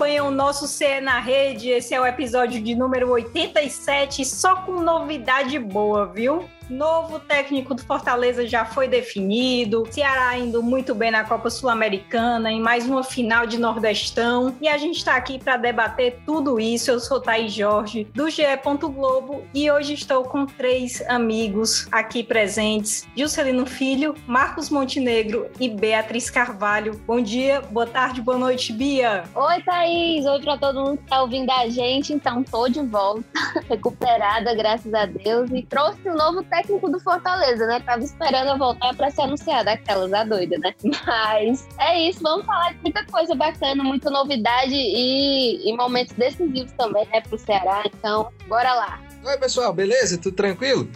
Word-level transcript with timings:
acompanham 0.00 0.28
o 0.28 0.30
nosso 0.30 0.66
CE 0.66 0.98
na 1.02 1.20
Rede. 1.20 1.68
Esse 1.68 1.94
é 1.94 2.00
o 2.00 2.06
episódio 2.06 2.62
de 2.62 2.74
número 2.74 3.10
87, 3.10 4.24
só 4.24 4.56
com 4.56 4.80
novidade 4.80 5.58
boa, 5.58 6.06
viu? 6.06 6.48
Novo 6.70 7.18
técnico 7.18 7.74
do 7.74 7.82
Fortaleza 7.82 8.46
já 8.46 8.64
foi 8.64 8.86
definido. 8.86 9.88
Ceará 9.90 10.38
indo 10.38 10.62
muito 10.62 10.94
bem 10.94 11.10
na 11.10 11.24
Copa 11.24 11.50
Sul-Americana, 11.50 12.52
em 12.52 12.60
mais 12.60 12.86
uma 12.86 13.02
final 13.02 13.44
de 13.44 13.58
Nordestão. 13.58 14.54
E 14.60 14.68
a 14.68 14.78
gente 14.78 14.98
está 14.98 15.16
aqui 15.16 15.36
para 15.36 15.56
debater 15.56 16.20
tudo 16.24 16.60
isso. 16.60 16.88
Eu 16.92 17.00
sou 17.00 17.20
Thaís 17.20 17.52
Jorge, 17.52 18.04
do 18.14 18.30
GE. 18.30 18.44
Globo, 18.80 19.44
e 19.52 19.68
hoje 19.70 19.94
estou 19.94 20.22
com 20.24 20.46
três 20.46 21.02
amigos 21.08 21.88
aqui 21.90 22.22
presentes: 22.22 23.06
Juscelino 23.16 23.66
Filho, 23.66 24.14
Marcos 24.26 24.70
Montenegro 24.70 25.50
e 25.58 25.68
Beatriz 25.68 26.30
Carvalho. 26.30 27.00
Bom 27.04 27.20
dia, 27.20 27.62
boa 27.62 27.86
tarde, 27.86 28.22
boa 28.22 28.38
noite, 28.38 28.72
Bia. 28.72 29.24
Oi, 29.34 29.62
Thaís. 29.62 30.24
Oi 30.24 30.40
para 30.40 30.56
todo 30.56 30.84
mundo 30.84 30.98
que 30.98 31.04
está 31.04 31.20
ouvindo 31.20 31.50
a 31.50 31.68
gente. 31.68 32.12
Então, 32.12 32.44
tô 32.44 32.68
de 32.68 32.80
volta, 32.80 33.24
recuperada, 33.68 34.54
graças 34.54 34.94
a 34.94 35.06
Deus, 35.06 35.50
e 35.50 35.62
trouxe 35.62 36.08
um 36.08 36.14
novo 36.14 36.42
técnico 36.44 36.59
técnico 36.60 36.90
do 36.90 37.00
Fortaleza, 37.00 37.66
né? 37.66 37.80
Tava 37.80 38.02
esperando 38.02 38.50
eu 38.50 38.58
voltar 38.58 38.94
para 38.94 39.10
ser 39.10 39.22
anunciada, 39.22 39.72
aquelas, 39.72 40.12
a 40.12 40.24
doida, 40.24 40.58
né? 40.58 40.74
Mas 41.06 41.66
é 41.78 41.98
isso, 42.08 42.20
vamos 42.22 42.46
falar 42.46 42.72
de 42.72 42.78
muita 42.82 43.04
coisa 43.06 43.34
bacana, 43.34 43.82
muita 43.82 44.10
novidade 44.10 44.74
e, 44.74 45.68
e 45.68 45.76
momentos 45.76 46.14
decisivos 46.14 46.72
também, 46.72 47.06
né, 47.12 47.20
pro 47.20 47.38
Ceará. 47.38 47.82
Então, 47.86 48.30
bora 48.46 48.74
lá. 48.74 49.00
Oi, 49.24 49.36
pessoal, 49.38 49.72
beleza? 49.72 50.18
Tudo 50.18 50.36
tranquilo? 50.36 50.88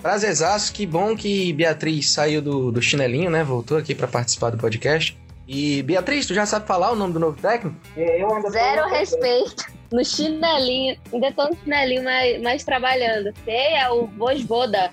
Prazerzaço, 0.00 0.72
que 0.72 0.86
bom 0.86 1.16
que 1.16 1.52
Beatriz 1.52 2.10
saiu 2.10 2.40
do, 2.40 2.70
do 2.70 2.80
chinelinho, 2.80 3.30
né? 3.30 3.42
Voltou 3.42 3.76
aqui 3.76 3.94
para 3.94 4.06
participar 4.06 4.50
do 4.50 4.58
podcast. 4.58 5.18
E 5.46 5.82
Beatriz, 5.82 6.26
tu 6.26 6.34
já 6.34 6.46
sabe 6.46 6.66
falar 6.66 6.92
o 6.92 6.94
nome 6.94 7.14
do 7.14 7.18
novo 7.18 7.40
técnico? 7.40 7.76
É, 7.96 8.20
Zero 8.50 8.88
respeito 8.88 9.77
no 9.90 10.04
chinelinho, 10.04 10.96
ainda 11.12 11.32
tô 11.32 11.48
no 11.48 11.56
chinelinho, 11.56 12.04
mas, 12.04 12.42
mas 12.42 12.64
trabalhando. 12.64 13.32
Sei, 13.44 13.74
é 13.74 13.90
o 13.90 14.06
Vosvoda. 14.06 14.90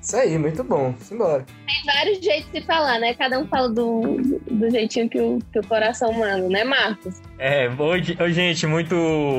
Isso 0.00 0.16
aí, 0.16 0.38
muito 0.38 0.62
bom. 0.62 0.94
Simbora. 1.00 1.44
Tem 1.66 1.94
vários 1.94 2.20
jeitos 2.20 2.50
de 2.52 2.60
falar, 2.62 2.98
né? 2.98 3.14
Cada 3.14 3.38
um 3.38 3.46
fala 3.46 3.68
do, 3.68 4.18
do 4.50 4.70
jeitinho 4.70 5.08
que 5.08 5.20
o, 5.20 5.38
que 5.52 5.58
o 5.58 5.66
coração 5.66 6.12
manda, 6.12 6.48
né, 6.48 6.64
Marcos? 6.64 7.20
É, 7.38 7.68
oi, 7.68 8.16
oi, 8.20 8.32
gente, 8.32 8.66
muito 8.66 8.94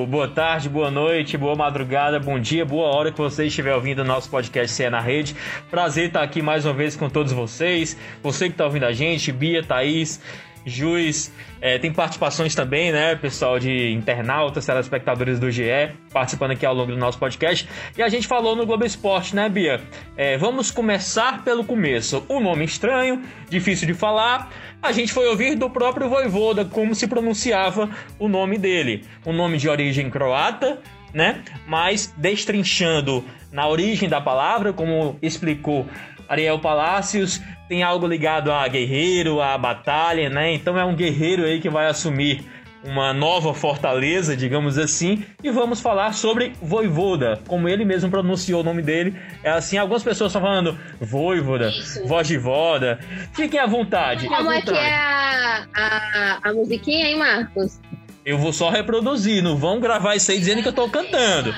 boa 0.10 0.28
tarde, 0.28 0.68
boa 0.68 0.90
noite, 0.90 1.38
boa 1.38 1.56
madrugada, 1.56 2.20
bom 2.20 2.40
dia, 2.40 2.66
boa 2.66 2.88
hora 2.96 3.12
que 3.12 3.18
você 3.20 3.46
estiver 3.46 3.76
ouvindo 3.76 4.00
o 4.00 4.06
nosso 4.06 4.30
podcast 4.30 4.76
CE 4.76 4.90
na 4.90 5.00
Rede. 5.00 5.36
Prazer 5.70 6.08
estar 6.08 6.24
aqui 6.24 6.42
mais 6.42 6.66
uma 6.66 6.74
vez 6.74 6.96
com 6.96 7.10
todos 7.10 7.32
vocês. 7.32 7.96
Você 8.24 8.46
que 8.46 8.54
está 8.54 8.66
ouvindo 8.66 8.86
a 8.86 8.92
gente, 8.92 9.32
Bia, 9.32 9.64
Thaís. 9.64 10.20
Juiz, 10.66 11.32
é, 11.60 11.78
tem 11.78 11.92
participações 11.92 12.54
também, 12.54 12.92
né, 12.92 13.16
pessoal 13.16 13.60
de 13.60 13.92
internautas, 13.92 14.66
telespectadores 14.66 15.40
do 15.40 15.50
GE, 15.50 15.92
participando 16.12 16.52
aqui 16.52 16.66
ao 16.66 16.74
longo 16.74 16.92
do 16.92 16.98
nosso 16.98 17.18
podcast. 17.18 17.68
E 17.98 18.02
a 18.02 18.10
gente 18.10 18.28
falou 18.28 18.56
no 18.56 18.66
Globo 18.66 18.86
Esporte, 18.86 19.36
né, 19.36 19.50
Bia? 19.50 19.82
É, 20.16 20.38
vamos 20.38 20.72
começar 20.72 21.44
pelo 21.44 21.64
começo. 21.64 22.24
Um 22.30 22.40
nome 22.40 22.66
estranho, 22.66 23.22
difícil 23.50 23.88
de 23.88 23.94
falar. 23.94 24.52
A 24.82 24.92
gente 24.92 25.14
foi 25.14 25.28
ouvir 25.28 25.56
do 25.56 25.70
próprio 25.70 26.10
Voivoda 26.10 26.66
como 26.66 26.94
se 26.96 27.08
pronunciava 27.08 27.90
o 28.20 28.28
nome 28.28 28.58
dele. 28.58 29.04
Um 29.26 29.34
nome 29.34 29.58
de 29.58 29.70
origem 29.70 30.10
croata, 30.10 30.80
né? 31.14 31.44
Mas 31.68 32.14
destrinchando 32.18 33.24
na 33.52 33.68
origem 33.68 34.08
da 34.08 34.22
palavra, 34.22 34.72
como 34.72 35.18
explicou 35.22 35.86
Ariel 36.32 36.60
Palácios 36.60 37.42
tem 37.68 37.84
algo 37.84 38.08
ligado 38.08 38.54
a 38.54 38.66
guerreiro, 38.66 39.42
a 39.42 39.58
batalha, 39.58 40.30
né? 40.30 40.54
Então 40.54 40.80
é 40.80 40.86
um 40.86 40.96
guerreiro 40.96 41.44
aí 41.44 41.60
que 41.60 41.70
vai 41.70 41.88
assumir 41.88 42.46
uma 42.86 43.14
nova 43.14 43.54
fortaleza, 43.54 44.36
digamos 44.36 44.78
assim, 44.78 45.26
e 45.44 45.52
vamos 45.52 45.82
falar 45.82 46.14
sobre 46.14 46.54
Voivoda, 46.62 47.40
como 47.48 47.68
ele 47.68 47.84
mesmo 47.84 48.10
pronunciou 48.10 48.62
o 48.62 48.64
nome 48.64 48.82
dele. 48.82 49.14
É 49.44 49.52
assim, 49.52 49.78
algumas 49.78 50.04
pessoas 50.04 50.32
estão 50.32 50.42
falando 50.42 50.80
Voivoda, 51.02 51.70
voz 52.06 52.28
de 52.28 52.38
voda. 52.38 52.98
Fiquem 53.34 53.60
à 53.60 53.68
vontade. 53.68 54.26
Como 54.26 54.50
à 54.50 54.56
é 54.56 54.62
que 54.62 54.72
é 54.72 54.96
a, 54.96 55.68
a, 55.76 56.50
a 56.50 56.54
musiquinha, 56.54 57.08
hein, 57.10 57.18
Marcos? 57.18 57.80
Eu 58.24 58.38
vou 58.38 58.54
só 58.54 58.70
reproduzir, 58.70 59.42
não 59.42 59.58
vão 59.58 59.80
gravar 59.80 60.16
isso 60.16 60.32
aí 60.32 60.38
dizendo 60.38 60.62
que 60.62 60.68
eu 60.68 60.74
tô 60.74 60.88
cantando. 60.88 61.52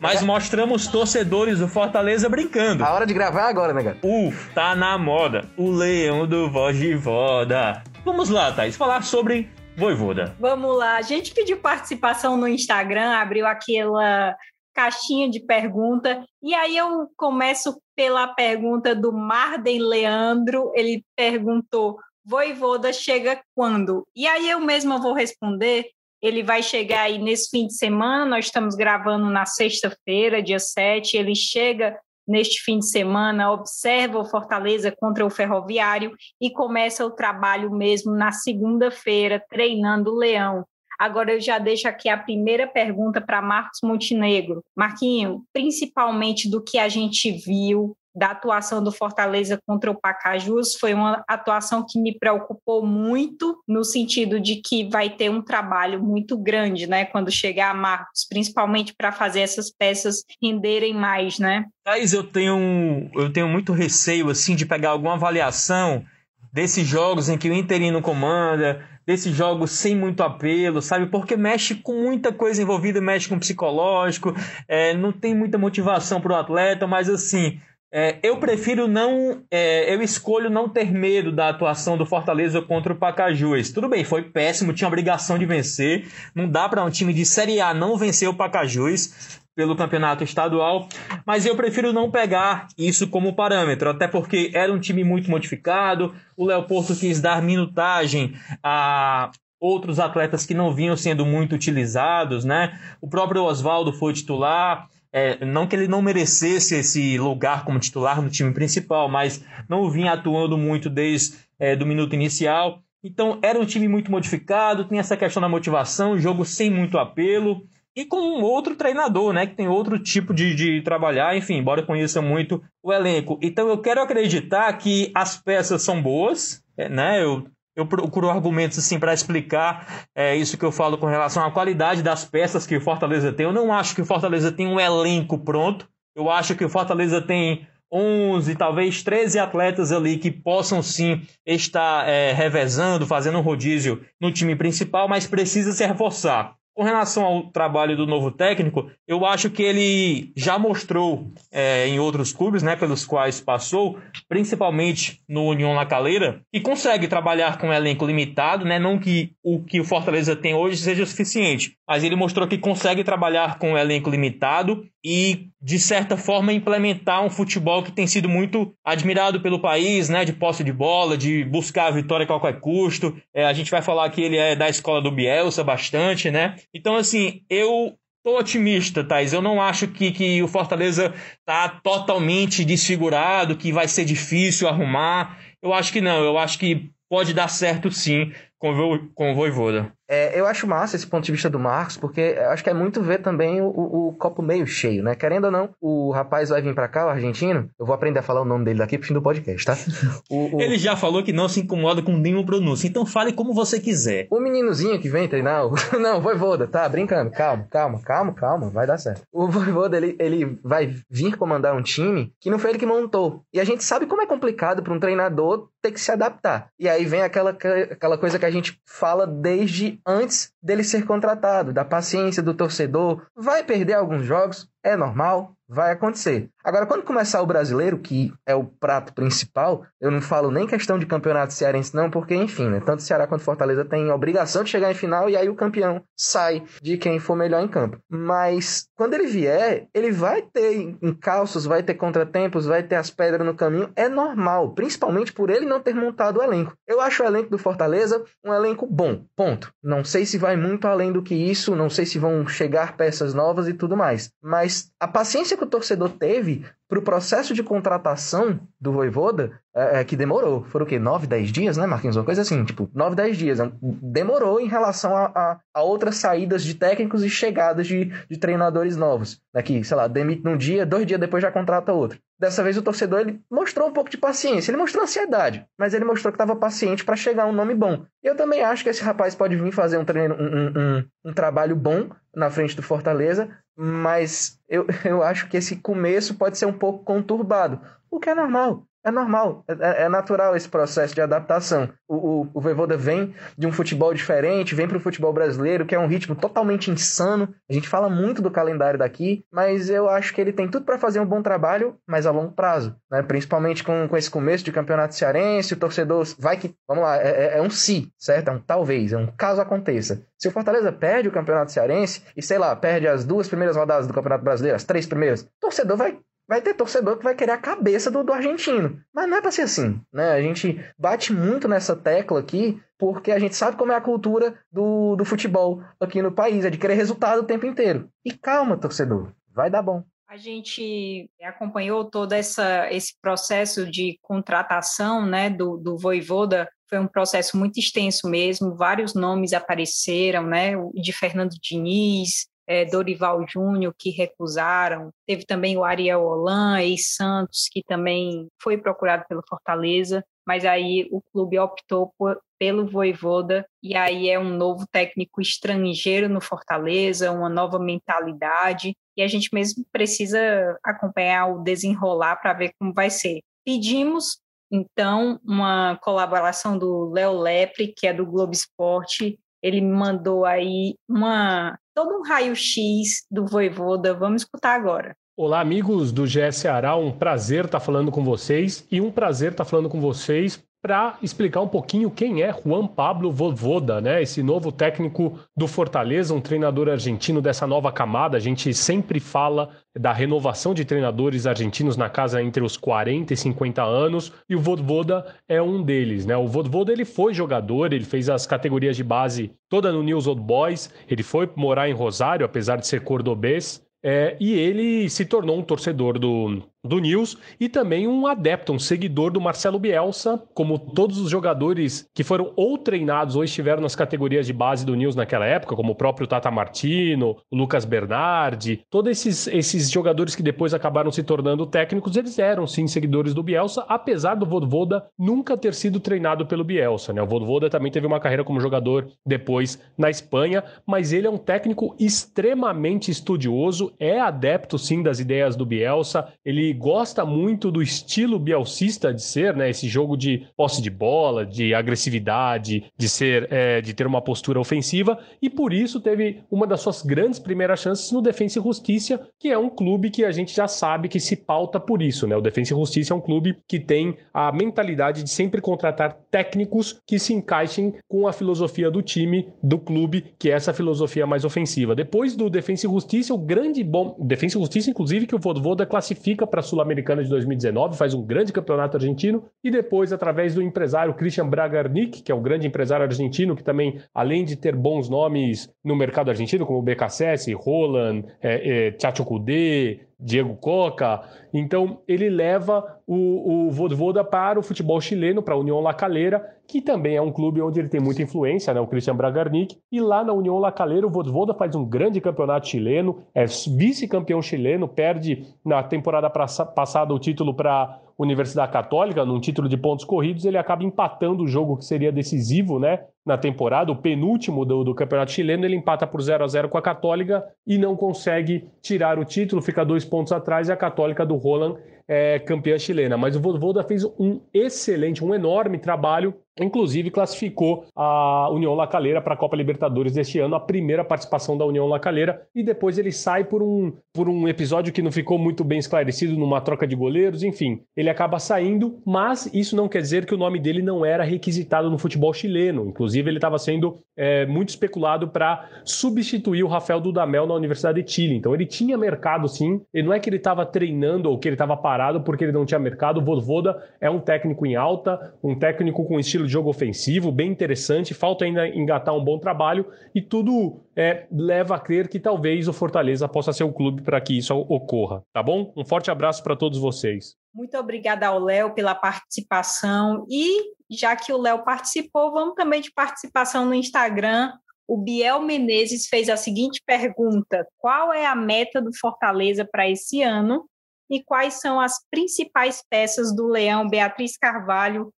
Mas 0.00 0.22
mostramos 0.22 0.86
torcedores 0.86 1.58
do 1.58 1.68
Fortaleza 1.68 2.28
brincando. 2.30 2.82
A 2.82 2.92
hora 2.92 3.06
de 3.06 3.12
gravar 3.12 3.42
é 3.42 3.50
agora, 3.50 3.74
né, 3.74 3.82
cara? 3.82 3.98
Uf, 4.02 4.54
tá 4.54 4.74
na 4.74 4.96
moda. 4.96 5.46
O 5.56 5.70
leão 5.70 6.26
do 6.26 6.50
voz 6.50 6.78
de 6.78 6.94
voda. 6.94 7.82
Vamos 8.04 8.30
lá, 8.30 8.50
Thaís, 8.52 8.74
falar 8.74 9.02
sobre 9.02 9.50
Voivoda. 9.76 10.34
Vamos 10.40 10.76
lá. 10.76 10.96
A 10.96 11.02
gente 11.02 11.32
pediu 11.34 11.58
participação 11.58 12.36
no 12.36 12.48
Instagram, 12.48 13.12
abriu 13.12 13.46
aquela 13.46 14.34
caixinha 14.74 15.28
de 15.28 15.40
pergunta. 15.40 16.24
E 16.42 16.54
aí 16.54 16.76
eu 16.76 17.08
começo 17.16 17.78
pela 17.94 18.28
pergunta 18.28 18.94
do 18.94 19.12
Marden 19.12 19.80
Leandro. 19.80 20.72
Ele 20.74 21.04
perguntou: 21.14 21.98
Voivoda 22.24 22.92
chega 22.92 23.40
quando? 23.54 24.06
E 24.16 24.26
aí 24.26 24.50
eu 24.50 24.58
mesma 24.58 24.98
vou 24.98 25.12
responder 25.12 25.90
ele 26.20 26.42
vai 26.42 26.62
chegar 26.62 27.02
aí 27.02 27.18
nesse 27.18 27.50
fim 27.50 27.66
de 27.66 27.74
semana, 27.74 28.24
nós 28.24 28.46
estamos 28.46 28.74
gravando 28.74 29.30
na 29.30 29.46
sexta-feira, 29.46 30.42
dia 30.42 30.58
7. 30.58 31.16
Ele 31.16 31.34
chega 31.34 31.98
neste 32.26 32.62
fim 32.62 32.78
de 32.78 32.88
semana, 32.88 33.50
observa 33.50 34.18
o 34.18 34.24
Fortaleza 34.24 34.94
contra 34.94 35.24
o 35.24 35.30
Ferroviário 35.30 36.14
e 36.40 36.50
começa 36.50 37.04
o 37.06 37.10
trabalho 37.10 37.70
mesmo 37.70 38.12
na 38.12 38.32
segunda-feira, 38.32 39.42
treinando 39.48 40.12
o 40.12 40.16
Leão. 40.18 40.64
Agora 40.98 41.32
eu 41.32 41.40
já 41.40 41.58
deixo 41.58 41.88
aqui 41.88 42.08
a 42.08 42.18
primeira 42.18 42.66
pergunta 42.66 43.20
para 43.20 43.40
Marcos 43.40 43.78
Montenegro. 43.84 44.64
Marquinho, 44.76 45.44
principalmente 45.52 46.50
do 46.50 46.60
que 46.60 46.76
a 46.76 46.88
gente 46.88 47.30
viu 47.30 47.96
da 48.18 48.32
atuação 48.32 48.82
do 48.82 48.90
Fortaleza 48.90 49.60
contra 49.64 49.90
o 49.90 49.98
Pacajus 49.98 50.74
foi 50.74 50.92
uma 50.92 51.24
atuação 51.28 51.86
que 51.88 52.00
me 52.00 52.18
preocupou 52.18 52.84
muito 52.84 53.62
no 53.66 53.84
sentido 53.84 54.40
de 54.40 54.56
que 54.56 54.88
vai 54.88 55.08
ter 55.08 55.30
um 55.30 55.40
trabalho 55.40 56.02
muito 56.02 56.36
grande, 56.36 56.88
né, 56.88 57.04
quando 57.04 57.30
chegar 57.30 57.70
a 57.70 57.74
Marcos, 57.74 58.26
principalmente 58.28 58.92
para 58.92 59.12
fazer 59.12 59.40
essas 59.40 59.70
peças 59.70 60.24
renderem 60.42 60.92
mais, 60.92 61.38
né? 61.38 61.64
Mas 61.86 62.12
eu 62.12 62.24
tenho 62.24 63.08
eu 63.14 63.32
tenho 63.32 63.48
muito 63.48 63.72
receio 63.72 64.28
assim 64.28 64.56
de 64.56 64.66
pegar 64.66 64.90
alguma 64.90 65.14
avaliação 65.14 66.04
desses 66.52 66.86
jogos 66.86 67.28
em 67.28 67.38
que 67.38 67.48
o 67.48 67.54
interino 67.54 68.02
comanda, 68.02 68.84
desses 69.06 69.34
jogos 69.34 69.70
sem 69.70 69.96
muito 69.96 70.22
apelo, 70.22 70.82
sabe? 70.82 71.06
Porque 71.06 71.36
mexe 71.36 71.76
com 71.76 72.02
muita 72.02 72.32
coisa 72.32 72.60
envolvida, 72.60 73.00
mexe 73.00 73.28
com 73.28 73.38
psicológico, 73.38 74.34
é, 74.66 74.92
não 74.94 75.12
tem 75.12 75.34
muita 75.34 75.56
motivação 75.56 76.20
para 76.20 76.32
o 76.32 76.36
atleta, 76.36 76.86
mas 76.86 77.08
assim, 77.08 77.60
é, 77.92 78.18
eu 78.22 78.36
prefiro 78.38 78.86
não. 78.86 79.42
É, 79.50 79.92
eu 79.92 80.02
escolho 80.02 80.50
não 80.50 80.68
ter 80.68 80.92
medo 80.92 81.32
da 81.32 81.48
atuação 81.48 81.96
do 81.96 82.04
Fortaleza 82.04 82.60
contra 82.60 82.92
o 82.92 82.96
Pacajus. 82.96 83.70
Tudo 83.72 83.88
bem, 83.88 84.04
foi 84.04 84.22
péssimo, 84.22 84.74
tinha 84.74 84.88
obrigação 84.88 85.38
de 85.38 85.46
vencer. 85.46 86.06
Não 86.34 86.48
dá 86.48 86.68
para 86.68 86.84
um 86.84 86.90
time 86.90 87.14
de 87.14 87.24
Série 87.24 87.60
A 87.60 87.72
não 87.72 87.96
vencer 87.96 88.28
o 88.28 88.34
Pacajus 88.34 89.40
pelo 89.56 89.74
campeonato 89.74 90.22
estadual, 90.22 90.88
mas 91.26 91.44
eu 91.44 91.56
prefiro 91.56 91.92
não 91.92 92.12
pegar 92.12 92.68
isso 92.78 93.08
como 93.08 93.34
parâmetro, 93.34 93.90
até 93.90 94.06
porque 94.06 94.52
era 94.54 94.72
um 94.72 94.78
time 94.78 95.02
muito 95.02 95.28
modificado. 95.28 96.14
O 96.36 96.46
Léo 96.46 96.62
Porto 96.62 96.94
quis 96.94 97.20
dar 97.20 97.42
minutagem 97.42 98.34
a 98.62 99.32
outros 99.60 99.98
atletas 99.98 100.46
que 100.46 100.54
não 100.54 100.72
vinham 100.72 100.96
sendo 100.96 101.26
muito 101.26 101.56
utilizados, 101.56 102.44
né? 102.44 102.78
O 103.00 103.08
próprio 103.08 103.42
Oswaldo 103.42 103.92
foi 103.92 104.12
titular. 104.12 104.88
É, 105.12 105.44
não 105.44 105.66
que 105.66 105.74
ele 105.74 105.88
não 105.88 106.02
merecesse 106.02 106.74
esse 106.74 107.18
lugar 107.18 107.64
como 107.64 107.78
titular 107.78 108.20
no 108.20 108.28
time 108.28 108.52
principal, 108.52 109.08
mas 109.08 109.42
não 109.68 109.90
vinha 109.90 110.12
atuando 110.12 110.58
muito 110.58 110.90
desde 110.90 111.36
é, 111.58 111.74
do 111.74 111.86
minuto 111.86 112.14
inicial. 112.14 112.82
Então 113.02 113.38
era 113.42 113.58
um 113.58 113.64
time 113.64 113.88
muito 113.88 114.10
modificado, 114.10 114.84
tem 114.84 114.98
essa 114.98 115.16
questão 115.16 115.40
da 115.40 115.48
motivação, 115.48 116.18
jogo 116.18 116.44
sem 116.44 116.70
muito 116.70 116.98
apelo 116.98 117.62
e 117.96 118.04
com 118.04 118.16
um 118.16 118.42
outro 118.42 118.76
treinador, 118.76 119.32
né, 119.32 119.46
que 119.46 119.56
tem 119.56 119.66
outro 119.66 119.98
tipo 119.98 120.32
de, 120.32 120.54
de 120.54 120.82
trabalhar, 120.82 121.36
enfim, 121.36 121.54
embora 121.54 121.82
conheça 121.82 122.22
muito 122.22 122.62
o 122.82 122.92
elenco. 122.92 123.38
Então 123.42 123.68
eu 123.68 123.78
quero 123.78 124.00
acreditar 124.00 124.72
que 124.74 125.10
as 125.14 125.36
peças 125.36 125.82
são 125.82 126.00
boas, 126.00 126.62
é, 126.76 126.88
né? 126.88 127.22
Eu 127.22 127.48
eu 127.78 127.86
procuro 127.86 128.28
argumentos 128.28 128.76
assim 128.76 128.98
para 128.98 129.14
explicar 129.14 130.04
é, 130.12 130.34
isso 130.34 130.58
que 130.58 130.64
eu 130.64 130.72
falo 130.72 130.98
com 130.98 131.06
relação 131.06 131.46
à 131.46 131.50
qualidade 131.52 132.02
das 132.02 132.24
peças 132.24 132.66
que 132.66 132.76
o 132.76 132.80
Fortaleza 132.80 133.32
tem. 133.32 133.46
Eu 133.46 133.52
não 133.52 133.72
acho 133.72 133.94
que 133.94 134.02
o 134.02 134.04
Fortaleza 134.04 134.50
tem 134.50 134.66
um 134.66 134.80
elenco 134.80 135.38
pronto. 135.38 135.88
Eu 136.16 136.28
acho 136.28 136.56
que 136.56 136.64
o 136.64 136.68
Fortaleza 136.68 137.22
tem 137.22 137.68
11, 137.92 138.56
talvez 138.56 139.04
13 139.04 139.38
atletas 139.38 139.92
ali 139.92 140.18
que 140.18 140.28
possam 140.28 140.82
sim 140.82 141.22
estar 141.46 142.08
é, 142.08 142.32
revezando, 142.32 143.06
fazendo 143.06 143.38
um 143.38 143.42
rodízio 143.42 144.04
no 144.20 144.32
time 144.32 144.56
principal, 144.56 145.08
mas 145.08 145.28
precisa 145.28 145.70
se 145.70 145.86
reforçar. 145.86 146.56
Com 146.78 146.84
relação 146.84 147.24
ao 147.24 147.42
trabalho 147.50 147.96
do 147.96 148.06
novo 148.06 148.30
técnico, 148.30 148.88
eu 149.04 149.26
acho 149.26 149.50
que 149.50 149.64
ele 149.64 150.30
já 150.36 150.60
mostrou 150.60 151.26
é, 151.50 151.88
em 151.88 151.98
outros 151.98 152.32
clubes, 152.32 152.62
né, 152.62 152.76
pelos 152.76 153.04
quais 153.04 153.40
passou, 153.40 153.98
principalmente 154.28 155.18
no 155.28 155.46
União 155.46 155.74
La 155.74 155.84
Calera, 155.84 156.40
que 156.52 156.60
consegue 156.60 157.08
trabalhar 157.08 157.58
com 157.58 157.70
um 157.70 157.72
elenco 157.72 158.06
limitado, 158.06 158.64
né, 158.64 158.78
não 158.78 158.96
que 158.96 159.32
o 159.42 159.60
que 159.64 159.80
o 159.80 159.84
Fortaleza 159.84 160.36
tem 160.36 160.54
hoje 160.54 160.76
seja 160.76 161.04
suficiente, 161.04 161.72
mas 161.88 162.04
ele 162.04 162.14
mostrou 162.14 162.46
que 162.46 162.56
consegue 162.56 163.02
trabalhar 163.02 163.58
com 163.58 163.72
um 163.72 163.78
elenco 163.78 164.08
limitado 164.08 164.86
e, 165.04 165.48
de 165.60 165.78
certa 165.78 166.16
forma, 166.16 166.52
implementar 166.52 167.24
um 167.24 167.30
futebol 167.30 167.82
que 167.82 167.92
tem 167.92 168.06
sido 168.06 168.28
muito 168.28 168.74
admirado 168.84 169.40
pelo 169.40 169.60
país, 169.60 170.08
né, 170.08 170.24
de 170.24 170.32
posse 170.32 170.62
de 170.62 170.72
bola, 170.72 171.16
de 171.16 171.44
buscar 171.44 171.86
a 171.86 171.90
vitória 171.90 172.24
a 172.24 172.26
qualquer 172.26 172.60
custo. 172.60 173.16
É, 173.34 173.44
a 173.44 173.52
gente 173.52 173.70
vai 173.70 173.80
falar 173.80 174.10
que 174.10 174.20
ele 174.20 174.36
é 174.36 174.54
da 174.54 174.68
escola 174.68 175.00
do 175.00 175.10
Bielsa 175.10 175.64
bastante, 175.64 176.30
né? 176.30 176.56
Então, 176.74 176.96
assim, 176.96 177.42
eu 177.48 177.98
tô 178.22 178.38
otimista, 178.38 179.02
Thais. 179.02 179.32
Eu 179.32 179.40
não 179.42 179.60
acho 179.60 179.88
que, 179.88 180.12
que 180.12 180.42
o 180.42 180.48
Fortaleza 180.48 181.14
tá 181.44 181.68
totalmente 181.68 182.64
desfigurado, 182.64 183.56
que 183.56 183.72
vai 183.72 183.88
ser 183.88 184.04
difícil 184.04 184.68
arrumar. 184.68 185.38
Eu 185.62 185.72
acho 185.72 185.92
que 185.92 186.00
não. 186.00 186.22
Eu 186.22 186.38
acho 186.38 186.58
que 186.58 186.90
pode 187.08 187.32
dar 187.32 187.48
certo 187.48 187.90
sim 187.90 188.32
com 188.58 188.70
o, 188.72 189.08
com 189.14 189.32
o 189.32 189.34
Voivoda. 189.34 189.92
É, 190.10 190.38
eu 190.38 190.46
acho 190.46 190.66
massa 190.66 190.96
esse 190.96 191.06
ponto 191.06 191.24
de 191.24 191.32
vista 191.32 191.50
do 191.50 191.58
Marcos, 191.58 191.98
porque 191.98 192.36
acho 192.48 192.64
que 192.64 192.70
é 192.70 192.74
muito 192.74 193.02
ver 193.02 193.20
também 193.20 193.60
o, 193.60 193.66
o, 193.66 194.08
o, 194.08 194.12
copo 194.14 194.40
meio 194.40 194.66
cheio, 194.66 195.02
né? 195.02 195.14
Querendo 195.14 195.44
ou 195.44 195.50
não, 195.50 195.68
o 195.80 196.10
rapaz 196.10 196.48
vai 196.48 196.62
vir 196.62 196.74
para 196.74 196.88
cá, 196.88 197.06
o 197.06 197.10
argentino. 197.10 197.68
Eu 197.78 197.84
vou 197.84 197.94
aprender 197.94 198.20
a 198.20 198.22
falar 198.22 198.40
o 198.40 198.46
nome 198.46 198.64
dele 198.64 198.78
daqui 198.78 198.96
pro 198.96 199.06
fim 199.06 199.12
do 199.12 199.20
podcast, 199.20 199.66
tá? 199.66 199.76
O, 200.30 200.60
Ele 200.60 200.78
já 200.78 200.96
falou 200.96 201.22
que 201.22 201.32
não 201.32 201.48
se 201.48 201.60
incomoda 201.60 202.02
com 202.02 202.12
nenhum 202.16 202.44
pronúncio, 202.44 202.88
então 202.88 203.04
fale 203.04 203.32
como 203.32 203.52
você 203.52 203.78
quiser. 203.80 204.26
O 204.30 204.40
meninozinho 204.40 204.98
que 205.00 205.08
vem 205.08 205.28
treinar, 205.28 205.66
o... 205.66 205.74
não, 205.98 206.20
Voivoda, 206.20 206.66
tá 206.66 206.88
brincando, 206.88 207.30
calma, 207.30 207.66
calma, 207.70 208.00
calma, 208.00 208.32
calma, 208.32 208.70
vai 208.70 208.86
dar 208.86 208.98
certo. 208.98 209.22
O 209.32 209.48
Voivoda, 209.48 209.96
ele, 209.96 210.16
ele 210.18 210.58
vai 210.62 210.94
vir 211.10 211.36
comandar 211.36 211.74
um 211.74 211.82
time 211.82 212.32
que 212.40 212.50
não 212.50 212.58
foi 212.58 212.70
ele 212.70 212.78
que 212.78 212.86
montou. 212.86 213.42
E 213.52 213.60
a 213.60 213.64
gente 213.64 213.84
sabe 213.84 214.06
como 214.06 214.22
é 214.22 214.26
complicado 214.26 214.82
para 214.82 214.92
um 214.92 215.00
treinador 215.00 215.68
ter 215.82 215.92
que 215.92 216.00
se 216.00 216.10
adaptar. 216.10 216.68
E 216.78 216.88
aí 216.88 217.04
vem 217.04 217.22
aquela, 217.22 217.50
aquela 217.50 218.18
coisa 218.18 218.38
que 218.38 218.46
a 218.46 218.47
gente 218.50 218.80
fala 218.86 219.26
desde 219.26 220.00
antes 220.06 220.52
dele 220.62 220.84
ser 220.84 221.04
contratado, 221.04 221.72
da 221.72 221.84
paciência 221.84 222.42
do 222.42 222.54
torcedor. 222.54 223.26
Vai 223.36 223.64
perder 223.64 223.94
alguns 223.94 224.24
jogos, 224.24 224.68
é 224.84 224.96
normal, 224.96 225.54
vai 225.68 225.92
acontecer. 225.92 226.48
Agora, 226.64 226.86
quando 226.86 227.02
começar 227.02 227.42
o 227.42 227.46
brasileiro, 227.46 227.98
que 227.98 228.32
é 228.46 228.54
o 228.54 228.64
prato 228.64 229.12
principal, 229.12 229.84
eu 230.00 230.10
não 230.10 230.20
falo 230.20 230.50
nem 230.50 230.66
questão 230.66 230.98
de 230.98 231.06
campeonato 231.06 231.52
cearense, 231.52 231.94
não, 231.94 232.10
porque, 232.10 232.34
enfim, 232.34 232.68
né, 232.68 232.80
tanto 232.84 233.02
Ceará 233.02 233.26
quanto 233.26 233.44
Fortaleza 233.44 233.84
tem 233.84 234.10
a 234.10 234.14
obrigação 234.14 234.64
de 234.64 234.70
chegar 234.70 234.90
em 234.90 234.94
final 234.94 235.28
e 235.28 235.36
aí 235.36 235.48
o 235.48 235.54
campeão 235.54 236.02
sai 236.16 236.64
de 236.82 236.96
quem 236.96 237.18
for 237.18 237.36
melhor 237.36 237.62
em 237.62 237.68
campo. 237.68 237.98
Mas 238.08 238.86
quando 238.96 239.14
ele 239.14 239.26
vier, 239.26 239.86
ele 239.94 240.10
vai 240.10 240.42
ter 240.42 240.96
encalços, 241.02 241.64
vai 241.64 241.82
ter 241.82 241.94
contratempos, 241.94 242.66
vai 242.66 242.82
ter 242.82 242.96
as 242.96 243.10
pedras 243.10 243.46
no 243.46 243.54
caminho, 243.54 243.90
é 243.94 244.08
normal, 244.08 244.72
principalmente 244.72 245.32
por 245.32 245.50
ele 245.50 245.66
não 245.66 245.80
ter 245.80 245.94
montado 245.94 246.38
o 246.38 246.42
elenco. 246.42 246.72
Eu 246.86 247.00
acho 247.00 247.22
o 247.22 247.26
elenco 247.26 247.50
do 247.50 247.58
Fortaleza 247.58 248.24
um 248.44 248.52
elenco 248.52 248.86
bom, 248.86 249.24
ponto. 249.36 249.70
Não 249.82 250.02
sei 250.04 250.24
se 250.24 250.38
vai 250.38 250.56
muito 250.56 250.86
além 250.86 251.12
do 251.12 251.22
que 251.22 251.34
isso, 251.34 251.76
não 251.76 251.90
sei 251.90 252.06
se 252.06 252.18
vão 252.18 252.46
chegar 252.46 252.96
peças 252.96 253.34
novas 253.34 253.68
e 253.68 253.74
tudo 253.74 253.96
mais, 253.96 254.30
mas 254.42 254.67
a 254.98 255.08
paciência 255.08 255.56
que 255.56 255.64
o 255.64 255.68
torcedor 255.68 256.10
teve 256.10 256.64
para 256.88 256.98
o 256.98 257.02
processo 257.02 257.52
de 257.52 257.62
contratação 257.62 258.58
do 258.80 258.92
Voivoda, 258.92 259.60
é, 259.74 260.00
é, 260.00 260.04
que 260.04 260.16
demorou. 260.16 260.64
Foram 260.64 260.86
o 260.86 260.88
quê? 260.88 260.98
9, 260.98 261.26
10 261.26 261.52
dias, 261.52 261.76
né, 261.76 261.86
Marquinhos? 261.86 262.16
Uma 262.16 262.24
coisa 262.24 262.42
assim, 262.42 262.64
tipo, 262.64 262.90
9, 262.94 263.14
10 263.14 263.36
dias. 263.36 263.58
Demorou 263.80 264.58
em 264.58 264.66
relação 264.66 265.14
a, 265.14 265.26
a, 265.26 265.60
a 265.74 265.82
outras 265.82 266.16
saídas 266.16 266.64
de 266.64 266.74
técnicos 266.74 267.22
e 267.22 267.28
chegadas 267.28 267.86
de, 267.86 268.06
de 268.06 268.38
treinadores 268.38 268.96
novos. 268.96 269.40
Daqui, 269.52 269.84
sei 269.84 269.96
lá, 269.96 270.08
demite 270.08 270.42
num 270.42 270.56
dia, 270.56 270.86
dois 270.86 271.06
dias 271.06 271.20
depois 271.20 271.42
já 271.42 271.52
contrata 271.52 271.92
outro. 271.92 272.18
Dessa 272.40 272.62
vez 272.62 272.76
o 272.76 272.82
torcedor 272.82 273.20
ele 273.20 273.40
mostrou 273.50 273.88
um 273.88 273.92
pouco 273.92 274.08
de 274.08 274.16
paciência, 274.16 274.70
ele 274.70 274.78
mostrou 274.78 275.02
ansiedade, 275.02 275.66
mas 275.76 275.92
ele 275.92 276.04
mostrou 276.04 276.32
que 276.32 276.36
estava 276.36 276.54
paciente 276.54 277.04
para 277.04 277.16
chegar 277.16 277.46
um 277.46 277.52
nome 277.52 277.74
bom. 277.74 278.04
Eu 278.22 278.36
também 278.36 278.62
acho 278.62 278.84
que 278.84 278.90
esse 278.90 279.02
rapaz 279.02 279.34
pode 279.34 279.56
vir 279.56 279.72
fazer 279.72 279.98
um, 279.98 280.04
treino, 280.04 280.36
um, 280.36 280.38
um, 280.38 280.98
um, 280.98 281.04
um 281.30 281.34
trabalho 281.34 281.74
bom 281.74 282.08
na 282.34 282.48
frente 282.48 282.76
do 282.76 282.82
Fortaleza, 282.82 283.50
mas 283.78 284.60
eu, 284.68 284.86
eu 285.04 285.22
acho 285.22 285.48
que 285.48 285.56
esse 285.56 285.76
começo 285.76 286.34
pode 286.36 286.58
ser 286.58 286.66
um 286.66 286.76
pouco 286.76 287.04
conturbado, 287.04 287.80
o 288.10 288.18
que 288.18 288.28
é 288.28 288.34
normal. 288.34 288.87
É 289.08 289.10
normal, 289.10 289.64
é, 289.66 290.04
é, 290.04 290.08
natural 290.08 290.54
esse 290.54 290.68
processo 290.68 291.14
de 291.14 291.22
adaptação. 291.22 291.88
O, 292.06 292.42
o, 292.42 292.50
o 292.52 292.60
Voivoda 292.60 292.94
vem 292.94 293.34
de 293.56 293.66
um 293.66 293.72
futebol 293.72 294.12
diferente, 294.12 294.74
vem 294.74 294.86
para 294.86 294.98
o 294.98 295.00
futebol 295.00 295.32
brasileiro, 295.32 295.86
que 295.86 295.94
é 295.94 295.98
um 295.98 296.06
ritmo 296.06 296.36
totalmente 296.36 296.90
insano. 296.90 297.48
A 297.70 297.72
gente 297.72 297.88
fala 297.88 298.10
muito 298.10 298.42
do 298.42 298.50
calendário 298.50 298.98
daqui, 298.98 299.46
mas 299.50 299.88
eu 299.88 300.10
acho 300.10 300.34
que 300.34 300.42
ele 300.42 300.52
tem 300.52 300.68
tudo 300.68 300.84
para 300.84 300.98
fazer 300.98 301.20
um 301.20 301.26
bom 301.26 301.40
trabalho, 301.40 301.96
mas 302.06 302.26
a 302.26 302.30
longo 302.30 302.52
prazo. 302.52 302.94
Né? 303.10 303.22
Principalmente 303.22 303.82
com, 303.82 304.06
com 304.06 304.14
esse 304.14 304.30
começo 304.30 304.62
de 304.62 304.72
campeonato 304.72 305.14
cearense, 305.14 305.72
o 305.72 305.78
torcedor 305.78 306.26
vai 306.38 306.58
que. 306.58 306.74
Vamos 306.86 307.04
lá, 307.04 307.16
é, 307.16 307.28
é, 307.28 307.58
é 307.58 307.62
um 307.62 307.70
si, 307.70 308.12
certo? 308.18 308.48
É 308.48 308.52
um 308.52 308.60
talvez, 308.60 309.14
é 309.14 309.16
um 309.16 309.28
caso 309.38 309.62
aconteça. 309.62 310.22
Se 310.36 310.48
o 310.48 310.52
Fortaleza 310.52 310.92
perde 310.92 311.28
o 311.28 311.32
campeonato 311.32 311.72
cearense 311.72 312.22
e, 312.36 312.42
sei 312.42 312.58
lá, 312.58 312.76
perde 312.76 313.08
as 313.08 313.24
duas 313.24 313.48
primeiras 313.48 313.74
rodadas 313.74 314.06
do 314.06 314.12
Campeonato 314.12 314.44
Brasileiro, 314.44 314.76
as 314.76 314.84
três 314.84 315.06
primeiras, 315.06 315.40
o 315.42 315.48
torcedor 315.60 315.96
vai 315.96 316.18
vai 316.48 316.62
ter 316.62 316.74
torcedor 316.74 317.18
que 317.18 317.24
vai 317.24 317.34
querer 317.34 317.52
a 317.52 317.58
cabeça 317.58 318.10
do, 318.10 318.24
do 318.24 318.32
argentino. 318.32 319.00
Mas 319.14 319.28
não 319.28 319.36
é 319.36 319.40
para 319.42 319.50
ser 319.50 319.62
assim, 319.62 320.00
né? 320.12 320.32
A 320.32 320.40
gente 320.40 320.82
bate 320.98 321.32
muito 321.32 321.68
nessa 321.68 321.94
tecla 321.94 322.40
aqui 322.40 322.80
porque 322.98 323.30
a 323.30 323.38
gente 323.38 323.54
sabe 323.54 323.76
como 323.76 323.92
é 323.92 323.96
a 323.96 324.00
cultura 324.00 324.58
do, 324.72 325.14
do 325.14 325.24
futebol 325.24 325.82
aqui 326.00 326.20
no 326.22 326.32
país, 326.32 326.64
é 326.64 326.70
de 326.70 326.78
querer 326.78 326.94
resultado 326.94 327.42
o 327.42 327.46
tempo 327.46 327.66
inteiro. 327.66 328.10
E 328.24 328.32
calma, 328.32 328.76
torcedor, 328.76 329.30
vai 329.54 329.70
dar 329.70 329.82
bom. 329.82 330.02
A 330.28 330.36
gente 330.36 331.30
acompanhou 331.42 332.04
todo 332.04 332.32
essa, 332.32 332.92
esse 332.92 333.14
processo 333.20 333.90
de 333.90 334.18
contratação 334.20 335.24
né, 335.24 335.48
do, 335.48 335.78
do 335.78 335.96
Voivoda, 335.96 336.68
foi 336.88 336.98
um 336.98 337.06
processo 337.06 337.56
muito 337.56 337.78
extenso 337.78 338.28
mesmo, 338.28 338.74
vários 338.74 339.14
nomes 339.14 339.52
apareceram, 339.52 340.46
né, 340.46 340.72
de 340.94 341.12
Fernando 341.12 341.54
Diniz, 341.62 342.46
é, 342.68 342.84
Dorival 342.84 343.46
Júnior, 343.48 343.94
que 343.98 344.10
recusaram. 344.10 345.10
Teve 345.26 345.46
também 345.46 345.78
o 345.78 345.84
Ariel 345.84 346.22
Holan, 346.22 346.80
ex-Santos, 346.82 347.66
que 347.72 347.82
também 347.82 348.46
foi 348.62 348.76
procurado 348.76 349.24
pelo 349.26 349.42
Fortaleza, 349.48 350.22
mas 350.46 350.66
aí 350.66 351.08
o 351.10 351.22
clube 351.32 351.58
optou 351.58 352.12
por, 352.18 352.38
pelo 352.58 352.86
Voivoda, 352.86 353.66
e 353.82 353.96
aí 353.96 354.28
é 354.28 354.38
um 354.38 354.50
novo 354.50 354.86
técnico 354.90 355.40
estrangeiro 355.40 356.28
no 356.28 356.40
Fortaleza, 356.40 357.32
uma 357.32 357.48
nova 357.48 357.78
mentalidade, 357.78 358.94
e 359.16 359.22
a 359.22 359.28
gente 359.28 359.48
mesmo 359.52 359.84
precisa 359.90 360.38
acompanhar 360.84 361.46
o 361.46 361.62
desenrolar 361.62 362.36
para 362.36 362.52
ver 362.52 362.72
como 362.78 362.92
vai 362.92 363.08
ser. 363.08 363.40
Pedimos 363.64 364.38
então 364.70 365.40
uma 365.42 365.96
colaboração 366.02 366.78
do 366.78 367.10
Léo 367.10 367.40
Lepre, 367.40 367.94
que 367.96 368.06
é 368.06 368.12
do 368.12 368.26
Globo 368.26 368.52
Esporte, 368.52 369.38
ele 369.62 369.80
mandou 369.80 370.44
aí 370.44 370.94
uma 371.08 371.78
todo 371.98 372.16
um 372.16 372.22
raio-x 372.22 373.26
do 373.28 373.44
Voivoda. 373.44 374.14
Vamos 374.14 374.42
escutar 374.42 374.76
agora. 374.78 375.16
Olá, 375.36 375.58
amigos 375.60 376.12
do 376.12 376.26
GS 376.26 376.54
Ceará. 376.54 376.94
Um 376.94 377.10
prazer 377.10 377.64
estar 377.64 377.80
falando 377.80 378.12
com 378.12 378.22
vocês 378.22 378.86
e 378.88 379.00
um 379.00 379.10
prazer 379.10 379.50
estar 379.50 379.64
falando 379.64 379.88
com 379.88 380.00
vocês 380.00 380.62
para 380.80 381.18
explicar 381.22 381.60
um 381.60 381.68
pouquinho 381.68 382.10
quem 382.10 382.42
é 382.42 382.52
Juan 382.52 382.86
Pablo 382.86 383.32
Vovoda, 383.32 384.00
né? 384.00 384.22
Esse 384.22 384.42
novo 384.42 384.70
técnico 384.70 385.38
do 385.56 385.66
Fortaleza, 385.66 386.34
um 386.34 386.40
treinador 386.40 386.88
argentino 386.88 387.42
dessa 387.42 387.66
nova 387.66 387.90
camada. 387.90 388.36
A 388.36 388.40
gente 388.40 388.72
sempre 388.72 389.18
fala 389.18 389.70
da 389.98 390.12
renovação 390.12 390.72
de 390.72 390.84
treinadores 390.84 391.46
argentinos 391.46 391.96
na 391.96 392.08
casa 392.08 392.40
entre 392.42 392.62
os 392.62 392.76
40 392.76 393.34
e 393.34 393.36
50 393.36 393.82
anos, 393.82 394.32
e 394.48 394.54
o 394.54 394.60
Vovoda 394.60 395.26
é 395.48 395.60
um 395.60 395.82
deles, 395.82 396.24
né? 396.24 396.36
O 396.36 396.46
Vovoda 396.46 396.92
ele 396.92 397.04
foi 397.04 397.34
jogador, 397.34 397.92
ele 397.92 398.04
fez 398.04 398.30
as 398.30 398.46
categorias 398.46 398.96
de 398.96 399.02
base 399.02 399.50
toda 399.68 399.90
no 399.90 400.02
News 400.02 400.26
Old 400.26 400.40
Boys, 400.40 400.90
ele 401.10 401.24
foi 401.24 401.50
morar 401.56 401.88
em 401.88 401.92
Rosário, 401.92 402.46
apesar 402.46 402.76
de 402.76 402.86
ser 402.86 403.02
cordobês, 403.02 403.84
é, 404.02 404.36
e 404.38 404.52
ele 404.52 405.10
se 405.10 405.24
tornou 405.24 405.58
um 405.58 405.62
torcedor 405.62 406.18
do, 406.18 406.62
do 406.88 406.98
News 406.98 407.36
e 407.60 407.68
também 407.68 408.08
um 408.08 408.26
adepto, 408.26 408.72
um 408.72 408.78
seguidor 408.78 409.30
do 409.30 409.40
Marcelo 409.40 409.78
Bielsa, 409.78 410.42
como 410.54 410.78
todos 410.78 411.18
os 411.18 411.30
jogadores 411.30 412.06
que 412.14 412.24
foram 412.24 412.52
ou 412.56 412.78
treinados 412.78 413.36
ou 413.36 413.44
estiveram 413.44 413.82
nas 413.82 413.94
categorias 413.94 414.46
de 414.46 414.52
base 414.52 414.84
do 414.84 414.94
News 414.94 415.14
naquela 415.14 415.46
época, 415.46 415.76
como 415.76 415.92
o 415.92 415.94
próprio 415.94 416.26
Tata 416.26 416.50
Martino, 416.50 417.36
o 417.50 417.56
Lucas 417.56 417.84
Bernardi, 417.84 418.80
todos 418.90 419.10
esses, 419.10 419.46
esses 419.48 419.90
jogadores 419.90 420.34
que 420.34 420.42
depois 420.42 420.74
acabaram 420.74 421.12
se 421.12 421.22
tornando 421.22 421.66
técnicos, 421.66 422.16
eles 422.16 422.38
eram 422.38 422.66
sim 422.66 422.86
seguidores 422.86 423.34
do 423.34 423.42
Bielsa, 423.42 423.84
apesar 423.88 424.34
do 424.34 424.46
Vodvoda 424.46 425.04
nunca 425.18 425.56
ter 425.56 425.74
sido 425.74 426.00
treinado 426.00 426.46
pelo 426.46 426.64
Bielsa. 426.64 427.12
Né? 427.12 427.22
O 427.22 427.26
Vodvoda 427.26 427.68
também 427.68 427.92
teve 427.92 428.06
uma 428.06 428.20
carreira 428.20 428.44
como 428.44 428.60
jogador 428.60 429.08
depois 429.24 429.78
na 429.96 430.08
Espanha, 430.08 430.64
mas 430.86 431.12
ele 431.12 431.26
é 431.26 431.30
um 431.30 431.38
técnico 431.38 431.94
extremamente 431.98 433.10
estudioso, 433.10 433.92
é 433.98 434.18
adepto 434.20 434.78
sim 434.78 435.02
das 435.02 435.20
ideias 435.20 435.56
do 435.56 435.66
Bielsa, 435.66 436.32
ele 436.44 436.72
gosta 436.78 437.24
muito 437.24 437.70
do 437.70 437.82
estilo 437.82 438.38
bielcista 438.38 439.12
de 439.12 439.22
ser, 439.22 439.56
né? 439.56 439.68
Esse 439.68 439.88
jogo 439.88 440.16
de 440.16 440.46
posse 440.56 440.80
de 440.80 440.90
bola, 440.90 441.44
de 441.44 441.74
agressividade, 441.74 442.84
de 442.96 443.08
ser, 443.08 443.48
é, 443.52 443.80
de 443.80 443.92
ter 443.92 444.06
uma 444.06 444.22
postura 444.22 444.60
ofensiva, 444.60 445.18
e 445.42 445.50
por 445.50 445.72
isso 445.72 446.00
teve 446.00 446.40
uma 446.50 446.66
das 446.66 446.80
suas 446.80 447.02
grandes 447.02 447.38
primeiras 447.38 447.80
chances 447.80 448.10
no 448.12 448.22
Defensa 448.22 448.58
e 448.58 448.62
Justiça, 448.62 449.20
que 449.38 449.48
é 449.48 449.58
um 449.58 449.68
clube 449.68 450.10
que 450.10 450.24
a 450.24 450.30
gente 450.30 450.54
já 450.54 450.68
sabe 450.68 451.08
que 451.08 451.18
se 451.18 451.36
pauta 451.36 451.80
por 451.80 452.00
isso, 452.00 452.26
né? 452.26 452.36
O 452.36 452.40
Defensa 452.40 452.72
e 452.72 452.76
Justiça 452.76 453.12
é 453.12 453.16
um 453.16 453.20
clube 453.20 453.56
que 453.66 453.80
tem 453.80 454.16
a 454.32 454.52
mentalidade 454.52 455.22
de 455.22 455.30
sempre 455.30 455.60
contratar 455.60 456.16
técnicos 456.30 457.00
que 457.06 457.18
se 457.18 457.34
encaixem 457.34 457.94
com 458.08 458.28
a 458.28 458.32
filosofia 458.32 458.90
do 458.90 459.02
time, 459.02 459.48
do 459.62 459.78
clube, 459.78 460.24
que 460.38 460.50
é 460.50 460.54
essa 460.54 460.72
filosofia 460.72 461.26
mais 461.26 461.44
ofensiva. 461.44 461.94
Depois 461.94 462.36
do 462.36 462.48
Defensa 462.48 462.86
e 462.86 462.90
Justiça, 462.90 463.34
o 463.34 463.38
grande 463.38 463.82
bom. 463.82 464.16
Defensa 464.20 464.56
e 464.56 464.60
Justiça, 464.60 464.90
inclusive, 464.90 465.26
que 465.26 465.34
o 465.34 465.38
Voivoda 465.38 465.86
classifica 465.86 466.46
para 466.46 466.57
a 466.58 466.62
Sul-Americana 466.62 467.22
de 467.22 467.28
2019, 467.28 467.96
faz 467.96 468.14
um 468.14 468.24
grande 468.24 468.52
campeonato 468.52 468.96
argentino, 468.96 469.44
e 469.62 469.70
depois, 469.70 470.12
através 470.12 470.54
do 470.54 470.62
empresário 470.62 471.14
Christian 471.14 471.48
Bragarnik, 471.48 472.22
que 472.22 472.32
é 472.32 472.34
o 472.34 472.40
grande 472.40 472.66
empresário 472.66 473.04
argentino, 473.04 473.56
que 473.56 473.64
também, 473.64 474.00
além 474.14 474.44
de 474.44 474.56
ter 474.56 474.74
bons 474.74 475.08
nomes 475.08 475.72
no 475.84 475.96
mercado 475.96 476.30
argentino, 476.30 476.66
como 476.66 476.82
BKSS, 476.82 477.52
Roland, 477.54 478.24
é, 478.40 478.88
é, 478.88 478.96
Chacho 478.98 479.24
Kudê, 479.24 480.07
Diego 480.20 480.56
Coca. 480.56 481.22
Então, 481.52 482.00
ele 482.08 482.28
leva 482.28 482.98
o, 483.06 483.66
o 483.66 483.70
Voivoda 483.70 484.24
para 484.24 484.58
o 484.58 484.62
futebol 484.62 485.00
chileno, 485.00 485.42
para 485.42 485.54
a 485.54 485.58
União 485.58 485.80
La 485.80 485.94
Calera, 485.94 486.56
que 486.66 486.82
também 486.82 487.16
é 487.16 487.22
um 487.22 487.30
clube 487.30 487.62
onde 487.62 487.78
ele 487.78 487.88
tem 487.88 488.00
muita 488.00 488.22
influência, 488.22 488.74
né? 488.74 488.80
o 488.80 488.86
Christian 488.86 489.14
Bragarnik. 489.14 489.78
E 489.90 490.00
lá 490.00 490.24
na 490.24 490.32
União 490.32 490.58
La 490.58 490.72
Calera, 490.72 491.06
o 491.06 491.10
Voivoda 491.10 491.54
faz 491.54 491.74
um 491.74 491.84
grande 491.84 492.20
campeonato 492.20 492.66
chileno, 492.66 493.22
é 493.34 493.44
vice-campeão 493.46 494.42
chileno, 494.42 494.88
perde 494.88 495.46
na 495.64 495.82
temporada 495.82 496.28
passada 496.28 497.14
o 497.14 497.18
título 497.18 497.54
para 497.54 498.00
Universidade 498.18 498.72
Católica, 498.72 499.24
num 499.24 499.38
título 499.38 499.68
de 499.68 499.76
pontos 499.76 500.04
corridos, 500.04 500.44
ele 500.44 500.58
acaba 500.58 500.82
empatando 500.82 501.44
o 501.44 501.46
jogo 501.46 501.76
que 501.76 501.84
seria 501.84 502.10
decisivo, 502.10 502.80
né? 502.80 503.00
Na 503.24 503.38
temporada, 503.38 503.92
o 503.92 503.96
penúltimo 503.96 504.64
do, 504.64 504.82
do 504.82 504.94
campeonato 504.94 505.30
chileno, 505.30 505.64
ele 505.64 505.76
empata 505.76 506.04
por 506.06 506.20
0 506.20 506.42
a 506.42 506.48
0 506.48 506.68
com 506.68 506.76
a 506.76 506.82
Católica 506.82 507.44
e 507.64 507.78
não 507.78 507.94
consegue 507.94 508.68
tirar 508.82 509.18
o 509.18 509.24
título, 509.24 509.62
fica 509.62 509.84
dois 509.84 510.04
pontos 510.04 510.32
atrás 510.32 510.68
e 510.68 510.72
a 510.72 510.76
Católica 510.76 511.24
do 511.24 511.36
Roland 511.36 511.76
é 512.08 512.38
campeã 512.38 512.78
chilena. 512.78 513.16
Mas 513.16 513.36
o 513.36 513.40
Voivoda 513.40 513.84
fez 513.84 514.04
um 514.18 514.40
excelente, 514.52 515.24
um 515.24 515.34
enorme 515.34 515.78
trabalho 515.78 516.34
Inclusive, 516.60 517.10
classificou 517.10 517.86
a 517.94 518.50
União 518.50 518.74
Lacaleira 518.74 519.20
para 519.20 519.34
a 519.34 519.36
Copa 519.36 519.56
Libertadores 519.56 520.12
deste 520.12 520.38
ano, 520.38 520.54
a 520.54 520.60
primeira 520.60 521.04
participação 521.04 521.56
da 521.56 521.64
União 521.64 521.86
Lacaleira, 521.86 522.42
e 522.54 522.62
depois 522.62 522.98
ele 522.98 523.12
sai 523.12 523.44
por 523.44 523.62
um, 523.62 523.92
por 524.12 524.28
um 524.28 524.48
episódio 524.48 524.92
que 524.92 525.02
não 525.02 525.12
ficou 525.12 525.38
muito 525.38 525.64
bem 525.64 525.78
esclarecido, 525.78 526.36
numa 526.36 526.60
troca 526.60 526.86
de 526.86 526.96
goleiros, 526.96 527.42
enfim. 527.42 527.80
Ele 527.96 528.10
acaba 528.10 528.38
saindo, 528.38 529.00
mas 529.06 529.50
isso 529.54 529.76
não 529.76 529.88
quer 529.88 530.00
dizer 530.00 530.26
que 530.26 530.34
o 530.34 530.38
nome 530.38 530.58
dele 530.58 530.82
não 530.82 531.04
era 531.04 531.24
requisitado 531.24 531.90
no 531.90 531.98
futebol 531.98 532.32
chileno. 532.32 532.86
Inclusive, 532.86 533.30
ele 533.30 533.38
estava 533.38 533.58
sendo 533.58 533.96
é, 534.16 534.46
muito 534.46 534.70
especulado 534.70 535.28
para 535.28 535.68
substituir 535.84 536.62
o 536.62 536.68
Rafael 536.68 537.00
Dudamel 537.00 537.46
na 537.46 537.54
Universidade 537.54 538.02
de 538.02 538.10
Chile. 538.10 538.34
Então, 538.34 538.54
ele 538.54 538.66
tinha 538.66 538.98
mercado 538.98 539.48
sim, 539.48 539.80
e 539.94 540.02
não 540.02 540.12
é 540.12 540.20
que 540.20 540.28
ele 540.28 540.36
estava 540.36 540.66
treinando 540.66 541.30
ou 541.30 541.38
que 541.38 541.48
ele 541.48 541.54
estava 541.54 541.76
parado 541.76 541.97
porque 542.20 542.44
ele 542.44 542.52
não 542.52 542.66
tinha 542.66 542.78
mercado. 542.78 543.18
O 543.18 543.24
Voivoda 543.24 543.82
é 544.00 544.08
um 544.10 544.20
técnico 544.20 544.66
em 544.66 544.76
alta, 544.76 545.34
um 545.42 545.58
técnico 545.58 546.04
com 546.04 546.18
estilo 546.18 546.46
de 546.46 546.52
jogo 546.52 546.70
ofensivo, 546.70 547.32
bem 547.32 547.50
interessante. 547.50 548.14
Falta 548.14 548.44
ainda 548.44 548.68
engatar 548.68 549.14
um 549.14 549.24
bom 549.24 549.38
trabalho 549.38 549.86
e 550.14 550.20
tudo 550.20 550.80
é, 550.96 551.26
leva 551.30 551.76
a 551.76 551.80
crer 551.80 552.08
que 552.08 552.18
talvez 552.18 552.68
o 552.68 552.72
Fortaleza 552.72 553.28
possa 553.28 553.52
ser 553.52 553.64
o 553.64 553.72
clube 553.72 554.02
para 554.02 554.20
que 554.20 554.36
isso 554.36 554.54
ocorra, 554.54 555.22
tá 555.32 555.42
bom? 555.42 555.72
Um 555.76 555.84
forte 555.84 556.10
abraço 556.10 556.42
para 556.42 556.56
todos 556.56 556.78
vocês. 556.78 557.36
Muito 557.54 557.76
obrigada 557.76 558.26
ao 558.26 558.38
Léo 558.38 558.74
pela 558.74 558.94
participação 558.94 560.24
e 560.28 560.76
já 560.90 561.14
que 561.16 561.32
o 561.32 561.38
Léo 561.38 561.64
participou, 561.64 562.32
vamos 562.32 562.54
também 562.54 562.80
de 562.80 562.90
participação 562.92 563.66
no 563.66 563.74
Instagram. 563.74 564.52
O 564.86 564.96
Biel 564.96 565.42
Menezes 565.42 566.06
fez 566.06 566.30
a 566.30 566.36
seguinte 566.36 566.80
pergunta: 566.84 567.66
Qual 567.76 568.12
é 568.12 568.24
a 568.24 568.34
meta 568.34 568.80
do 568.80 568.96
Fortaleza 568.96 569.68
para 569.70 569.88
esse 569.88 570.22
ano? 570.22 570.68
E 571.10 571.22
quais 571.22 571.54
são 571.60 571.80
as 571.80 571.94
principais 572.10 572.82
peças 572.88 573.34
do 573.34 573.46
Leão 573.46 573.88
Beatriz 573.88 574.36
Carvalho 574.36 575.12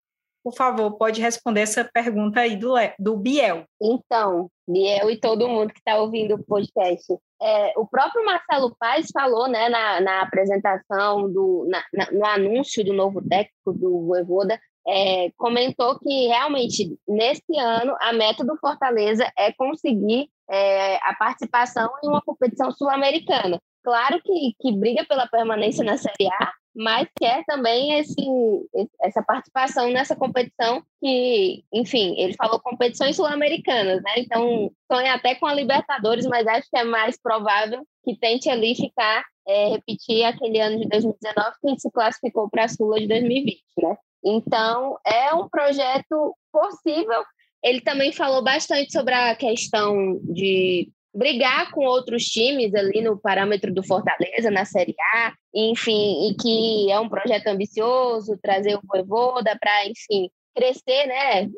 por 0.44 0.56
favor, 0.56 0.98
pode 0.98 1.22
responder 1.22 1.62
essa 1.62 1.84
pergunta 1.84 2.40
aí 2.40 2.56
do, 2.56 2.74
do 2.98 3.18
Biel. 3.18 3.66
Então, 3.82 4.50
Biel 4.68 5.10
e 5.10 5.20
todo 5.20 5.48
mundo 5.48 5.74
que 5.74 5.80
está 5.80 5.98
ouvindo 6.00 6.36
o 6.36 6.44
podcast. 6.44 7.14
É, 7.42 7.74
o 7.78 7.86
próprio 7.86 8.26
Marcelo 8.26 8.76
Paes 8.80 9.08
falou 9.14 9.48
né, 9.48 9.70
na, 9.70 10.02
na 10.02 10.22
apresentação, 10.22 11.32
do, 11.32 11.68
na, 11.70 11.84
na, 11.94 12.12
no 12.12 12.26
anúncio 12.26 12.84
do 12.84 12.94
novo 12.94 13.22
técnico 13.22 13.74
do 13.74 14.08
Voivoda, 14.08 14.60
é, 14.88 15.30
comentou 15.38 16.00
que 16.00 16.28
realmente 16.28 16.98
nesse 17.08 17.58
ano 17.58 17.96
a 18.02 18.12
meta 18.14 18.44
do 18.44 18.58
Fortaleza 18.58 19.30
é 19.38 19.52
conseguir 19.54 20.30
é, 20.50 20.96
a 20.98 21.14
participação 21.14 21.92
em 22.04 22.08
uma 22.08 22.22
competição 22.22 22.72
sul-americana. 22.72 23.62
Claro 23.84 24.22
que, 24.24 24.54
que 24.60 24.72
briga 24.72 25.06
pela 25.06 25.28
permanência 25.28 25.84
na 25.84 25.98
Série 25.98 26.28
A, 26.28 26.52
mas 26.76 27.08
quer 27.18 27.44
também 27.46 28.00
esse, 28.00 28.16
essa 29.02 29.22
participação 29.24 29.90
nessa 29.90 30.16
competição 30.16 30.84
que, 31.02 31.64
enfim, 31.74 32.16
ele 32.18 32.34
falou 32.36 32.60
competições 32.60 33.16
sul-americanas, 33.16 34.02
né? 34.04 34.14
Então, 34.18 34.72
sonha 34.92 35.14
até 35.14 35.36
com 35.36 35.46
a 35.46 35.54
Libertadores, 35.54 36.26
mas 36.26 36.46
acho 36.48 36.70
que 36.70 36.78
é 36.78 36.84
mais 36.84 37.20
provável 37.22 37.86
que 38.04 38.16
tente 38.16 38.50
ali 38.50 38.76
ficar, 38.76 39.26
é, 39.48 39.70
repetir 39.70 40.24
aquele 40.24 40.60
ano 40.60 40.80
de 40.80 40.88
2019 40.88 41.52
que 41.62 41.80
se 41.80 41.92
classificou 41.92 42.50
para 42.50 42.66
a 42.66 42.68
Sula 42.68 43.00
de 43.00 43.08
2020, 43.08 43.62
né? 43.82 43.98
Então, 44.24 44.98
é 45.06 45.34
um 45.34 45.50
projeto 45.50 46.36
possível. 46.52 47.24
Ele 47.64 47.82
também 47.82 48.12
falou 48.12 48.44
bastante 48.44 48.92
sobre 48.92 49.14
a 49.14 49.36
questão 49.36 50.20
de 50.24 50.90
brigar 51.14 51.72
com 51.72 51.86
outros 51.86 52.26
times 52.26 52.74
ali 52.76 53.02
no 53.02 53.18
parâmetro 53.18 53.74
do 53.74 53.84
Fortaleza, 53.84 54.52
na 54.52 54.66
Série 54.66 54.96
A, 55.16 55.34
enfim, 55.54 56.30
e 56.30 56.36
que 56.36 56.92
é 56.92 57.00
um 57.00 57.10
projeto 57.10 57.48
ambicioso, 57.48 58.40
trazer 58.42 58.76
o 58.76 58.82
Voivoda 58.84 59.58
para, 59.60 59.86
enfim, 59.88 60.30
crescer, 60.56 61.08
né? 61.08 61.50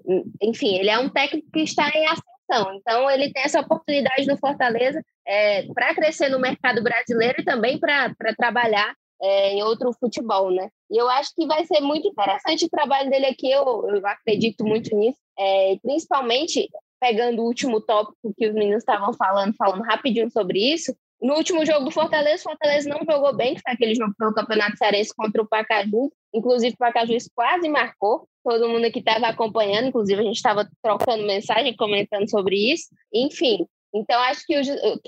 Enfim, 0.42 0.76
ele 0.76 0.90
é 0.90 0.98
um 1.00 1.10
técnico 1.10 1.50
que 1.52 1.62
está 1.62 1.90
em 1.90 2.06
ascensão, 2.06 2.76
então 2.76 3.10
ele 3.10 3.32
tem 3.32 3.44
essa 3.44 3.60
oportunidade 3.60 4.26
no 4.28 4.38
Fortaleza 4.38 5.04
é, 5.26 5.64
para 5.74 5.96
crescer 5.96 6.30
no 6.30 6.40
mercado 6.40 6.82
brasileiro 6.82 7.42
e 7.42 7.46
também 7.46 7.80
para 7.80 8.14
trabalhar 8.38 8.94
é, 9.22 9.54
em 9.54 9.64
outro 9.64 9.94
futebol, 9.94 10.50
né? 10.50 10.70
E 10.90 10.98
eu 10.98 11.10
acho 11.10 11.32
que 11.36 11.46
vai 11.46 11.64
ser 11.66 11.80
muito 11.80 12.08
interessante 12.08 12.66
o 12.66 12.70
trabalho 12.70 13.10
dele 13.10 13.28
aqui, 13.28 13.52
eu, 13.52 13.64
eu 13.88 14.08
acredito 14.08 14.66
muito 14.66 14.96
nisso, 14.96 15.20
é, 15.38 15.78
principalmente 15.82 16.70
pegando 17.02 17.42
o 17.42 17.46
último 17.46 17.82
tópico 17.82 18.34
que 18.38 18.48
os 18.48 18.54
meninos 18.54 18.84
estavam 18.84 19.12
falando, 19.14 19.54
falando 19.56 19.82
rapidinho 19.82 20.30
sobre 20.30 20.60
isso, 20.60 20.96
no 21.22 21.36
último 21.36 21.64
jogo 21.64 21.86
do 21.86 21.92
Fortaleza, 21.92 22.42
o 22.42 22.50
Fortaleza 22.50 22.90
não 22.90 23.06
jogou 23.06 23.36
bem, 23.36 23.54
que 23.54 23.62
foi 23.62 23.74
aquele 23.74 23.94
jogo 23.94 24.14
pelo 24.18 24.34
Campeonato 24.34 24.76
Cearense 24.78 25.14
contra 25.16 25.42
o 25.42 25.48
Pacaju. 25.48 26.12
Inclusive, 26.34 26.74
o 26.74 26.78
Pacaju 26.78 27.16
quase 27.36 27.70
marcou. 27.70 28.28
Todo 28.44 28.68
mundo 28.68 28.92
que 28.92 29.00
estava 29.00 29.28
acompanhando, 29.28 29.90
inclusive 29.90 30.20
a 30.20 30.24
gente 30.24 30.38
estava 30.38 30.68
trocando 30.82 31.24
mensagem, 31.28 31.76
comentando 31.76 32.28
sobre 32.28 32.74
isso. 32.74 32.88
Enfim, 33.14 33.68
então 33.94 34.20
acho 34.22 34.44
que 34.48 34.60
o, 34.60 34.62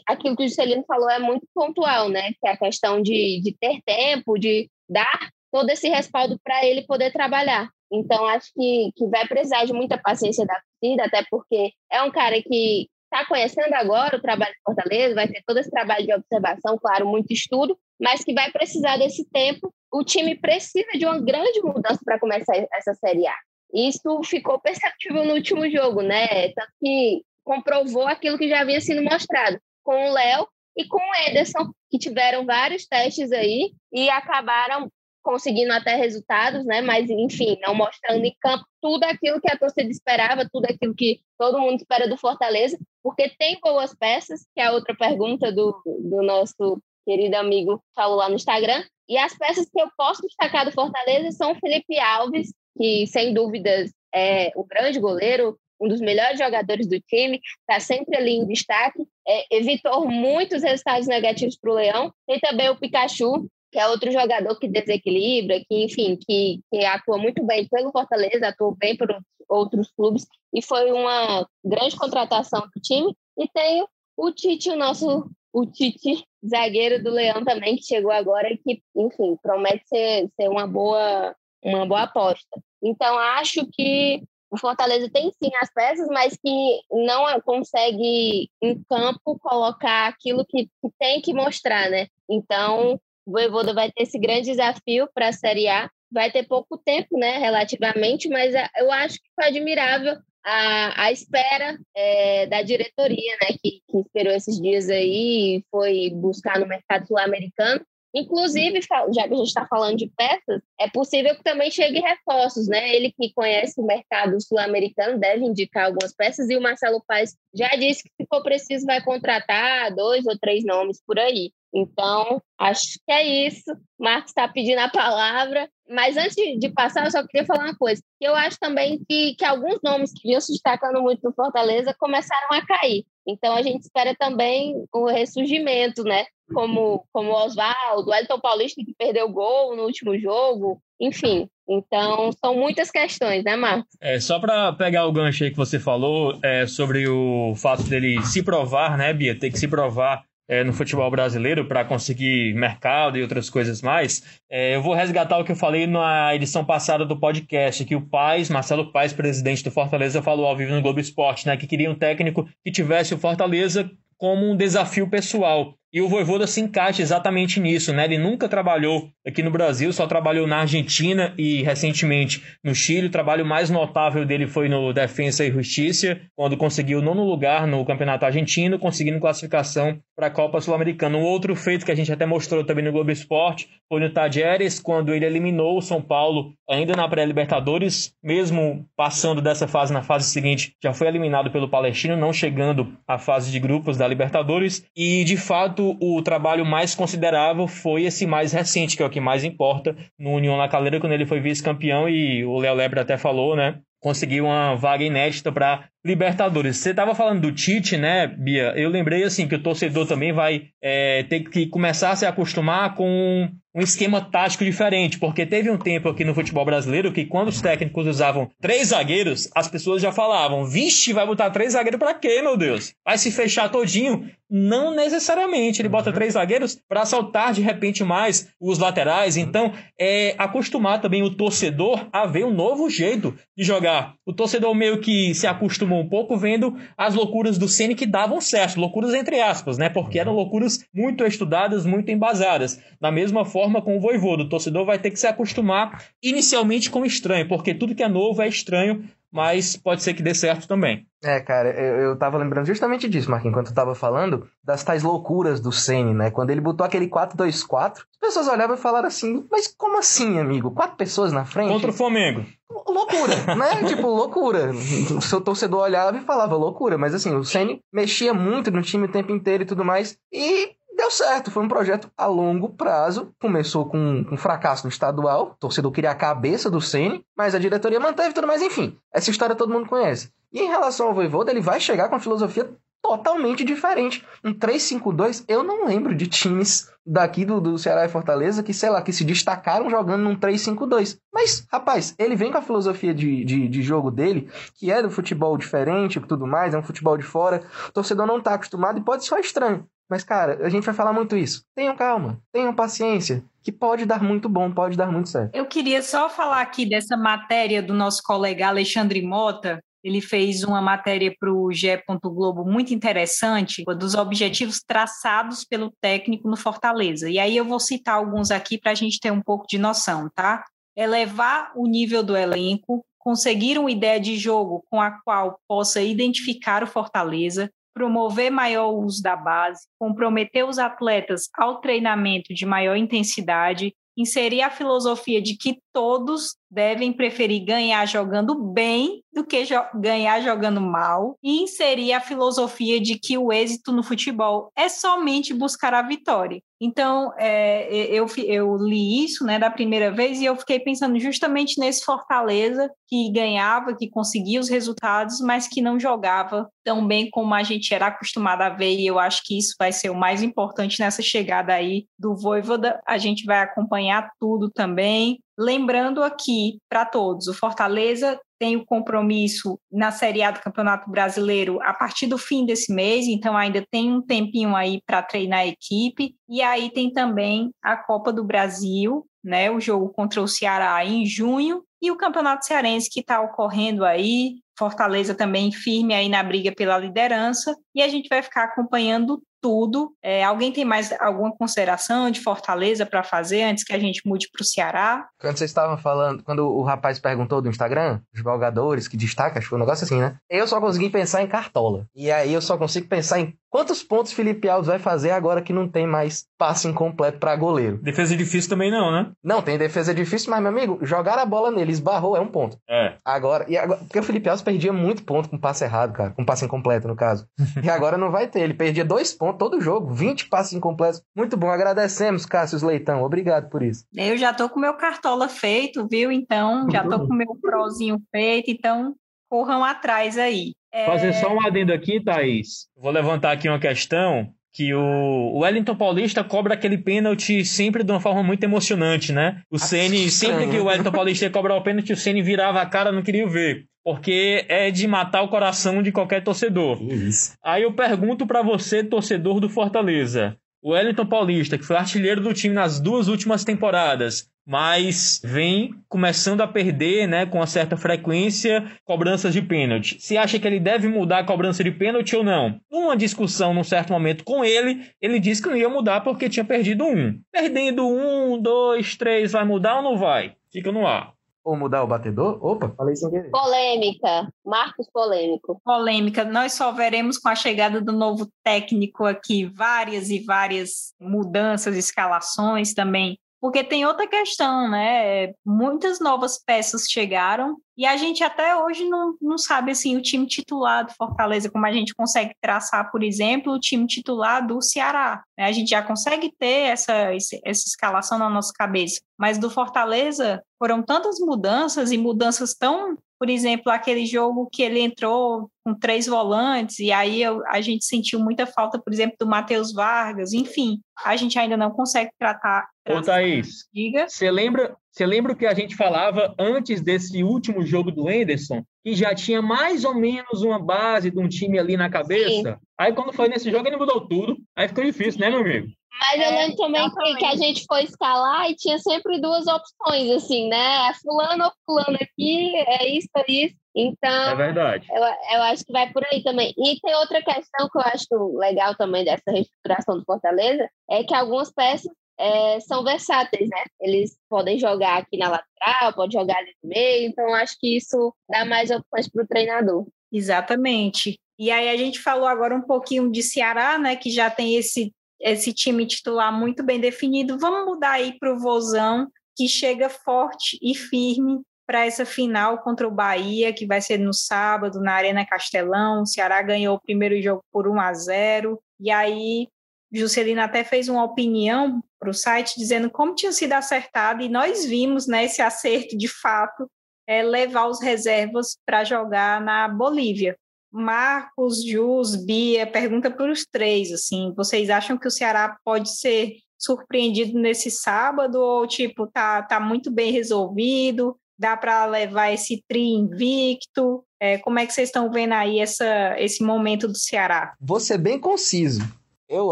aquilo 0.08 0.36
que 0.36 0.44
o 0.44 0.48
Juscelino 0.48 0.84
falou 0.88 1.10
é 1.10 1.18
muito 1.18 1.48
pontual, 1.52 2.10
né? 2.10 2.32
Que 2.34 2.48
é 2.48 2.52
a 2.52 2.58
questão 2.58 3.02
de, 3.02 3.42
de 3.42 3.58
ter 3.60 3.82
tempo, 3.84 4.38
de 4.38 4.70
dar 4.88 5.32
todo 5.54 5.70
esse 5.70 5.88
respaldo 5.88 6.40
para 6.44 6.66
ele 6.66 6.82
poder 6.88 7.14
trabalhar. 7.14 7.70
Então, 7.92 8.26
acho 8.26 8.52
que, 8.56 8.92
que 8.96 9.06
vai 9.06 9.28
precisar 9.28 9.66
de 9.66 9.72
muita 9.72 10.00
paciência 10.00 10.44
da 10.48 10.60
torcida, 10.82 11.06
até 11.06 11.24
porque 11.30 11.72
é 11.92 12.02
um 12.02 12.10
cara 12.10 12.42
que 12.42 12.90
está 13.06 13.24
conhecendo 13.28 13.72
agora 13.76 14.18
o 14.18 14.22
trabalho 14.22 14.52
de 14.52 14.62
Fortaleza, 14.66 15.14
vai 15.14 15.28
ter 15.28 15.44
todo 15.46 15.60
esse 15.60 15.70
trabalho 15.70 16.04
de 16.04 16.12
observação, 16.12 16.76
claro, 16.80 17.08
muito 17.08 17.32
estudo, 17.32 17.78
mas 18.02 18.24
que 18.24 18.34
vai 18.34 18.52
precisar 18.52 18.98
desse 18.98 19.30
tempo. 19.30 19.72
O 19.92 20.04
time 20.04 20.36
precisa 20.36 20.92
de 20.98 21.06
uma 21.06 21.20
grande 21.20 21.62
mudança 21.62 22.00
para 22.04 22.20
começar 22.20 22.56
essa 22.74 22.96
Série 22.96 23.28
A. 23.28 23.36
Isso 23.72 24.24
ficou 24.24 24.60
perceptível 24.60 25.24
no 25.24 25.36
último 25.36 25.70
jogo, 25.70 26.02
né? 26.02 26.50
Tanto 26.54 26.72
que 26.84 27.22
comprovou 27.44 28.08
aquilo 28.08 28.40
que 28.40 28.50
já 28.50 28.62
havia 28.62 28.82
sido 28.82 29.04
mostrado 29.04 29.60
com 29.84 30.10
o 30.10 30.14
Léo 30.14 30.48
e 30.76 30.88
com 30.88 30.98
o 30.98 31.16
Ederson, 31.28 31.72
que 31.92 32.00
tiveram 32.00 32.44
vários 32.44 32.88
testes 32.88 33.32
aí 33.32 33.72
e 33.92 34.10
acabaram 34.10 34.90
conseguindo 35.24 35.72
até 35.72 35.96
resultados, 35.96 36.66
né? 36.66 36.82
Mas, 36.82 37.10
enfim, 37.10 37.58
não 37.66 37.74
mostrando 37.74 38.24
em 38.24 38.36
campo 38.40 38.66
tudo 38.82 39.06
aquilo 39.06 39.40
que 39.40 39.52
a 39.52 39.58
torcida 39.58 39.90
esperava, 39.90 40.48
tudo 40.52 40.66
aquilo 40.66 40.94
que 40.94 41.22
todo 41.40 41.60
mundo 41.60 41.78
espera 41.78 42.08
do 42.08 42.18
Fortaleza, 42.18 42.78
porque 43.02 43.30
tem 43.40 43.60
boas 43.62 43.96
peças, 43.96 44.46
que 44.54 44.62
é 44.62 44.66
a 44.66 44.74
outra 44.74 44.96
pergunta 44.96 45.52
do, 45.52 45.82
do 45.86 46.22
nosso 46.22 46.82
querido 47.06 47.36
amigo 47.36 47.84
falou 47.96 48.18
lá 48.18 48.30
no 48.30 48.36
Instagram. 48.36 48.84
E 49.08 49.18
as 49.18 49.38
peças 49.38 49.70
que 49.70 49.82
eu 49.82 49.88
posso 49.98 50.22
destacar 50.22 50.66
do 50.66 50.72
Fortaleza 50.72 51.32
são 51.32 51.52
o 51.52 51.60
Felipe 51.60 51.98
Alves, 52.00 52.54
que 52.78 53.08
sem 53.08 53.34
dúvidas 53.34 53.92
é 54.14 54.52
o 54.56 54.64
grande 54.64 55.00
goleiro, 55.00 55.58
um 55.82 55.88
dos 55.88 56.00
melhores 56.00 56.40
jogadores 56.40 56.88
do 56.88 57.00
time, 57.02 57.42
está 57.60 57.80
sempre 57.80 58.16
ali 58.16 58.32
em 58.32 58.48
destaque, 58.48 59.04
é, 59.28 59.58
evitou 59.58 60.08
muitos 60.08 60.64
resultados 60.64 61.08
negativos 61.08 61.58
para 61.58 61.72
o 61.72 61.74
Leão. 61.74 62.14
Tem 62.26 62.40
também 62.40 62.70
o 62.70 62.78
Pikachu, 62.78 63.48
que 63.74 63.80
é 63.80 63.88
outro 63.88 64.12
jogador 64.12 64.56
que 64.60 64.68
desequilibra, 64.68 65.60
que, 65.68 65.84
enfim, 65.84 66.16
que, 66.16 66.62
que 66.72 66.86
atua 66.86 67.18
muito 67.18 67.44
bem 67.44 67.68
pelo 67.68 67.92
Fortaleza, 67.92 68.48
atuou 68.48 68.76
bem 68.76 68.96
por 68.96 69.08
outros 69.50 69.92
clubes, 69.92 70.28
e 70.54 70.62
foi 70.62 70.92
uma 70.92 71.48
grande 71.66 71.96
contratação 71.96 72.62
do 72.62 72.80
time. 72.80 73.18
E 73.36 73.48
tem 73.50 73.84
o 74.16 74.32
Tite, 74.32 74.70
o 74.70 74.76
nosso 74.76 75.28
o 75.52 75.66
Tite, 75.66 76.24
zagueiro 76.48 77.04
do 77.04 77.10
Leão 77.10 77.44
também, 77.44 77.76
que 77.76 77.84
chegou 77.84 78.12
agora 78.12 78.54
e 78.54 78.58
que, 78.58 78.84
enfim, 78.96 79.36
promete 79.42 79.88
ser, 79.88 80.30
ser 80.40 80.48
uma, 80.50 80.68
boa, 80.68 81.36
uma 81.64 81.86
boa 81.86 82.04
aposta. 82.04 82.62
Então, 82.82 83.18
acho 83.18 83.66
que 83.72 84.24
o 84.52 84.58
Fortaleza 84.58 85.10
tem 85.12 85.32
sim 85.32 85.50
as 85.60 85.74
peças, 85.74 86.08
mas 86.10 86.38
que 86.38 86.82
não 86.92 87.42
consegue 87.42 88.50
em 88.62 88.84
campo 88.84 89.40
colocar 89.40 90.08
aquilo 90.08 90.46
que, 90.46 90.66
que 90.66 90.90
tem 91.00 91.22
que 91.22 91.34
mostrar, 91.34 91.90
né? 91.90 92.08
Então, 92.30 93.00
o 93.26 93.32
Voivoda 93.32 93.74
vai 93.74 93.92
ter 93.92 94.04
esse 94.04 94.20
grande 94.20 94.52
desafio 94.52 95.08
para 95.14 95.30
a 95.30 95.34
Série 95.34 95.68
A. 95.68 95.90
Vai 96.12 96.32
ter 96.32 96.48
pouco 96.48 96.78
tempo, 96.78 97.18
né, 97.18 97.38
relativamente, 97.38 98.30
mas 98.30 98.54
é, 98.54 98.68
eu 98.78 98.92
acho 98.92 99.16
que 99.16 99.30
foi 99.36 99.46
admirável 99.48 100.16
a, 100.46 101.06
a 101.06 101.12
espera 101.12 101.78
é, 101.96 102.46
da 102.46 102.62
diretoria, 102.62 103.38
né, 103.42 103.58
que, 103.64 103.82
que 103.90 103.98
esperou 103.98 104.34
esses 104.34 104.62
dias 104.62 104.90
aí 104.90 105.58
e 105.58 105.66
foi 105.72 106.12
buscar 106.12 106.60
no 106.60 106.68
mercado 106.68 107.08
sul-americano 107.08 107.84
Inclusive, 108.16 108.80
já 108.82 109.28
que 109.28 109.34
a 109.34 109.38
gente 109.38 109.48
está 109.48 109.66
falando 109.66 109.98
de 109.98 110.08
peças, 110.16 110.62
é 110.80 110.88
possível 110.88 111.36
que 111.36 111.42
também 111.42 111.72
chegue 111.72 112.00
reforços, 112.00 112.68
né? 112.68 112.96
Ele 112.96 113.12
que 113.12 113.34
conhece 113.34 113.82
o 113.82 113.86
mercado 113.86 114.40
sul-americano 114.40 115.20
deve 115.20 115.44
indicar 115.44 115.88
algumas 115.88 116.14
peças 116.14 116.48
e 116.48 116.56
o 116.56 116.62
Marcelo 116.62 117.04
Paes 117.08 117.36
já 117.56 117.70
disse 117.70 118.04
que, 118.04 118.10
se 118.16 118.28
for 118.30 118.44
preciso, 118.44 118.86
vai 118.86 119.04
contratar 119.04 119.96
dois 119.96 120.28
ou 120.28 120.38
três 120.38 120.64
nomes 120.64 121.02
por 121.04 121.18
aí. 121.18 121.52
Então, 121.74 122.42
acho 122.60 123.00
que 123.06 123.12
é 123.12 123.48
isso. 123.48 123.72
Marcos 124.00 124.30
está 124.30 124.48
pedindo 124.48 124.80
a 124.80 124.90
palavra. 124.90 125.68
Mas 125.90 126.16
antes 126.16 126.36
de 126.36 126.70
passar, 126.70 127.06
eu 127.06 127.12
só 127.12 127.26
queria 127.26 127.46
falar 127.46 127.66
uma 127.66 127.76
coisa. 127.76 128.02
Eu 128.22 128.36
acho 128.36 128.58
também 128.60 129.04
que, 129.10 129.36
que 129.36 129.44
alguns 129.44 129.80
nomes 129.84 130.12
que 130.14 130.28
vinham 130.28 130.40
se 130.40 130.54
destacando 130.54 131.02
muito 131.02 131.22
no 131.24 131.34
Fortaleza 131.34 131.96
começaram 132.00 132.48
a 132.52 132.66
cair. 132.66 133.04
Então, 133.28 133.56
a 133.56 133.62
gente 133.62 133.82
espera 133.82 134.16
também 134.16 134.76
o 134.94 135.08
ressurgimento, 135.08 136.04
né? 136.04 136.26
Como, 136.54 137.06
como 137.12 137.32
o 137.32 137.46
Oswaldo, 137.46 138.10
o 138.10 138.14
Elton 138.14 138.40
Paulista, 138.40 138.82
que 138.86 138.94
perdeu 138.98 139.26
o 139.26 139.34
gol 139.34 139.76
no 139.76 139.84
último 139.84 140.18
jogo. 140.20 140.82
Enfim, 141.00 141.48
então, 141.68 142.32
são 142.34 142.56
muitas 142.56 142.92
questões, 142.92 143.44
né, 143.44 143.56
Marcos? 143.56 143.90
É, 144.02 144.20
só 144.20 144.40
para 144.40 144.74
pegar 144.74 145.06
o 145.08 145.12
gancho 145.12 145.44
aí 145.44 145.52
que 145.52 145.58
você 145.58 145.80
falou 145.80 146.38
é, 146.44 146.68
sobre 146.68 147.08
o 147.08 147.54
fato 147.56 147.84
dele 147.84 148.22
se 148.26 148.44
provar, 148.44 148.98
né, 148.98 149.14
Bia? 149.14 149.38
Ter 149.38 149.52
que 149.52 149.58
se 149.58 149.68
provar 149.68 150.24
é, 150.48 150.64
no 150.64 150.74
futebol 150.74 151.10
brasileiro 151.10 151.66
para 151.66 151.86
conseguir 151.86 152.54
mercado 152.54 153.18
e 153.18 153.22
outras 153.22 153.50
coisas 153.50 153.82
mais, 153.82 154.42
é, 154.50 154.76
eu 154.76 154.82
vou 154.82 154.94
resgatar 154.94 155.38
o 155.38 155.44
que 155.44 155.52
eu 155.52 155.56
falei 155.56 155.88
na 155.88 156.36
edição 156.36 156.66
passada 156.66 157.06
do 157.06 157.20
podcast, 157.20 157.86
que 157.86 157.96
o 157.96 158.02
Paz, 158.02 158.50
Marcelo 158.50 158.92
Paz, 158.92 159.14
presidente 159.14 159.64
do 159.64 159.72
Fortaleza, 159.72 160.22
falou 160.22 160.46
ao 160.46 160.56
vivo 160.58 160.74
no 160.74 160.82
Globo 160.82 161.00
Esporte, 161.00 161.48
né, 161.48 161.58
que 161.58 161.68
queria 161.68 161.90
um 161.90 161.96
técnico 161.96 162.48
que 162.64 162.72
tivesse 162.72 163.14
o 163.14 163.18
Fortaleza 163.18 163.90
como 164.18 164.50
um 164.50 164.56
desafio 164.56 165.10
pessoal. 165.10 165.76
E 165.94 166.02
o 166.02 166.10
Voivoda 166.10 166.48
se 166.48 166.60
encaixa 166.60 167.04
exatamente 167.04 167.60
nisso, 167.60 167.94
né? 167.94 168.06
Ele 168.06 168.18
nunca 168.18 168.50
trabalhou 168.50 169.10
aqui 169.24 169.44
no 169.44 169.52
Brasil, 169.52 169.94
só 169.94 170.08
trabalhou 170.08 170.48
na 170.48 170.62
Argentina 170.62 171.36
e 171.38 171.62
recentemente 171.62 172.42
no 172.64 172.74
Chile. 172.74 173.08
O 173.08 173.12
trabalho 173.12 173.46
mais 173.46 173.70
notável 173.70 174.26
dele 174.26 174.48
foi 174.48 174.68
no 174.68 174.92
Defensa 174.92 175.46
e 175.46 175.52
Justiça, 175.52 176.20
quando 176.36 176.58
conseguiu 176.58 176.98
o 176.98 177.02
nono 177.02 177.24
lugar 177.24 177.68
no 177.68 177.86
Campeonato 177.86 178.26
Argentino, 178.26 178.80
conseguindo 178.80 179.20
classificação 179.20 180.00
para 180.16 180.28
a 180.28 180.32
Copa 180.32 180.60
Sul-Americana. 180.60 181.16
Um 181.16 181.22
outro 181.22 181.56
feito 181.56 181.86
que 181.86 181.92
a 181.92 181.96
gente 181.96 182.12
até 182.12 182.26
mostrou 182.26 182.64
também 182.64 182.84
no 182.84 182.92
Globo 182.92 183.12
Esporte 183.12 183.70
foi 183.88 184.00
no 184.00 184.10
Tajeres, 184.10 184.80
quando 184.80 185.14
ele 185.14 185.26
eliminou 185.26 185.78
o 185.78 185.82
São 185.82 186.02
Paulo 186.02 186.54
ainda 186.68 186.96
na 186.96 187.08
pré-Libertadores, 187.08 188.16
mesmo 188.24 188.84
passando 188.98 189.42
dessa 189.42 189.68
fase 189.68 189.94
na 189.94 190.02
fase 190.02 190.28
seguinte, 190.30 190.74
já 190.82 190.92
foi 190.92 191.08
eliminado 191.08 191.52
pelo 191.52 191.70
Palestino, 191.70 192.18
não 192.18 192.34
chegando 192.34 192.98
à 193.08 193.20
fase 193.20 193.52
de 193.52 193.60
grupos 193.60 193.96
da 193.96 194.08
Libertadores. 194.08 194.84
E 194.96 195.24
de 195.24 195.38
fato 195.38 195.83
fato, 195.84 195.98
o 196.00 196.22
trabalho 196.22 196.66
mais 196.66 196.96
considerável 196.96 197.68
foi 197.68 198.04
esse 198.04 198.26
mais 198.26 198.54
recente, 198.54 198.96
que 198.96 199.04
é 199.04 199.06
o 199.06 199.10
que 199.10 199.20
mais 199.20 199.44
importa, 199.44 199.96
no 200.18 200.32
União 200.32 200.58
na 200.58 200.70
Calera, 200.70 201.00
quando 201.00 201.14
ele 201.14 201.26
foi 201.26 201.40
vice-campeão, 201.40 202.08
e 202.08 202.46
o 202.46 202.58
Léo 202.58 202.76
Lebre 202.76 203.00
até 203.00 203.18
falou, 203.18 203.56
né? 203.56 203.80
Conseguiu 204.02 204.46
uma 204.46 204.76
vaga 204.76 205.04
inédita 205.04 205.52
para 205.52 205.86
Libertadores. 206.06 206.76
Você 206.78 206.90
estava 206.90 207.16
falando 207.16 207.42
do 207.42 207.54
Tite, 207.54 207.98
né, 207.98 208.28
Bia? 208.28 208.74
Eu 208.76 208.90
lembrei 208.90 209.24
assim 209.24 209.48
que 209.48 209.56
o 209.56 209.64
torcedor 209.64 210.06
também 210.06 210.34
vai 210.34 210.64
é, 210.82 211.24
ter 211.24 211.40
que 211.42 211.68
começar 211.68 212.12
a 212.12 212.16
se 212.16 212.26
acostumar 212.26 212.96
com 212.96 213.50
um 213.76 213.82
esquema 213.82 214.22
tático 214.22 214.66
diferente, 214.66 215.18
porque 215.18 215.46
teve 215.46 215.70
um 215.72 215.78
tempo 215.78 216.10
aqui 216.10 216.24
no 216.24 216.36
futebol 216.36 216.66
brasileiro 216.66 217.12
que 217.12 217.26
quando 217.26 217.48
os 217.48 217.62
técnicos 217.62 218.06
usavam 218.06 218.50
três 218.62 218.90
zagueiros, 218.90 219.50
as 219.56 219.70
pessoas 219.70 220.02
já 220.02 220.12
falavam: 220.12 220.66
"Vixe, 220.66 221.14
vai 221.14 221.26
botar 221.26 221.50
três 221.50 221.72
zagueiros 221.72 222.00
para 222.00 222.14
quê, 222.14 222.42
meu 222.42 222.58
Deus? 222.58 222.94
Vai 223.06 223.18
se 223.18 223.32
fechar 223.32 223.70
todinho?" 223.70 224.30
Não 224.56 224.96
necessariamente. 224.96 225.82
Ele 225.82 225.90
bota 225.90 226.12
uhum. 226.12 226.16
três 226.16 226.34
zagueiros 226.34 226.80
para 226.88 227.06
saltar 227.06 227.54
de 227.54 227.62
repente 227.62 228.04
mais 228.04 228.48
os 228.62 228.78
laterais. 228.78 229.36
Então, 229.36 229.74
é 230.00 230.36
acostumar 230.38 231.02
também 231.02 231.24
o 231.24 231.36
torcedor 231.36 232.08
a 232.12 232.26
ver 232.26 232.46
um 232.46 232.54
novo 232.54 232.90
jeito 232.90 233.36
de 233.58 233.64
jogar. 233.64 234.14
O 234.26 234.32
torcedor 234.32 234.74
meio 234.76 235.02
que 235.02 235.34
se 235.34 235.48
acostumou 235.48 236.00
um 236.00 236.08
pouco 236.08 236.38
vendo 236.38 236.78
as 236.98 237.16
loucuras 237.16 237.58
do 237.58 237.68
Ceni 237.68 237.96
que 237.96 238.06
davam 238.06 238.40
certo, 238.40 238.80
loucuras 238.80 239.14
entre 239.14 239.42
aspas, 239.42 239.78
né? 239.78 239.90
Porque 239.90 240.20
eram 240.20 240.34
loucuras 240.34 240.80
muito 240.94 241.26
estudadas, 241.26 241.86
muito 241.86 242.12
embasadas. 242.12 242.80
Da 243.02 243.12
mesma 243.12 243.44
forma 243.44 243.74
forma 243.74 243.82
com 243.82 243.98
o 243.98 244.00
voivodo. 244.00 244.44
O 244.44 244.50
torcedor 244.50 244.86
vai 244.86 245.00
ter 245.00 245.10
que 245.10 245.20
se 245.20 245.26
acostumar 245.26 246.04
inicialmente 246.22 246.90
com 246.90 247.02
o 247.02 247.06
estranho, 247.06 247.48
porque 247.48 247.74
tudo 247.74 247.96
que 247.96 248.04
é 248.04 248.10
novo 248.10 248.42
é 248.42 248.48
estranho, 248.48 249.04
mas 249.34 249.76
pode 249.76 250.04
ser 250.04 250.14
que 250.14 250.22
dê 250.22 250.36
certo 250.36 250.68
também. 250.68 251.08
É, 251.24 251.40
cara, 251.40 251.70
eu, 251.72 251.96
eu 252.02 252.16
tava 252.16 252.38
lembrando 252.38 252.68
justamente 252.68 253.10
disso, 253.10 253.32
Marquinhos, 253.32 253.54
enquanto 253.54 253.70
eu 253.70 253.74
tava 253.74 253.96
falando 253.96 254.48
das 254.64 254.84
tais 254.84 255.02
loucuras 255.02 255.60
do 255.60 255.72
Ceni, 255.72 256.14
né? 256.14 256.30
Quando 256.30 256.52
ele 256.52 256.62
botou 256.62 256.86
aquele 256.86 257.08
4-2-4, 257.08 257.98
as 257.98 258.06
pessoas 258.22 258.48
olhavam 258.48 258.76
e 258.76 258.80
falaram 258.80 259.08
assim, 259.08 259.44
mas 259.50 259.68
como 259.76 259.98
assim, 259.98 260.38
amigo? 260.38 260.70
Quatro 260.70 260.96
pessoas 260.96 261.34
na 261.34 261.46
frente? 261.46 261.72
Contra 261.72 261.90
o 261.90 261.94
Flamengo. 261.94 262.46
Loucura, 262.88 263.36
né? 263.56 263.88
tipo, 263.88 264.08
loucura. 264.08 264.72
O 265.18 265.22
seu 265.22 265.42
torcedor 265.42 265.82
olhava 265.82 266.18
e 266.18 266.22
falava 266.22 266.56
loucura, 266.56 266.98
mas 266.98 267.16
assim, 267.16 267.34
o 267.34 267.44
Ceni 267.44 267.82
mexia 267.92 268.34
muito 268.34 268.70
no 268.70 268.84
time 268.84 269.06
o 269.06 269.12
tempo 269.12 269.32
inteiro 269.32 269.64
e 269.64 269.66
tudo 269.66 269.84
mais, 269.84 270.18
e 270.32 270.73
deu 271.04 271.12
certo. 271.12 271.52
Foi 271.52 271.64
um 271.64 271.68
projeto 271.68 272.10
a 272.18 272.26
longo 272.26 272.70
prazo. 272.70 273.34
Começou 273.40 273.86
com 273.86 274.26
um 274.32 274.38
fracasso 274.38 274.86
no 274.86 274.90
estadual. 274.90 275.52
O 275.52 275.60
torcedor 275.60 275.92
queria 275.92 276.12
a 276.12 276.16
cabeça 276.16 276.70
do 276.70 276.80
Ceni, 276.80 277.26
mas 277.38 277.54
a 277.54 277.60
diretoria 277.60 278.00
manteve 278.00 278.34
tudo 278.34 278.48
mais. 278.48 278.62
Enfim, 278.62 278.98
essa 279.14 279.30
história 279.30 279.56
todo 279.56 279.74
mundo 279.74 279.88
conhece. 279.88 280.32
E 280.52 280.62
em 280.62 280.68
relação 280.68 281.08
ao 281.08 281.14
Voivoda, 281.14 281.52
ele 281.52 281.62
vai 281.62 281.80
chegar 281.80 282.08
com 282.08 282.16
uma 282.16 282.22
filosofia 282.22 282.70
totalmente 283.02 283.66
diferente. 283.66 284.26
Um 284.44 284.54
3-5-2, 284.54 285.44
eu 285.50 285.62
não 285.62 285.86
lembro 285.86 286.16
de 286.16 286.26
times 286.26 286.90
daqui 287.06 287.44
do, 287.44 287.60
do 287.60 287.78
Ceará 287.78 288.06
e 288.06 288.10
Fortaleza 288.10 288.64
que, 288.64 288.74
sei 288.74 288.90
lá, 288.90 289.02
que 289.02 289.12
se 289.12 289.26
destacaram 289.26 289.90
jogando 289.90 290.24
num 290.24 290.38
3-5-2. 290.38 291.18
Mas, 291.34 291.68
rapaz, 291.70 292.16
ele 292.18 292.34
vem 292.34 292.50
com 292.50 292.60
a 292.60 292.62
filosofia 292.62 293.14
de, 293.14 293.44
de, 293.44 293.68
de, 293.68 293.82
jogo 293.82 294.10
dele, 294.10 294.50
que 294.76 294.90
é 294.90 295.02
do 295.02 295.12
futebol 295.12 295.58
diferente 295.58 296.18
e 296.18 296.22
tudo 296.22 296.48
mais, 296.48 296.74
é 296.74 296.78
um 296.78 296.84
futebol 296.84 297.18
de 297.18 297.24
fora. 297.24 297.62
O 297.90 297.92
torcedor 297.92 298.26
não 298.26 298.40
tá 298.40 298.54
acostumado 298.54 298.98
e 298.98 299.04
pode 299.04 299.26
soar 299.26 299.42
estranho. 299.42 299.86
Mas, 300.10 300.24
cara, 300.24 300.66
a 300.66 300.70
gente 300.70 300.86
vai 300.86 300.94
falar 300.94 301.14
muito 301.14 301.36
isso. 301.36 301.64
Tenham 301.76 301.96
calma, 301.96 302.40
tenham 302.52 302.74
paciência, 302.74 303.44
que 303.62 303.72
pode 303.72 304.06
dar 304.06 304.22
muito 304.22 304.50
bom, 304.50 304.72
pode 304.72 304.98
dar 304.98 305.12
muito 305.12 305.30
certo. 305.30 305.56
Eu 305.56 305.66
queria 305.66 306.02
só 306.02 306.30
falar 306.30 306.62
aqui 306.62 306.86
dessa 306.86 307.16
matéria 307.16 307.82
do 307.82 307.94
nosso 307.94 308.22
colega 308.24 308.68
Alexandre 308.68 309.22
Mota. 309.22 309.82
Ele 310.04 310.20
fez 310.20 310.64
uma 310.64 310.82
matéria 310.82 311.34
para 311.40 311.52
o 311.52 311.72
GE. 311.72 312.04
Globo 312.22 312.66
muito 312.66 312.94
interessante 312.94 313.84
dos 313.98 314.16
objetivos 314.16 314.82
traçados 314.86 315.64
pelo 315.64 315.94
técnico 316.02 316.50
no 316.50 316.58
Fortaleza. 316.58 317.30
E 317.30 317.40
aí 317.40 317.56
eu 317.56 317.64
vou 317.64 317.80
citar 317.80 318.16
alguns 318.16 318.52
aqui 318.52 318.78
para 318.78 318.92
a 318.92 318.96
gente 318.96 319.20
ter 319.20 319.32
um 319.32 319.42
pouco 319.42 319.66
de 319.66 319.78
noção, 319.78 320.30
tá? 320.36 320.66
Elevar 320.96 321.72
o 321.74 321.88
nível 321.88 322.22
do 322.22 322.36
elenco, 322.36 323.04
conseguir 323.18 323.80
uma 323.80 323.90
ideia 323.90 324.20
de 324.20 324.36
jogo 324.36 324.84
com 324.92 325.02
a 325.02 325.12
qual 325.24 325.58
possa 325.66 326.02
identificar 326.02 326.84
o 326.84 326.88
Fortaleza, 326.88 327.72
promover 327.94 328.50
maior 328.50 328.92
uso 328.92 329.22
da 329.22 329.36
base, 329.36 329.88
comprometer 330.00 330.66
os 330.66 330.80
atletas 330.80 331.50
ao 331.56 331.80
treinamento 331.80 332.54
de 332.54 332.66
maior 332.66 332.96
intensidade, 332.96 333.94
inserir 334.18 334.62
a 334.62 334.70
filosofia 334.70 335.42
de 335.42 335.58
que 335.58 335.80
todos 335.92 336.56
devem 336.70 337.12
preferir 337.12 337.66
ganhar 337.66 338.06
jogando 338.06 338.56
bem 338.56 339.24
do 339.34 339.44
que 339.44 339.66
jo 339.66 339.76
ganhar 339.96 340.40
jogando 340.42 340.80
mal 340.80 341.36
e 341.44 341.64
inserir 341.64 342.14
a 342.14 342.22
filosofia 342.22 343.00
de 343.00 343.18
que 343.18 343.38
o 343.38 343.52
êxito 343.52 343.92
no 343.92 344.04
futebol 344.04 344.72
é 344.76 344.88
somente 344.88 345.54
buscar 345.54 345.94
a 345.94 346.02
vitória. 346.02 346.62
Então, 346.86 347.32
é, 347.38 347.88
eu, 348.08 348.26
eu 348.46 348.76
li 348.76 349.24
isso 349.24 349.46
né, 349.46 349.58
da 349.58 349.72
primeira 349.72 350.12
vez 350.12 350.42
e 350.42 350.46
eu 350.46 350.54
fiquei 350.58 350.82
pensando 350.82 351.18
justamente 351.18 351.80
nesse 351.80 352.04
Fortaleza 352.04 352.90
que 353.08 353.32
ganhava, 353.32 353.96
que 353.96 354.10
conseguia 354.10 354.60
os 354.60 354.68
resultados, 354.68 355.40
mas 355.40 355.66
que 355.66 355.82
não 355.82 355.98
jogava 355.98 356.70
tão 356.84 357.08
bem 357.08 357.30
como 357.30 357.54
a 357.54 357.64
gente 357.64 357.94
era 357.94 358.08
acostumado 358.08 358.64
a 358.64 358.70
ver. 358.70 359.00
E 359.00 359.08
eu 359.08 359.18
acho 359.18 359.44
que 359.46 359.58
isso 359.58 359.76
vai 359.80 359.94
ser 359.94 360.10
o 360.10 360.16
mais 360.16 360.44
importante 360.44 361.00
nessa 361.00 361.22
chegada 361.22 361.74
aí 361.74 362.06
do 362.20 362.36
Voivoda. 362.36 363.00
A 363.08 363.18
gente 363.18 363.46
vai 363.46 363.60
acompanhar 363.60 364.30
tudo 364.38 364.70
também. 364.70 365.40
Lembrando 365.58 366.22
aqui 366.22 366.80
para 366.90 367.06
todos, 367.06 367.48
o 367.48 367.54
Fortaleza 367.54 368.38
tem 368.64 368.78
o 368.78 368.86
compromisso 368.86 369.78
na 369.92 370.10
Série 370.10 370.42
A 370.42 370.50
do 370.50 370.62
Campeonato 370.62 371.12
Brasileiro 371.12 371.82
a 371.82 371.94
partir 371.94 372.28
do 372.28 372.38
fim 372.38 372.66
desse 372.66 372.94
mês, 372.94 373.28
então 373.28 373.58
ainda 373.58 373.86
tem 373.92 374.10
um 374.10 374.22
tempinho 374.22 374.74
aí 374.74 375.02
para 375.06 375.22
treinar 375.22 375.60
a 375.60 375.68
equipe. 375.68 376.34
E 376.48 376.62
aí 376.62 376.90
tem 376.90 377.12
também 377.12 377.72
a 377.84 377.98
Copa 377.98 378.32
do 378.32 378.42
Brasil, 378.42 379.28
né, 379.44 379.70
o 379.70 379.82
jogo 379.82 380.14
contra 380.14 380.42
o 380.42 380.48
Ceará 380.48 381.04
em 381.06 381.26
junho, 381.26 381.84
e 382.02 382.10
o 382.10 382.16
Campeonato 382.16 382.66
Cearense 382.66 383.10
que 383.12 383.20
está 383.20 383.42
ocorrendo 383.42 384.06
aí, 384.06 384.62
Fortaleza 384.80 385.36
também 385.36 385.70
firme 385.70 386.14
aí 386.14 386.30
na 386.30 386.42
briga 386.42 386.72
pela 386.74 386.98
liderança, 386.98 387.76
e 387.94 388.02
a 388.02 388.08
gente 388.08 388.30
vai 388.30 388.42
ficar 388.42 388.64
acompanhando 388.64 389.44
tudo. 389.64 390.14
É, 390.22 390.44
alguém 390.44 390.74
tem 390.74 390.84
mais 390.84 391.14
alguma 391.22 391.56
consideração 391.56 392.30
de 392.30 392.42
Fortaleza 392.42 393.06
para 393.06 393.24
fazer 393.24 393.64
antes 393.64 393.86
que 393.86 393.94
a 393.94 393.98
gente 393.98 394.22
mude 394.26 394.50
para 394.52 394.62
o 394.62 394.66
Ceará? 394.66 395.26
Quando 395.40 395.58
vocês 395.58 395.70
estavam 395.70 395.98
falando, 395.98 396.44
quando 396.44 396.68
o 396.68 396.84
rapaz 396.84 397.18
perguntou 397.18 397.62
do 397.62 397.70
Instagram, 397.70 398.20
os 398.34 398.42
jogadores 398.42 399.08
que 399.08 399.16
destaca, 399.16 399.58
acho 399.58 399.66
que 399.66 399.70
foi 399.70 399.78
um 399.78 399.82
negócio 399.82 400.04
assim, 400.04 400.20
né? 400.20 400.36
Eu 400.50 400.68
só 400.68 400.82
consegui 400.82 401.10
pensar 401.10 401.42
em 401.42 401.48
Cartola. 401.48 402.06
E 402.14 402.30
aí 402.30 402.54
eu 402.54 402.62
só 402.62 402.78
consigo 402.78 403.08
pensar 403.08 403.40
em 403.40 403.56
quantos 403.74 404.04
pontos 404.04 404.32
Felipe 404.32 404.70
Alves 404.70 404.86
vai 404.86 405.00
fazer 405.00 405.32
agora 405.32 405.60
que 405.60 405.74
não 405.74 405.90
tem 405.90 406.06
mais 406.06 406.46
passe 406.60 406.88
incompleto 406.88 407.40
para 407.40 407.56
goleiro. 407.56 407.98
Defesa 407.98 408.38
difícil 408.38 408.70
também 408.70 408.92
não, 408.92 409.12
né? 409.12 409.32
Não, 409.44 409.64
tem 409.64 409.80
defesa 409.80 410.14
difícil, 410.14 410.52
mas, 410.52 410.62
meu 410.62 410.70
amigo, 410.70 411.00
jogar 411.02 411.40
a 411.40 411.46
bola 411.46 411.72
nele, 411.72 411.92
esbarrou, 411.92 412.38
é 412.38 412.40
um 412.40 412.48
ponto. 412.48 412.78
É. 412.88 413.16
Agora, 413.26 413.66
e 413.68 413.76
agora 413.76 414.00
porque 414.02 414.20
o 414.20 414.24
Felipe 414.24 414.48
Alves 414.48 414.62
perdia 414.62 414.94
muito 414.94 415.24
ponto 415.24 415.50
com 415.50 415.58
passe 415.58 415.84
errado, 415.84 416.14
cara, 416.14 416.30
com 416.30 416.46
passe 416.46 416.64
incompleto, 416.64 417.08
no 417.08 417.16
caso. 417.16 417.48
e 417.84 417.90
agora 417.90 418.16
não 418.16 418.30
vai 418.30 418.48
ter, 418.48 418.60
ele 418.62 418.76
perdia 418.76 419.04
dois 419.04 419.34
pontos 419.34 419.58
todo 419.58 419.82
jogo, 419.82 420.14
20 420.14 420.50
passes 420.50 420.74
incompletos. 420.74 421.24
Muito 421.36 421.58
bom, 421.58 421.72
agradecemos, 421.72 422.46
Cássio 422.46 422.86
Leitão. 422.86 423.24
Obrigado 423.24 423.72
por 423.72 423.82
isso. 423.82 424.06
Eu 424.14 424.38
já 424.38 424.54
tô 424.54 424.70
com 424.70 424.80
meu 424.80 424.94
cartola 424.94 425.50
feito, 425.50 426.08
viu? 426.08 426.32
Então, 426.32 426.86
já 426.92 427.04
tô 427.04 427.26
com 427.26 427.34
meu 427.34 427.56
prozinho 427.60 428.22
feito, 428.32 428.70
então 428.70 429.16
corram 429.50 429.84
atrás 429.84 430.38
aí. 430.38 430.74
É... 430.94 431.06
Fazer 431.06 431.34
só 431.34 431.54
um 431.54 431.66
adendo 431.66 431.92
aqui, 431.92 432.24
Thaís. 432.24 432.88
Vou 432.96 433.12
levantar 433.12 433.52
aqui 433.52 433.68
uma 433.68 433.80
questão 433.80 434.50
que 434.72 434.94
o 434.94 435.60
Wellington 435.60 435.96
Paulista 435.96 436.44
cobra 436.44 436.74
aquele 436.74 436.98
pênalti 436.98 437.64
sempre 437.66 438.04
de 438.04 438.12
uma 438.12 438.20
forma 438.20 438.42
muito 438.42 438.64
emocionante, 438.64 439.32
né? 439.32 439.62
O 439.70 439.78
Ceni 439.78 440.30
sempre 440.30 440.68
que 440.68 440.78
o 440.78 440.86
Wellington 440.86 441.12
Paulista 441.12 441.46
ia 441.46 441.52
cobrar 441.52 441.76
o 441.76 441.84
pênalti, 441.84 442.14
o 442.14 442.18
Ceni 442.18 442.42
virava 442.42 442.82
a 442.82 442.86
cara, 442.86 443.12
não 443.12 443.22
queria 443.22 443.48
ver 443.48 443.86
porque 444.04 444.66
é 444.68 444.92
de 444.92 445.08
matar 445.08 445.44
o 445.44 445.48
coração 445.48 446.04
de 446.04 446.12
qualquer 446.12 446.44
torcedor. 446.44 447.02
Isso. 447.02 447.54
Aí 447.64 447.84
eu 447.84 447.94
pergunto 447.94 448.46
para 448.46 448.62
você, 448.62 449.04
torcedor 449.04 449.60
do 449.60 449.70
Fortaleza, 449.70 450.58
o 450.84 450.92
Wellington 450.92 451.26
Paulista, 451.26 451.78
que 451.78 451.86
foi 451.86 451.96
artilheiro 451.96 452.42
do 452.42 452.54
time 452.54 452.76
nas 452.76 453.00
duas 453.00 453.30
últimas 453.30 453.64
temporadas, 453.64 454.52
mas 454.68 455.42
vem 455.44 455.96
começando 456.10 456.62
a 456.62 456.68
perder, 456.68 457.28
né, 457.28 457.46
com 457.46 457.60
uma 457.60 457.68
certa 457.68 457.96
frequência, 457.96 458.84
cobranças 459.06 459.54
de 459.54 459.62
pênalti. 459.62 460.18
Você 460.20 460.36
acha 460.36 460.60
que 460.60 460.68
ele 460.68 460.80
deve 460.80 461.08
mudar 461.08 461.40
a 461.40 461.44
cobrança 461.46 461.84
de 461.84 461.92
pênalti 461.92 462.36
ou 462.36 462.44
não? 462.44 462.80
Numa 462.92 463.16
discussão, 463.16 463.74
num 463.74 463.84
certo 463.84 464.12
momento 464.12 464.44
com 464.44 464.64
ele, 464.64 465.06
ele 465.22 465.40
disse 465.40 465.62
que 465.62 465.70
não 465.70 465.78
ia 465.78 465.90
mudar 465.90 466.22
porque 466.22 466.50
tinha 466.50 466.66
perdido 466.66 467.06
um. 467.06 467.40
Perdendo 467.52 468.06
um, 468.08 468.62
dois, 468.62 469.16
três, 469.16 469.54
vai 469.54 469.66
mudar 469.66 469.98
ou 469.98 470.04
não 470.04 470.18
vai? 470.18 470.54
Fica 470.72 470.92
no 470.92 471.08
ar. 471.08 471.33
Ou 471.64 471.78
mudar 471.78 472.04
o 472.04 472.08
batedor? 472.08 472.64
Opa, 472.64 472.94
falei 472.98 473.16
sem 473.16 473.30
querer. 473.30 473.50
Polêmica. 473.50 474.52
Marcos 474.66 475.10
polêmico. 475.10 475.82
Polêmica. 475.84 476.44
Nós 476.44 476.74
só 476.74 476.92
veremos 476.92 477.38
com 477.38 477.48
a 477.48 477.56
chegada 477.56 478.02
do 478.02 478.12
novo 478.12 478.48
técnico 478.64 479.26
aqui 479.26 479.66
várias 479.66 480.30
e 480.30 480.40
várias 480.40 481.14
mudanças, 481.20 481.96
escalações 481.96 482.94
também 482.94 483.38
porque 483.64 483.82
tem 483.82 484.06
outra 484.06 484.28
questão, 484.28 484.90
né? 484.90 485.54
Muitas 485.66 486.20
novas 486.20 486.62
peças 486.62 487.04
chegaram 487.10 487.78
e 487.96 488.06
a 488.06 488.18
gente 488.18 488.44
até 488.44 488.76
hoje 488.76 489.08
não, 489.08 489.38
não 489.42 489.58
sabe 489.58 489.94
assim 489.94 490.18
o 490.18 490.22
time 490.22 490.46
titular 490.46 491.06
do 491.06 491.14
Fortaleza, 491.14 491.72
como 491.72 491.86
a 491.86 491.92
gente 491.94 492.14
consegue 492.14 492.54
traçar, 492.60 493.10
por 493.10 493.24
exemplo, 493.24 493.72
o 493.72 493.80
time 493.80 494.06
titular 494.06 494.68
do 494.68 494.82
Ceará. 494.82 495.42
Né? 495.58 495.64
A 495.64 495.72
gente 495.72 495.92
já 495.92 496.04
consegue 496.04 496.54
ter 496.60 496.90
essa, 496.90 497.14
essa 497.34 497.88
escalação 497.88 498.38
na 498.38 498.50
nossa 498.50 498.74
cabeça. 498.74 499.22
Mas 499.38 499.58
do 499.58 499.70
Fortaleza 499.70 500.62
foram 500.78 501.02
tantas 501.02 501.40
mudanças 501.40 502.12
e 502.12 502.18
mudanças 502.18 502.74
tão 502.74 503.18
por 503.44 503.50
exemplo, 503.50 503.92
aquele 503.92 504.26
jogo 504.26 504.70
que 504.72 504.82
ele 504.82 505.02
entrou 505.02 505.70
com 505.86 505.94
três 505.94 506.28
volantes, 506.28 507.00
e 507.00 507.12
aí 507.12 507.44
eu, 507.44 507.62
a 507.68 507.82
gente 507.82 508.06
sentiu 508.06 508.40
muita 508.40 508.66
falta, 508.66 508.98
por 508.98 509.12
exemplo, 509.12 509.36
do 509.38 509.46
Matheus 509.46 509.92
Vargas, 509.92 510.54
enfim, 510.54 511.02
a 511.26 511.36
gente 511.36 511.60
ainda 511.60 511.76
não 511.76 511.92
consegue 511.92 512.32
tratar. 512.40 512.88
Ô, 513.06 513.22
Thaís, 513.22 513.86
diga. 513.94 514.30
Você 514.30 514.50
lembra, 514.50 514.96
você 515.12 515.26
lembra 515.26 515.52
o 515.52 515.58
que 515.58 515.66
a 515.66 515.74
gente 515.74 515.94
falava 515.94 516.56
antes 516.58 517.02
desse 517.02 517.44
último 517.44 517.86
jogo 517.86 518.14
do 518.14 518.30
Anderson? 518.30 518.82
Que 519.04 519.14
já 519.14 519.36
tinha 519.36 519.62
mais 519.62 520.06
ou 520.06 520.16
menos 520.16 520.62
uma 520.62 520.80
base 520.80 521.30
de 521.30 521.38
um 521.38 521.50
time 521.50 521.78
ali 521.78 521.98
na 521.98 522.10
cabeça? 522.10 522.72
Sim. 522.72 522.86
Aí 522.98 523.12
quando 523.12 523.34
foi 523.34 523.50
nesse 523.50 523.70
jogo 523.70 523.86
ele 523.86 523.98
mudou 523.98 524.26
tudo. 524.26 524.56
Aí 524.74 524.88
ficou 524.88 525.04
difícil, 525.04 525.42
né, 525.42 525.50
meu 525.50 525.60
amigo? 525.60 525.88
Mas 526.20 526.42
eu 526.42 526.48
é, 526.48 526.58
lembro 526.58 526.76
também 526.78 527.10
que, 527.10 527.36
que, 527.36 527.46
a 527.46 527.56
gente 527.56 527.86
foi 527.88 528.04
escalar 528.04 528.70
e 528.70 528.76
tinha 528.76 529.00
sempre 529.00 529.42
duas 529.42 529.66
opções, 529.68 530.30
assim, 530.32 530.70
né? 530.70 531.10
É 531.10 531.14
fulano 531.16 531.66
ou 531.66 531.72
fulano 531.86 532.18
aqui, 532.22 532.76
é 532.76 533.10
isso, 533.10 533.28
é 533.36 533.44
isso. 533.48 533.76
Então, 533.96 534.50
é 534.50 534.56
verdade. 534.56 535.08
Eu, 535.12 535.22
eu 535.22 535.64
acho 535.64 535.84
que 535.86 535.92
vai 535.92 536.12
por 536.12 536.24
aí 536.26 536.44
também. 536.44 536.74
E 536.78 537.00
tem 537.00 537.16
outra 537.16 537.42
questão 537.44 537.90
que 537.90 537.98
eu 537.98 538.02
acho 538.02 538.58
legal 538.58 538.96
também 538.96 539.26
dessa 539.26 539.52
reestruturação 539.52 540.18
do 540.18 540.26
Fortaleza, 540.26 540.88
é 541.10 541.24
que 541.24 541.34
algumas 541.34 541.72
peças 541.72 542.12
é, 542.40 542.80
são 542.80 543.04
versáteis, 543.04 543.70
né? 543.70 543.84
Eles 544.00 544.38
podem 544.50 544.78
jogar 544.80 545.20
aqui 545.20 545.38
na 545.38 545.50
lateral, 545.50 546.14
pode 546.14 546.34
jogar 546.34 546.58
ali 546.58 546.74
no 546.84 546.90
meio, 546.90 547.28
então 547.28 547.54
acho 547.54 547.76
que 547.80 547.98
isso 547.98 548.34
dá 548.50 548.66
mais 548.66 548.90
opções 548.90 549.30
para 549.30 549.44
o 549.44 549.48
treinador. 549.48 550.08
Exatamente. 550.32 551.40
E 551.60 551.70
aí 551.70 551.90
a 551.90 551.98
gente 551.98 552.20
falou 552.20 552.48
agora 552.48 552.76
um 552.76 552.82
pouquinho 552.82 553.32
de 553.32 553.44
Ceará, 553.44 553.98
né? 553.98 554.16
Que 554.16 554.32
já 554.32 554.50
tem 554.50 554.76
esse 554.76 555.14
esse 555.44 555.74
time 555.74 556.08
titular 556.08 556.58
muito 556.58 556.82
bem 556.84 557.00
definido. 557.00 557.60
Vamos 557.60 557.86
mudar 557.86 558.12
aí 558.12 558.38
para 558.40 558.54
o 558.54 558.58
Vozão, 558.58 559.28
que 559.56 559.68
chega 559.68 560.10
forte 560.10 560.80
e 560.82 560.96
firme 560.96 561.62
para 561.86 562.06
essa 562.06 562.26
final 562.26 562.82
contra 562.82 563.06
o 563.06 563.12
Bahia, 563.12 563.74
que 563.74 563.86
vai 563.86 564.00
ser 564.00 564.18
no 564.18 564.34
sábado, 564.34 565.02
na 565.02 565.14
Arena 565.14 565.46
Castelão. 565.46 566.22
O 566.22 566.26
Ceará 566.26 566.62
ganhou 566.62 566.96
o 566.96 567.02
primeiro 567.02 567.40
jogo 567.42 567.62
por 567.72 567.88
1 567.88 568.00
a 568.00 568.14
0 568.14 568.82
E 569.00 569.12
aí, 569.12 569.68
Juscelino 570.12 570.62
até 570.62 570.84
fez 570.84 571.10
uma 571.10 571.26
opinião 571.26 572.02
para 572.18 572.30
o 572.30 572.34
site 572.34 572.76
dizendo 572.78 573.10
como 573.12 573.36
tinha 573.36 573.52
sido 573.52 573.74
acertado, 573.74 574.42
e 574.42 574.48
nós 574.48 574.86
vimos 574.86 575.28
né, 575.28 575.44
esse 575.44 575.62
acerto 575.62 576.18
de 576.18 576.30
fato, 576.30 576.90
é, 577.28 577.44
levar 577.44 577.88
os 577.88 578.02
reservas 578.02 578.78
para 578.86 579.04
jogar 579.04 579.60
na 579.60 579.90
Bolívia. 579.90 580.58
Marcos, 580.94 581.84
Jus, 581.84 582.36
Bia, 582.36 582.86
pergunta 582.86 583.32
para 583.32 583.52
os 583.52 583.66
três, 583.66 584.12
assim, 584.12 584.54
vocês 584.56 584.90
acham 584.90 585.18
que 585.18 585.28
o 585.28 585.32
Ceará 585.32 585.76
pode 585.84 586.16
ser 586.16 586.58
surpreendido 586.78 587.58
nesse 587.58 587.90
sábado 587.90 588.56
ou 588.60 588.86
tipo 588.86 589.26
tá 589.28 589.64
tá 589.64 589.80
muito 589.80 590.12
bem 590.12 590.32
resolvido? 590.32 591.36
Dá 591.58 591.78
para 591.78 592.06
levar 592.06 592.52
esse 592.52 592.84
tri 592.88 593.14
invicto? 593.14 594.24
É, 594.40 594.58
como 594.58 594.80
é 594.80 594.86
que 594.86 594.94
vocês 594.94 595.10
estão 595.10 595.32
vendo 595.32 595.54
aí 595.54 595.80
essa, 595.80 596.36
esse 596.38 596.62
momento 596.64 597.08
do 597.08 597.18
Ceará? 597.18 597.74
Vou 597.80 598.00
ser 598.00 598.18
bem 598.18 598.38
conciso. 598.40 599.02
Eu 599.48 599.72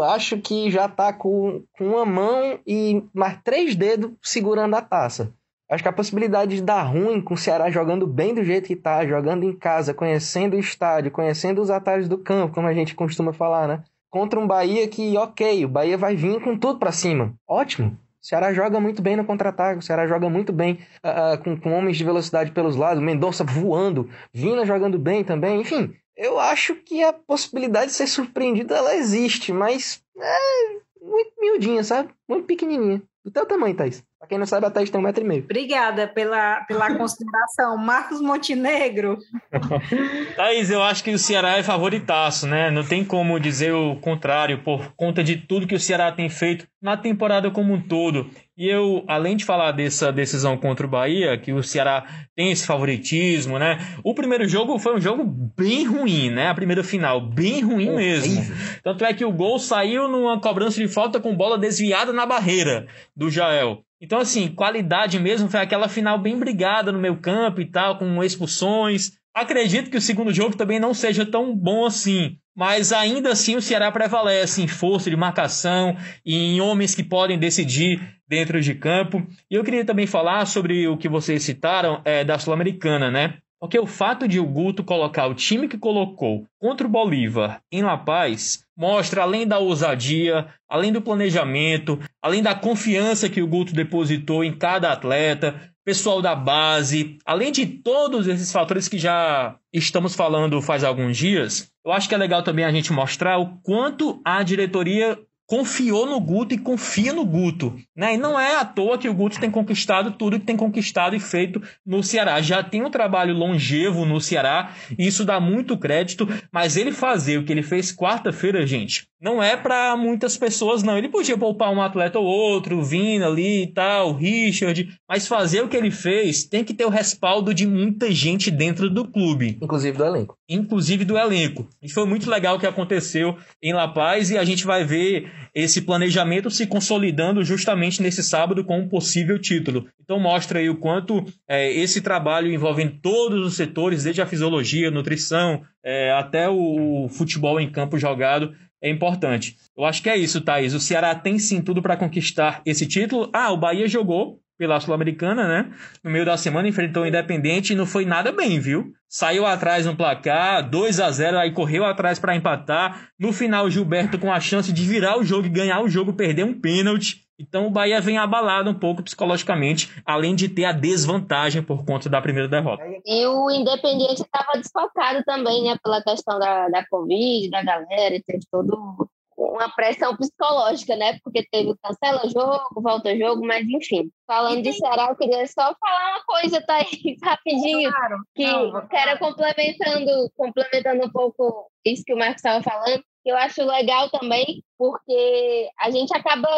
acho 0.00 0.38
que 0.38 0.70
já 0.70 0.88
tá 0.88 1.12
com, 1.12 1.64
com 1.76 1.88
uma 1.88 2.06
mão 2.06 2.58
e 2.66 3.02
mais 3.12 3.38
três 3.42 3.74
dedos 3.74 4.12
segurando 4.22 4.74
a 4.74 4.80
taça. 4.80 5.34
Acho 5.72 5.82
que 5.82 5.88
a 5.88 5.92
possibilidade 5.92 6.56
de 6.56 6.62
dar 6.62 6.82
ruim 6.82 7.18
com 7.18 7.32
o 7.32 7.36
Ceará 7.36 7.70
jogando 7.70 8.06
bem 8.06 8.34
do 8.34 8.44
jeito 8.44 8.66
que 8.66 8.76
tá, 8.76 9.06
jogando 9.06 9.44
em 9.44 9.56
casa, 9.56 9.94
conhecendo 9.94 10.54
o 10.54 10.60
estádio, 10.60 11.10
conhecendo 11.10 11.62
os 11.62 11.70
atalhos 11.70 12.08
do 12.10 12.18
campo, 12.18 12.54
como 12.54 12.66
a 12.66 12.74
gente 12.74 12.94
costuma 12.94 13.32
falar, 13.32 13.66
né? 13.66 13.82
Contra 14.10 14.38
um 14.38 14.46
Bahia 14.46 14.86
que, 14.86 15.16
ok, 15.16 15.64
o 15.64 15.68
Bahia 15.68 15.96
vai 15.96 16.14
vir 16.14 16.42
com 16.42 16.58
tudo 16.58 16.78
para 16.78 16.92
cima. 16.92 17.32
Ótimo. 17.48 17.96
O 18.22 18.26
Ceará 18.26 18.52
joga 18.52 18.78
muito 18.78 19.00
bem 19.00 19.16
no 19.16 19.24
contra-ataque, 19.24 19.78
o 19.78 19.82
Ceará 19.82 20.06
joga 20.06 20.28
muito 20.28 20.52
bem 20.52 20.78
uh, 21.02 21.36
uh, 21.36 21.42
com, 21.42 21.58
com, 21.58 21.72
homens 21.72 21.96
de 21.96 22.04
velocidade 22.04 22.50
pelos 22.50 22.76
lados, 22.76 23.02
Mendonça 23.02 23.42
voando, 23.42 24.10
Vina 24.30 24.66
jogando 24.66 24.98
bem 24.98 25.24
também, 25.24 25.62
enfim. 25.62 25.94
Eu 26.14 26.38
acho 26.38 26.74
que 26.74 27.02
a 27.02 27.14
possibilidade 27.14 27.86
de 27.86 27.92
ser 27.94 28.08
surpreendido 28.08 28.74
ela 28.74 28.94
existe, 28.94 29.54
mas 29.54 30.02
é 30.20 30.76
muito 31.00 31.32
miudinha, 31.40 31.82
sabe? 31.82 32.10
Muito 32.28 32.44
pequenininha. 32.44 33.02
Do 33.24 33.30
teu 33.30 33.46
tamanho, 33.46 33.74
Thaís. 33.74 34.04
Pra 34.22 34.28
quem 34.28 34.38
não 34.38 34.46
sabe, 34.46 34.66
a 34.66 34.70
Thaís 34.70 34.88
tem 34.88 35.00
um 35.00 35.02
metro 35.02 35.24
e 35.24 35.26
meio. 35.26 35.42
Obrigada 35.42 36.06
pela, 36.06 36.60
pela 36.60 36.94
consideração. 36.94 37.76
Marcos 37.76 38.20
Montenegro. 38.20 39.18
Thaís, 40.36 40.70
eu 40.70 40.80
acho 40.80 41.02
que 41.02 41.10
o 41.10 41.18
Ceará 41.18 41.58
é 41.58 41.62
favoritaço, 41.64 42.46
né? 42.46 42.70
Não 42.70 42.84
tem 42.84 43.04
como 43.04 43.40
dizer 43.40 43.72
o 43.72 43.96
contrário, 43.96 44.62
por 44.62 44.92
conta 44.94 45.24
de 45.24 45.38
tudo 45.38 45.66
que 45.66 45.74
o 45.74 45.80
Ceará 45.80 46.12
tem 46.12 46.28
feito 46.28 46.68
na 46.80 46.96
temporada 46.96 47.50
como 47.50 47.74
um 47.74 47.80
todo. 47.82 48.30
E 48.56 48.68
eu, 48.68 49.04
além 49.08 49.36
de 49.36 49.44
falar 49.44 49.72
dessa 49.72 50.12
decisão 50.12 50.56
contra 50.56 50.86
o 50.86 50.90
Bahia, 50.90 51.36
que 51.36 51.52
o 51.52 51.60
Ceará 51.60 52.04
tem 52.36 52.52
esse 52.52 52.64
favoritismo, 52.64 53.58
né? 53.58 53.78
O 54.04 54.14
primeiro 54.14 54.46
jogo 54.46 54.78
foi 54.78 54.94
um 54.94 55.00
jogo 55.00 55.24
bem 55.24 55.84
ruim, 55.84 56.30
né? 56.30 56.46
A 56.46 56.54
primeira 56.54 56.84
final, 56.84 57.20
bem 57.20 57.60
ruim 57.60 57.90
oh, 57.90 57.96
mesmo. 57.96 58.40
Tanto 58.84 59.04
é 59.04 59.12
que 59.12 59.24
o 59.24 59.32
gol 59.32 59.58
saiu 59.58 60.06
numa 60.06 60.40
cobrança 60.40 60.80
de 60.80 60.86
falta 60.86 61.18
com 61.18 61.36
bola 61.36 61.58
desviada 61.58 62.12
na 62.12 62.24
barreira 62.24 62.86
do 63.16 63.28
Jael. 63.28 63.82
Então, 64.02 64.18
assim, 64.18 64.48
qualidade 64.48 65.20
mesmo 65.20 65.48
foi 65.48 65.60
aquela 65.60 65.88
final 65.88 66.18
bem 66.18 66.36
brigada 66.36 66.90
no 66.90 66.98
meu 66.98 67.16
campo 67.16 67.60
e 67.60 67.70
tal, 67.70 67.98
com 67.98 68.24
expulsões. 68.24 69.12
Acredito 69.32 69.88
que 69.88 69.96
o 69.96 70.00
segundo 70.00 70.34
jogo 70.34 70.56
também 70.56 70.80
não 70.80 70.92
seja 70.92 71.24
tão 71.24 71.56
bom 71.56 71.86
assim. 71.86 72.36
Mas 72.54 72.92
ainda 72.92 73.30
assim 73.30 73.54
o 73.54 73.62
Ceará 73.62 73.92
prevalece 73.92 74.60
em 74.60 74.66
força 74.66 75.08
de 75.08 75.16
marcação 75.16 75.96
e 76.26 76.34
em 76.34 76.60
homens 76.60 76.96
que 76.96 77.04
podem 77.04 77.38
decidir 77.38 78.00
dentro 78.28 78.60
de 78.60 78.74
campo. 78.74 79.24
E 79.48 79.54
eu 79.54 79.62
queria 79.62 79.84
também 79.84 80.06
falar 80.06 80.46
sobre 80.46 80.88
o 80.88 80.98
que 80.98 81.08
vocês 81.08 81.44
citaram 81.44 82.02
é, 82.04 82.24
da 82.24 82.40
Sul-Americana, 82.40 83.08
né? 83.08 83.38
Porque 83.62 83.78
o 83.78 83.86
fato 83.86 84.26
de 84.26 84.40
o 84.40 84.44
Guto 84.44 84.82
colocar 84.82 85.28
o 85.28 85.36
time 85.36 85.68
que 85.68 85.78
colocou 85.78 86.48
contra 86.58 86.84
o 86.84 86.90
Bolívar 86.90 87.62
em 87.70 87.80
La 87.80 87.96
Paz 87.96 88.64
mostra, 88.76 89.22
além 89.22 89.46
da 89.46 89.60
ousadia, 89.60 90.48
além 90.68 90.92
do 90.92 91.00
planejamento, 91.00 91.96
além 92.20 92.42
da 92.42 92.56
confiança 92.56 93.28
que 93.28 93.40
o 93.40 93.46
Guto 93.46 93.72
depositou 93.72 94.42
em 94.42 94.52
cada 94.52 94.90
atleta, 94.90 95.72
pessoal 95.84 96.20
da 96.20 96.34
base, 96.34 97.18
além 97.24 97.52
de 97.52 97.64
todos 97.64 98.26
esses 98.26 98.50
fatores 98.50 98.88
que 98.88 98.98
já 98.98 99.54
estamos 99.72 100.16
falando 100.16 100.60
faz 100.60 100.82
alguns 100.82 101.16
dias, 101.16 101.70
eu 101.86 101.92
acho 101.92 102.08
que 102.08 102.16
é 102.16 102.18
legal 102.18 102.42
também 102.42 102.64
a 102.64 102.72
gente 102.72 102.92
mostrar 102.92 103.38
o 103.38 103.58
quanto 103.62 104.20
a 104.24 104.42
diretoria 104.42 105.16
confiou 105.52 106.06
no 106.06 106.18
Guto 106.18 106.54
e 106.54 106.58
confia 106.58 107.12
no 107.12 107.26
Guto. 107.26 107.78
Né? 107.94 108.14
E 108.14 108.16
não 108.16 108.40
é 108.40 108.56
à 108.56 108.64
toa 108.64 108.96
que 108.96 109.06
o 109.06 109.12
Guto 109.12 109.38
tem 109.38 109.50
conquistado 109.50 110.12
tudo 110.12 110.40
que 110.40 110.46
tem 110.46 110.56
conquistado 110.56 111.14
e 111.14 111.20
feito 111.20 111.60
no 111.84 112.02
Ceará. 112.02 112.40
Já 112.40 112.62
tem 112.62 112.82
um 112.82 112.90
trabalho 112.90 113.34
longevo 113.34 114.06
no 114.06 114.18
Ceará, 114.18 114.72
e 114.98 115.06
isso 115.06 115.26
dá 115.26 115.38
muito 115.38 115.76
crédito, 115.76 116.26
mas 116.50 116.78
ele 116.78 116.90
fazer 116.90 117.36
o 117.36 117.44
que 117.44 117.52
ele 117.52 117.62
fez 117.62 117.94
quarta-feira, 117.94 118.66
gente, 118.66 119.06
não 119.22 119.40
é 119.40 119.56
para 119.56 119.96
muitas 119.96 120.36
pessoas, 120.36 120.82
não. 120.82 120.98
Ele 120.98 121.08
podia 121.08 121.38
poupar 121.38 121.72
um 121.72 121.80
atleta 121.80 122.18
ou 122.18 122.26
outro, 122.26 122.82
vindo 122.82 123.24
ali 123.24 123.62
e 123.62 123.66
tal, 123.68 124.12
Richard, 124.12 124.88
mas 125.08 125.28
fazer 125.28 125.62
o 125.62 125.68
que 125.68 125.76
ele 125.76 125.92
fez 125.92 126.44
tem 126.44 126.64
que 126.64 126.74
ter 126.74 126.84
o 126.84 126.90
respaldo 126.90 127.54
de 127.54 127.64
muita 127.64 128.10
gente 128.10 128.50
dentro 128.50 128.90
do 128.90 129.06
clube. 129.06 129.58
Inclusive 129.62 129.96
do 129.96 130.04
elenco. 130.04 130.36
Inclusive 130.48 131.04
do 131.04 131.16
elenco. 131.16 131.68
E 131.80 131.88
foi 131.88 132.04
muito 132.04 132.28
legal 132.28 132.56
o 132.56 132.58
que 132.58 132.66
aconteceu 132.66 133.36
em 133.62 133.72
La 133.72 133.86
Paz 133.86 134.30
e 134.30 134.36
a 134.36 134.44
gente 134.44 134.64
vai 134.64 134.84
ver 134.84 135.30
esse 135.54 135.82
planejamento 135.82 136.50
se 136.50 136.66
consolidando 136.66 137.44
justamente 137.44 138.02
nesse 138.02 138.24
sábado 138.24 138.64
com 138.64 138.80
um 138.80 138.88
possível 138.88 139.38
título. 139.38 139.86
Então 140.02 140.18
mostra 140.18 140.58
aí 140.58 140.68
o 140.68 140.78
quanto 140.78 141.24
é, 141.46 141.72
esse 141.72 142.00
trabalho 142.00 142.52
envolvendo 142.52 142.98
todos 143.00 143.46
os 143.46 143.54
setores, 143.54 144.02
desde 144.02 144.20
a 144.20 144.26
fisiologia, 144.26 144.90
nutrição, 144.90 145.62
é, 145.84 146.10
até 146.12 146.48
o, 146.48 147.04
o 147.04 147.08
futebol 147.08 147.60
em 147.60 147.70
campo 147.70 147.98
jogado, 147.98 148.52
é 148.82 148.90
importante. 148.90 149.56
Eu 149.76 149.84
acho 149.84 150.02
que 150.02 150.10
é 150.10 150.16
isso, 150.16 150.40
Thaís. 150.40 150.74
O 150.74 150.80
Ceará 150.80 151.14
tem 151.14 151.38
sim 151.38 151.62
tudo 151.62 151.80
para 151.80 151.96
conquistar 151.96 152.60
esse 152.66 152.86
título. 152.86 153.30
Ah, 153.32 153.52
o 153.52 153.56
Bahia 153.56 153.86
jogou 153.86 154.40
pela 154.58 154.78
Sul-Americana, 154.78 155.48
né? 155.48 155.70
No 156.04 156.10
meio 156.10 156.24
da 156.24 156.36
semana 156.36 156.68
enfrentou 156.68 157.02
o 157.02 157.06
Independente 157.06 157.72
e 157.72 157.76
não 157.76 157.86
foi 157.86 158.04
nada 158.04 158.30
bem, 158.30 158.60
viu? 158.60 158.92
Saiu 159.08 159.44
atrás 159.46 159.86
no 159.86 159.96
placar, 159.96 160.68
2 160.68 161.00
a 161.00 161.10
0 161.10 161.38
aí 161.38 161.52
correu 161.52 161.84
atrás 161.84 162.18
para 162.18 162.36
empatar. 162.36 163.08
No 163.18 163.32
final, 163.32 163.68
Gilberto 163.70 164.18
com 164.18 164.32
a 164.32 164.40
chance 164.40 164.72
de 164.72 164.84
virar 164.84 165.18
o 165.18 165.24
jogo 165.24 165.46
e 165.46 165.50
ganhar 165.50 165.80
o 165.80 165.88
jogo, 165.88 166.12
perder 166.12 166.44
um 166.44 166.54
pênalti. 166.54 167.22
Então 167.38 167.66
o 167.66 167.70
Bahia 167.70 168.00
vem 168.00 168.18
abalado 168.18 168.70
um 168.70 168.74
pouco 168.74 169.02
psicologicamente, 169.02 169.90
além 170.04 170.34
de 170.34 170.48
ter 170.48 170.64
a 170.64 170.72
desvantagem 170.72 171.62
por 171.62 171.84
conta 171.84 172.08
da 172.08 172.20
primeira 172.20 172.48
derrota. 172.48 172.84
E 173.04 173.26
o 173.26 173.50
Independiente 173.50 174.22
estava 174.22 174.52
desfocado 174.58 175.22
também, 175.24 175.64
né? 175.64 175.76
Pela 175.82 176.02
questão 176.02 176.38
da, 176.38 176.68
da 176.68 176.86
Covid, 176.86 177.50
da 177.50 177.62
galera, 177.62 178.14
e 178.14 178.22
teve 178.22 178.44
todo 178.50 179.08
uma 179.36 179.68
pressão 179.74 180.16
psicológica, 180.16 180.96
né? 180.96 181.18
Porque 181.22 181.46
teve 181.50 181.74
cancela 181.82 182.28
jogo, 182.28 182.80
volta 182.80 183.16
jogo, 183.16 183.44
mas 183.46 183.66
enfim. 183.66 184.10
Falando 184.26 184.62
de 184.62 184.72
Ceará, 184.72 185.08
eu 185.10 185.16
queria 185.16 185.46
só 185.46 185.74
falar 185.80 186.10
uma 186.10 186.24
coisa, 186.24 186.60
Thaís, 186.60 186.88
rapidinho, 187.22 187.90
claro. 187.90 188.22
que, 188.34 188.46
Não, 188.46 188.86
que 188.86 188.96
era 188.96 189.18
complementando, 189.18 190.30
complementando 190.36 191.06
um 191.06 191.10
pouco 191.10 191.70
isso 191.84 192.04
que 192.04 192.14
o 192.14 192.18
Marcos 192.18 192.36
estava 192.36 192.62
falando, 192.62 193.02
eu 193.24 193.36
acho 193.36 193.64
legal 193.64 194.10
também, 194.10 194.64
porque 194.76 195.70
a 195.78 195.90
gente 195.90 196.14
acaba. 196.16 196.48